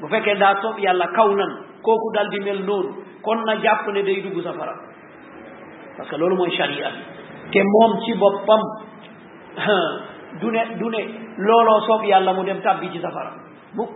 bu 0.00 0.08
fekkee 0.08 0.34
daa 0.36 0.54
soob 0.62 0.78
yàlla 0.78 1.06
kaw 1.14 1.28
nan 1.34 1.50
kooku 1.82 2.08
dal 2.14 2.28
di 2.30 2.40
mel 2.40 2.62
noonu 2.66 2.90
kon 3.22 3.44
na 3.46 3.54
jàpp 3.56 3.88
ne 3.92 4.02
day 4.02 4.20
dugg 4.22 4.42
safara 4.44 4.74
parce 5.96 6.08
que 6.10 6.16
loolu 6.16 6.36
mooy 6.36 6.56
charia 6.56 6.90
te 7.52 7.60
moom 7.62 8.00
ci 8.04 8.14
boppam 8.14 8.60
du 10.40 10.46
ne 10.50 10.76
du 10.78 10.88
ne 10.90 11.02
looloo 11.38 11.80
soob 11.86 12.02
yàlla 12.04 12.32
mu 12.32 12.44
dem 12.44 12.60
tàbbi 12.60 12.88
ci 12.92 13.00
safara 13.00 13.43
mukk 13.76 13.94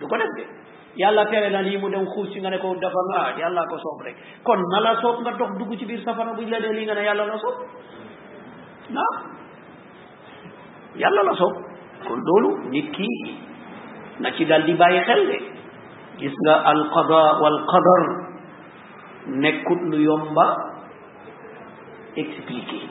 du 0.00 0.06
ko 0.06 0.16
def 0.16 0.30
de 1.40 1.50
na 1.50 1.60
lii 1.62 1.78
mu 1.78 1.88
dem 1.90 2.04
xuus 2.12 2.28
ci 2.32 2.40
nga 2.40 2.50
ne 2.50 2.58
ko 2.58 2.74
dafa 2.82 3.00
ah 3.18 3.38
yàlla 3.38 3.62
ko 3.70 3.76
soob 3.84 4.00
rek 4.06 4.16
kon 4.44 4.60
na 4.72 4.78
la 4.80 5.00
soob 5.02 5.16
nga 5.22 5.30
dox 5.38 5.50
dugg 5.58 5.72
ci 5.78 5.84
biir 5.86 6.02
safara 6.04 6.32
buñ 6.34 6.48
la 6.50 6.60
dee 6.60 6.72
lii 6.72 6.84
nga 6.84 6.94
ne 6.94 7.02
yàlla 7.08 7.24
la 7.26 7.38
soob 7.38 7.56
na 8.94 9.04
yàlla 11.02 11.22
la 11.28 11.34
soob 11.40 11.54
kon 12.06 12.18
loolu 12.26 12.50
nit 12.70 12.86
ki 12.96 13.06
na 14.20 14.30
ci 14.34 14.44
dal 14.46 14.62
di 14.66 14.72
bàyyi 14.74 15.00
xel 15.08 15.22
de 15.30 15.38
gis 16.18 16.34
nga 16.46 16.54
alqada 16.70 17.22
wal 17.42 17.58
qadar 17.72 18.02
nekkut 19.42 19.80
lu 19.90 19.98
yomba 20.08 20.46
expliquer 22.22 22.84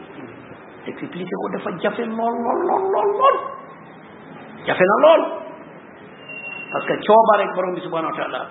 expliquer 0.88 1.38
ko 1.42 1.48
dafa 1.58 1.70
jafe 1.82 2.04
lool 2.18 2.36
lool 2.44 2.62
lool 2.68 3.10
lool 3.20 3.38
jafe 4.66 4.82
na 4.90 4.98
lool 5.08 5.41
parce 6.72 6.86
que 6.86 6.94
coobare 7.06 7.46
borom 7.54 7.74
bi 7.76 7.82
subhanahu 7.84 8.12
wa 8.12 8.18
taala 8.18 8.42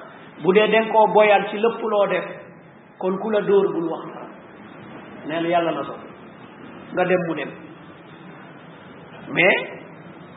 bu 0.42 0.52
dee 0.52 0.68
den 0.68 0.88
koo 0.92 1.06
boyal 1.08 1.46
ci 1.50 1.56
lépp 1.56 1.80
loo 1.80 2.06
def 2.06 2.24
kon 2.98 3.16
ku 3.18 3.30
la 3.30 3.40
dóor 3.40 3.66
bul 3.72 3.84
wax 3.92 4.02
dara 4.12 4.26
neel 5.26 5.46
yàlla 5.46 5.70
la 5.70 5.82
soxla 5.82 6.10
nga 6.92 7.04
dem 7.06 7.20
mu 7.28 7.34
dem 7.34 7.50
mais 9.30 9.68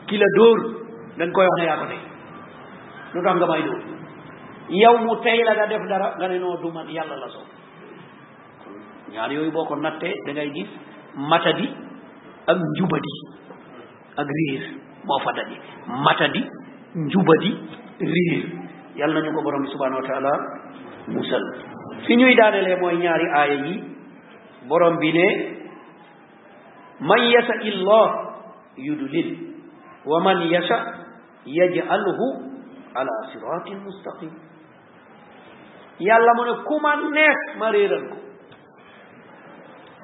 ki 0.06 0.16
la 0.16 0.26
dóor 0.38 0.58
dañ 1.18 1.30
koy 1.30 1.44
wax 1.44 1.58
ne 1.58 1.64
yaa 1.64 1.76
ko 1.76 1.86
tey 1.86 2.00
lu 3.12 3.22
tax 3.22 3.36
nga 3.38 3.46
may 3.48 3.58
dóor 3.64 3.80
yow 4.70 4.98
mu 5.04 5.16
tey 5.20 5.38
nga 5.44 5.66
def 5.66 5.82
dara 5.88 6.14
nga 6.18 6.28
ne 6.28 6.38
noo 6.38 6.56
du 6.56 6.68
yàlla 6.90 7.16
la 7.16 7.28
soxla 7.28 7.54
ñaar 9.12 9.32
yooyu 9.32 9.52
boo 9.52 9.66
ko 9.66 9.76
nattee 9.76 10.14
dangay 10.26 10.48
ngay 10.48 10.54
gis 10.56 10.70
matadi 11.30 11.68
ak 12.46 12.56
njubadi 12.76 13.14
ak 14.16 14.26
riir 14.36 14.62
moo 15.04 15.18
fa 15.20 15.32
matadi 16.06 16.42
njubadi 16.94 17.58
rir 17.98 18.44
yàlla 18.94 19.20
ñu 19.20 19.30
ko 19.34 19.42
borom 19.42 19.66
subhanahu 19.66 20.00
wa 20.02 20.06
taala 20.08 20.32
musal 21.10 21.42
fi 22.06 22.16
ñuy 22.16 22.34
daalale 22.38 22.76
moy 22.80 22.96
ñaari 22.98 23.26
aya 23.34 23.54
yi 23.66 23.84
borom 24.68 24.96
bi 25.00 25.10
ne 25.12 25.26
man 27.00 27.18
yasha 27.30 27.54
illah 27.62 28.38
yudlil 28.76 29.30
wa 30.06 30.20
man 30.22 30.46
yasha 30.46 30.78
yaj'alhu 31.46 32.26
ala 32.94 33.10
siratin 33.32 33.78
mustaqim 33.82 34.30
yàlla 35.98 36.32
mo 36.36 36.44
ne 36.46 36.54
ku 36.62 36.76
ma 36.80 36.94
neex 36.96 37.38
ma 37.58 37.70
réeral 37.70 38.06
ko 38.14 38.18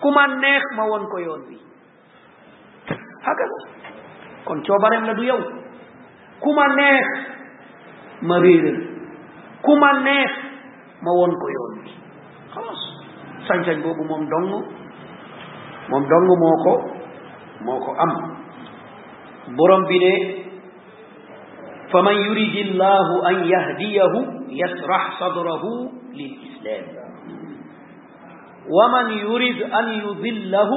ku 0.03 0.11
ma 0.11 0.27
neex 0.27 0.63
ma 0.77 0.85
won 0.91 1.07
ko 1.07 1.19
yoon 1.19 1.43
bi 1.55 1.59
haka 3.23 3.45
kon 4.45 4.59
coobareem 4.67 5.05
la 5.07 5.15
du 5.15 5.23
yow 5.23 5.60
ku 6.41 6.49
ma 6.57 6.67
neex 6.75 7.07
ma 8.25 8.37
réeral 8.41 8.77
ku 9.61 9.73
ma 9.77 9.91
neex 10.01 10.33
ma 11.05 11.13
won 11.13 11.33
ko 11.37 11.47
yoon 11.53 11.75
bi 11.85 11.93
xalas 12.53 12.83
sañ-sañ 13.47 13.79
boobu 13.85 14.03
moom 14.09 14.25
dong 14.29 14.47
moom 15.89 16.03
dong 16.09 16.25
moo 16.27 16.57
ko 16.65 16.75
moo 17.65 17.79
ko 17.85 17.91
am 17.93 18.13
borom 19.57 19.85
bi 19.89 19.97
ne 20.01 20.13
faman 21.93 22.17
yuridi 22.25 22.77
llahu 22.81 23.21
an 23.29 23.37
yahdiyahu 23.45 24.21
yasrah 24.61 25.21
sadrahu 25.21 25.93
lil 26.17 26.35
islam 26.41 26.85
waman 28.71 29.07
yurid 29.21 29.61
an 29.69 29.87
yudillahu 30.09 30.77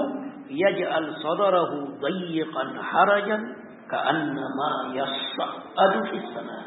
yaj'al 0.51 1.07
sadrahu 1.23 1.95
dayiqan 2.03 2.69
harajan 2.81 3.52
kaannama 3.91 4.69
yas'adu 4.97 5.99
fi 6.11 6.17
samaa 6.33 6.63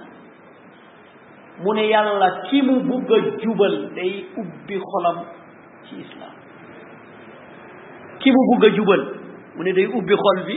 mu 1.67 1.75
ne 1.79 1.85
yàlla 1.91 2.29
ki 2.49 2.61
mu 2.69 2.75
bugg 2.89 3.11
a 3.19 3.21
jubal 3.45 3.77
day 3.99 4.11
ubbi 4.43 4.77
xolam 4.91 5.19
ci 5.89 5.97
islam 6.05 6.35
ki 8.25 8.33
mu 8.37 8.43
bugg 8.51 8.65
a 8.69 8.71
jubal 8.79 9.03
mu 9.57 9.63
ne 9.69 9.73
day 9.79 9.87
ubbi 10.01 10.15
xol 10.25 10.39
bi 10.51 10.57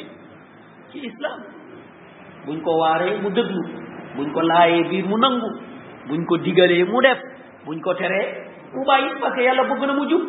ci 0.92 1.00
islam 1.12 1.40
buñ 2.46 2.62
ko 2.68 2.76
waaree 2.82 3.16
mu 3.24 3.30
déglu 3.40 3.64
buñ 4.18 4.34
ko 4.34 4.42
laayee 4.52 4.84
biir 4.92 5.06
mu 5.08 5.18
nangu 5.24 5.50
buñ 6.12 6.26
ko 6.26 6.38
digalee 6.44 6.84
mu 6.92 7.02
def 7.08 7.18
buñ 7.66 7.80
ko 7.82 7.94
teree 7.96 8.28
mu 8.76 8.84
bàyyi 8.86 9.10
parce 9.24 9.36
que 9.36 9.44
yàlla 9.48 9.64
bëgg 9.72 9.88
na 9.88 9.94
mu 9.94 10.06
jub 10.12 10.24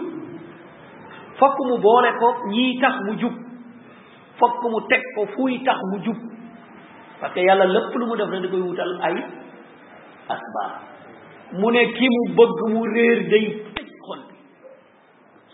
fokk 1.42 1.56
mu 1.66 1.78
boole 1.82 2.10
ko 2.22 2.34
ñii 2.54 2.78
tax 2.80 2.94
mu 3.06 3.18
jub 3.18 3.49
fokk 4.40 4.62
mu 4.72 4.80
teg 4.88 5.02
ko 5.14 5.22
fuy 5.36 5.60
tax 5.68 5.78
mu 5.92 5.96
jub 6.04 6.16
parce 7.20 7.34
que 7.34 7.40
yàlla 7.44 7.64
lépp 7.66 7.94
lu 7.94 8.04
mu 8.06 8.16
def 8.16 8.28
rek 8.32 8.42
da 8.42 8.48
koy 8.48 8.60
wutal 8.64 8.92
ay 9.02 9.14
asbaab 10.34 10.72
mu 11.60 11.70
ne 11.72 11.82
ki 11.92 12.08
mu 12.14 12.22
bëgg 12.36 12.58
mu 12.74 12.80
réer 12.94 13.28
day 13.28 13.44
tëj 13.76 13.88
xol 14.06 14.20
bi 14.28 14.34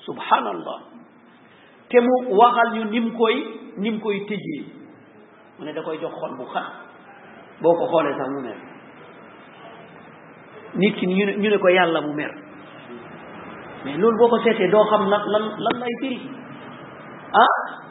subhanallah 0.07 0.79
te 1.89 1.99
mu 2.01 2.15
waxal 2.39 2.69
ñu 2.77 2.85
ni 2.91 3.01
mu 3.01 3.11
koy 3.19 3.35
ni 3.79 3.99
koy 4.01 4.23
tëjee 4.29 4.65
mu 5.59 5.65
ne 5.65 5.73
da 5.73 5.83
koy 5.83 5.99
jox 6.03 6.13
xol 6.21 6.37
bu 6.39 6.45
xat 6.53 6.67
boo 7.63 7.75
ko 7.75 7.87
xoolee 7.91 8.15
sax 8.19 8.29
mu 8.31 8.41
mer 8.43 8.59
nit 10.75 10.95
ki 10.97 11.07
ñu 11.07 11.27
ne 11.27 11.33
ñu 11.43 11.49
ne 11.51 11.59
ko 11.59 11.69
yàlla 11.69 12.01
mu 12.01 12.13
mer 12.15 12.31
mais 13.85 13.97
loolu 13.99 14.17
boo 14.19 14.29
ko 14.29 14.39
seetee 14.45 14.71
doo 14.71 14.85
xam 14.91 15.09
lan 15.11 15.23
lan 15.33 15.75
lay 15.81 15.95
firi 16.01 16.21
ah 17.43 17.86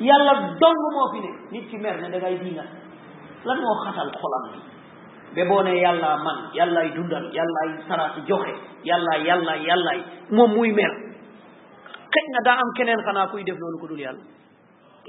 yàlla 0.00 0.32
dong 0.60 0.78
moo 0.94 1.12
fi 1.12 1.20
ne 1.20 1.30
nit 1.50 1.70
ki 1.70 1.78
mer 1.78 1.96
ne 2.00 2.10
da 2.10 2.18
ngay 2.18 2.38
diina 2.42 2.62
lan 3.44 3.58
moo 3.62 3.74
xatal 3.84 4.10
xolam 4.20 4.44
bi 4.54 5.42
ba 5.42 5.48
boo 5.50 5.62
yàlla 5.62 6.16
man 6.16 6.38
yàlla 6.58 6.80
dundal 6.96 7.26
yàllaay 7.36 7.70
saraati 7.88 8.20
yàlla 8.84 9.12
yàlla 9.28 9.52
yàllaay 9.66 10.00
moom 10.30 10.50
muy 10.56 10.72
mer 10.72 10.90
xëj 12.12 12.26
na 12.32 12.38
daa 12.44 12.54
am 12.56 12.70
keneen 12.76 13.00
xanaa 13.06 13.26
kuy 13.30 13.42
def 13.44 13.58
noonu 13.58 13.78
ko 13.80 13.86
dul 13.88 13.98
yàlla 14.06 14.24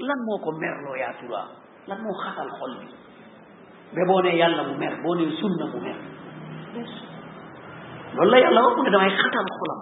lan 0.08 0.18
moo 0.26 0.38
ko 0.44 0.50
merloo 0.62 0.94
yaa 1.02 1.12
turaa 1.20 1.48
lan 1.86 1.98
yàlla 4.32 4.62
mu 4.64 4.74
mer 4.82 4.92
boo 5.02 5.14
ne 5.14 5.24
sunna 5.40 5.64
mu 5.72 5.78
mer 5.86 5.98
loolu 8.14 8.30
la 8.30 8.38
yàlla 8.44 8.60
wax 8.64 8.76
mu 8.76 8.82
ne 8.82 8.90
damay 8.90 9.10
xatal 9.20 9.46
xolam 9.58 9.80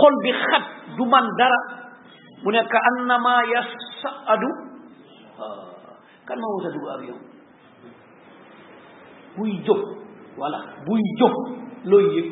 xol 0.00 0.14
bi 0.22 0.30
xat 0.50 0.64
du 0.96 1.04
man 1.04 1.26
dara 1.38 1.60
mu 2.44 2.50
ne 2.50 2.60
ka 2.72 2.78
annama 2.90 3.34
sa'adu 4.02 4.50
ah, 5.38 5.94
kan 6.26 6.38
moo 6.38 6.56
mës 6.58 6.66
a 6.66 6.70
dugg 6.76 6.90
avion 6.94 7.18
buy 9.38 9.52
jóg 9.70 9.82
voilà 10.36 10.58
buy 10.88 11.02
jóg 11.20 11.34
looy 11.92 12.06
yëg 12.16 12.28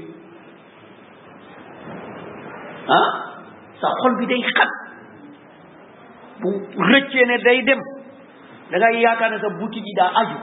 ah 2.99 3.09
sa 3.83 3.95
xol 4.03 4.17
bi 4.21 4.29
day 4.33 4.43
xat 4.53 4.73
bu 6.43 6.49
rëccee 6.91 7.27
ne 7.33 7.37
day 7.47 7.63
dem 7.71 7.83
da 8.71 8.91
yaakaar 9.05 9.31
ne 9.31 9.39
sa 9.43 9.55
butit 9.61 9.87
yi 9.89 9.95
daa 9.99 10.11
aju 10.23 10.37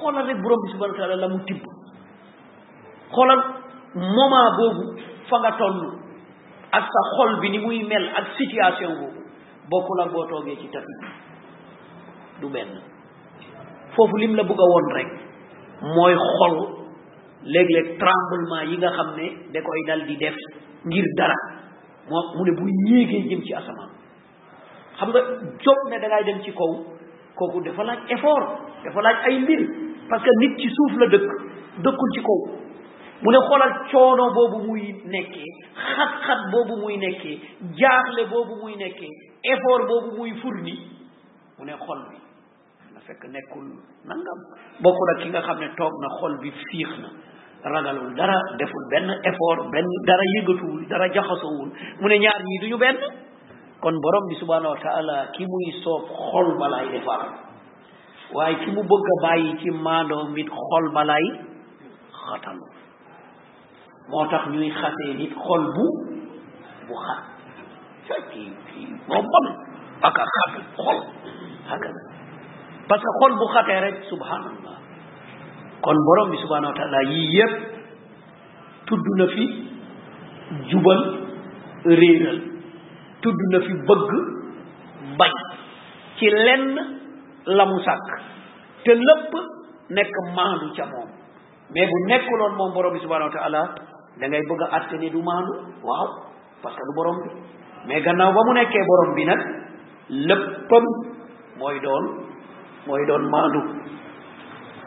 xoolal 0.00 0.26
rek 0.30 0.42
borom 0.44 0.60
bi 0.66 0.72
subhanahu 0.72 0.94
wa 0.96 1.00
taala 1.00 1.20
la 1.24 1.28
mu 1.32 1.38
tibb 1.46 1.62
xoolal 3.16 3.42
moment 3.94 4.48
boobu 4.58 4.84
fa 5.28 5.38
nga 5.42 5.52
toll 5.60 5.78
ak 6.78 6.84
sa 6.96 7.00
xol 7.14 7.30
bi 7.40 7.48
ni 7.54 7.58
muy 7.64 7.80
mel 7.90 8.04
ak 8.22 8.26
situation 8.38 8.92
boobu 9.00 9.17
bokkul 9.70 10.00
ak 10.02 10.10
boo 10.12 10.24
toogee 10.26 10.56
ci 10.56 10.68
tapis 10.72 10.98
du 12.40 12.46
benn 12.48 12.72
foofu 13.96 14.16
lim 14.16 14.34
la 14.36 14.42
bëgg 14.44 14.60
a 14.60 14.66
woon 14.72 14.86
rek 14.96 15.08
mooy 15.96 16.14
xol 16.38 16.54
léegi 17.54 17.72
léeg 17.74 17.92
tremblement 18.00 18.62
yi 18.70 18.76
nga 18.78 18.90
xam 18.96 19.10
ne 19.16 19.26
da 19.52 19.60
koy 19.62 19.84
dal 19.88 20.06
di 20.06 20.16
def 20.16 20.36
ngir 20.84 21.06
dara 21.18 21.38
moo 22.08 22.22
mu 22.36 22.44
ne 22.44 22.52
bu 22.58 22.64
yéegee 22.88 23.28
jëm 23.30 23.42
ci 23.46 23.54
asamaan 23.54 23.90
xam 24.98 25.08
nga 25.10 25.20
jóg 25.64 25.80
ne 25.90 25.96
dangay 26.02 26.24
dem 26.24 26.40
ci 26.44 26.50
kaw 26.52 26.72
kooku 27.36 27.60
dafa 27.64 27.82
laaj 27.84 28.00
effort 28.08 28.48
dafa 28.84 29.00
laaj 29.02 29.16
ay 29.26 29.38
mbir 29.40 29.60
parce 30.08 30.22
que 30.24 30.30
nit 30.40 30.54
ci 30.60 30.68
suuf 30.76 30.98
la 31.00 31.06
dëkk 31.06 31.28
dëkkul 31.84 32.10
ci 32.14 32.20
kaw 32.26 32.57
mu 33.22 33.30
ne 33.32 33.38
xoolal 33.48 33.72
coono 33.90 34.26
boobu 34.36 34.58
muy 34.68 34.84
nekkee 35.14 35.46
xat-xat 35.94 36.50
boobu 36.52 36.74
muy 36.82 36.96
nekkee 36.96 37.34
jaaxle 37.78 38.26
boobu 38.32 38.54
muy 38.62 38.74
nekkee 38.82 39.08
effort 39.52 39.86
boobu 39.90 40.10
muy 40.18 40.30
fourni 40.42 40.74
mu 41.58 41.64
ne 41.66 41.72
xol 41.86 42.00
bi 42.10 42.18
na 42.94 43.00
fekk 43.08 43.24
nekkul 43.36 43.66
nangam 44.10 44.40
bokkul 44.86 45.10
ak 45.14 45.18
ki 45.22 45.28
nga 45.34 45.42
xam 45.48 45.58
ne 45.64 45.68
toog 45.78 45.94
na 46.04 46.08
xol 46.18 46.38
bi 46.42 46.52
fiix 46.70 46.90
na 47.02 47.10
ragalul 47.74 48.14
dara 48.14 48.38
deful 48.62 48.86
benn 48.94 49.10
efoor 49.32 49.66
benn 49.74 49.88
dara 50.06 50.24
yëgatuwul 50.36 50.86
dara 50.88 51.10
jaxasowul 51.14 51.70
mu 52.00 52.08
ne 52.08 52.18
ñaar 52.22 52.42
ñii 52.46 52.58
duñu 52.62 52.76
benn 52.78 52.98
kon 53.82 53.98
borom 54.02 54.26
bi 54.30 54.34
subhanahu 54.38 54.74
wa 54.76 54.80
taala 54.86 55.16
ki 55.34 55.44
muy 55.46 55.72
soob 55.82 56.04
xol 56.30 56.54
ba 56.60 56.68
laay 56.70 56.88
defar 56.94 57.26
waaye 58.32 58.56
ki 58.62 58.70
mu 58.70 58.82
bëgg 58.82 59.08
a 59.10 59.18
bàyyi 59.26 59.56
ci 59.60 59.70
maandoom 59.70 60.36
it 60.38 60.48
xol 60.48 60.86
ba 60.94 61.02
laay 61.04 61.26
moo 64.10 64.24
tax 64.30 64.48
ñuy 64.50 64.70
xasee 64.70 65.14
nit 65.14 65.32
xol 65.44 65.62
bu 65.76 65.84
bu 66.88 66.94
xat 67.04 67.20
fekki 68.08 68.86
parce 72.88 73.02
que 73.02 73.10
xol 73.20 73.32
bu 73.38 73.46
xatee 73.54 73.80
rek 73.80 73.96
subhanallah 74.10 74.76
kon 75.82 75.96
borom 76.06 76.30
bi 76.30 76.36
subhanahu 76.42 76.72
wa 76.72 76.78
taala 76.80 77.00
yii 77.12 77.26
yëpp 77.36 77.54
tudd 78.86 79.06
na 79.18 79.26
fi 79.34 79.44
jubal 80.70 81.02
réeral 81.84 82.38
tudd 83.22 83.40
na 83.52 83.60
fi 83.66 83.72
bëgg 83.88 84.10
bañ 85.18 85.32
ci 86.18 86.26
lenn 86.46 86.66
la 87.56 87.64
mu 87.66 87.78
sàkk 87.86 88.08
te 88.84 88.94
lépp 88.94 89.32
nekk 89.96 90.14
maandu 90.36 90.72
ca 90.76 90.86
moom 90.86 91.08
mais 91.74 91.86
bu 91.90 91.96
nekkuloon 92.10 92.56
moom 92.58 92.72
borom 92.74 92.92
bi 92.94 93.00
subhanahu 93.00 93.30
wa 93.34 93.97
dangay 94.20 94.40
ngay 94.42 94.46
bëgg 94.50 94.62
a 94.64 94.68
àtte 94.78 94.98
ni 94.98 95.10
du 95.10 95.22
maandu 95.22 95.52
waaw 95.82 96.06
parce 96.62 96.74
que 96.76 96.82
du 96.88 96.94
borom 96.96 97.16
bi 97.24 97.30
mais 97.86 98.00
gannaaw 98.02 98.32
ba 98.32 98.40
mu 98.46 98.52
nekkee 98.54 98.84
borom 98.88 99.14
bi 99.14 99.24
nag 99.24 99.40
léppam 100.10 100.84
mooy 101.58 101.78
doon 101.80 102.04
mooy 102.86 103.06
doon 103.06 103.22
maandu 103.30 103.60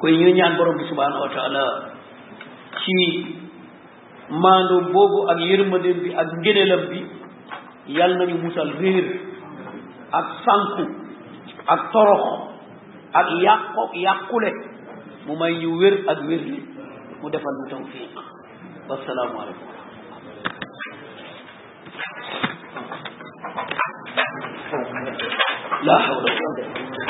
koy 0.02 0.12
ñu 0.18 0.34
ñaan 0.36 0.58
borom 0.58 0.76
bi 0.78 0.84
subhanahu 0.90 1.22
wa 1.22 1.30
taala 1.30 1.64
ci 2.84 3.40
maandu 4.30 4.82
boobu 4.94 5.20
ak 5.32 5.40
yërmandeem 5.40 5.98
bi 6.04 6.12
ak 6.16 6.28
ngëneelam 6.44 6.84
bi 6.92 7.00
yal 7.88 8.18
nañu 8.18 8.36
musal 8.44 8.70
réer 8.80 9.06
ak 10.12 10.26
sànku 10.46 10.84
ak 11.68 11.92
torox 11.92 12.24
ak 13.14 13.28
yàqu 13.44 13.82
yàqule 13.94 14.52
mu 15.26 15.36
may 15.40 15.54
ñu 15.62 15.80
wér 15.80 15.94
ak 16.08 16.20
wér 16.28 16.42
li 16.52 16.58
mu 17.22 17.30
defal 17.32 17.56
ñu 17.62 17.70
tawfiq 17.72 18.18
والسلام 18.92 19.38
عليكم 19.38 19.72
لا 25.84 25.98
حول 25.98 26.18
ولا 26.24 26.74
قوة 26.74 27.01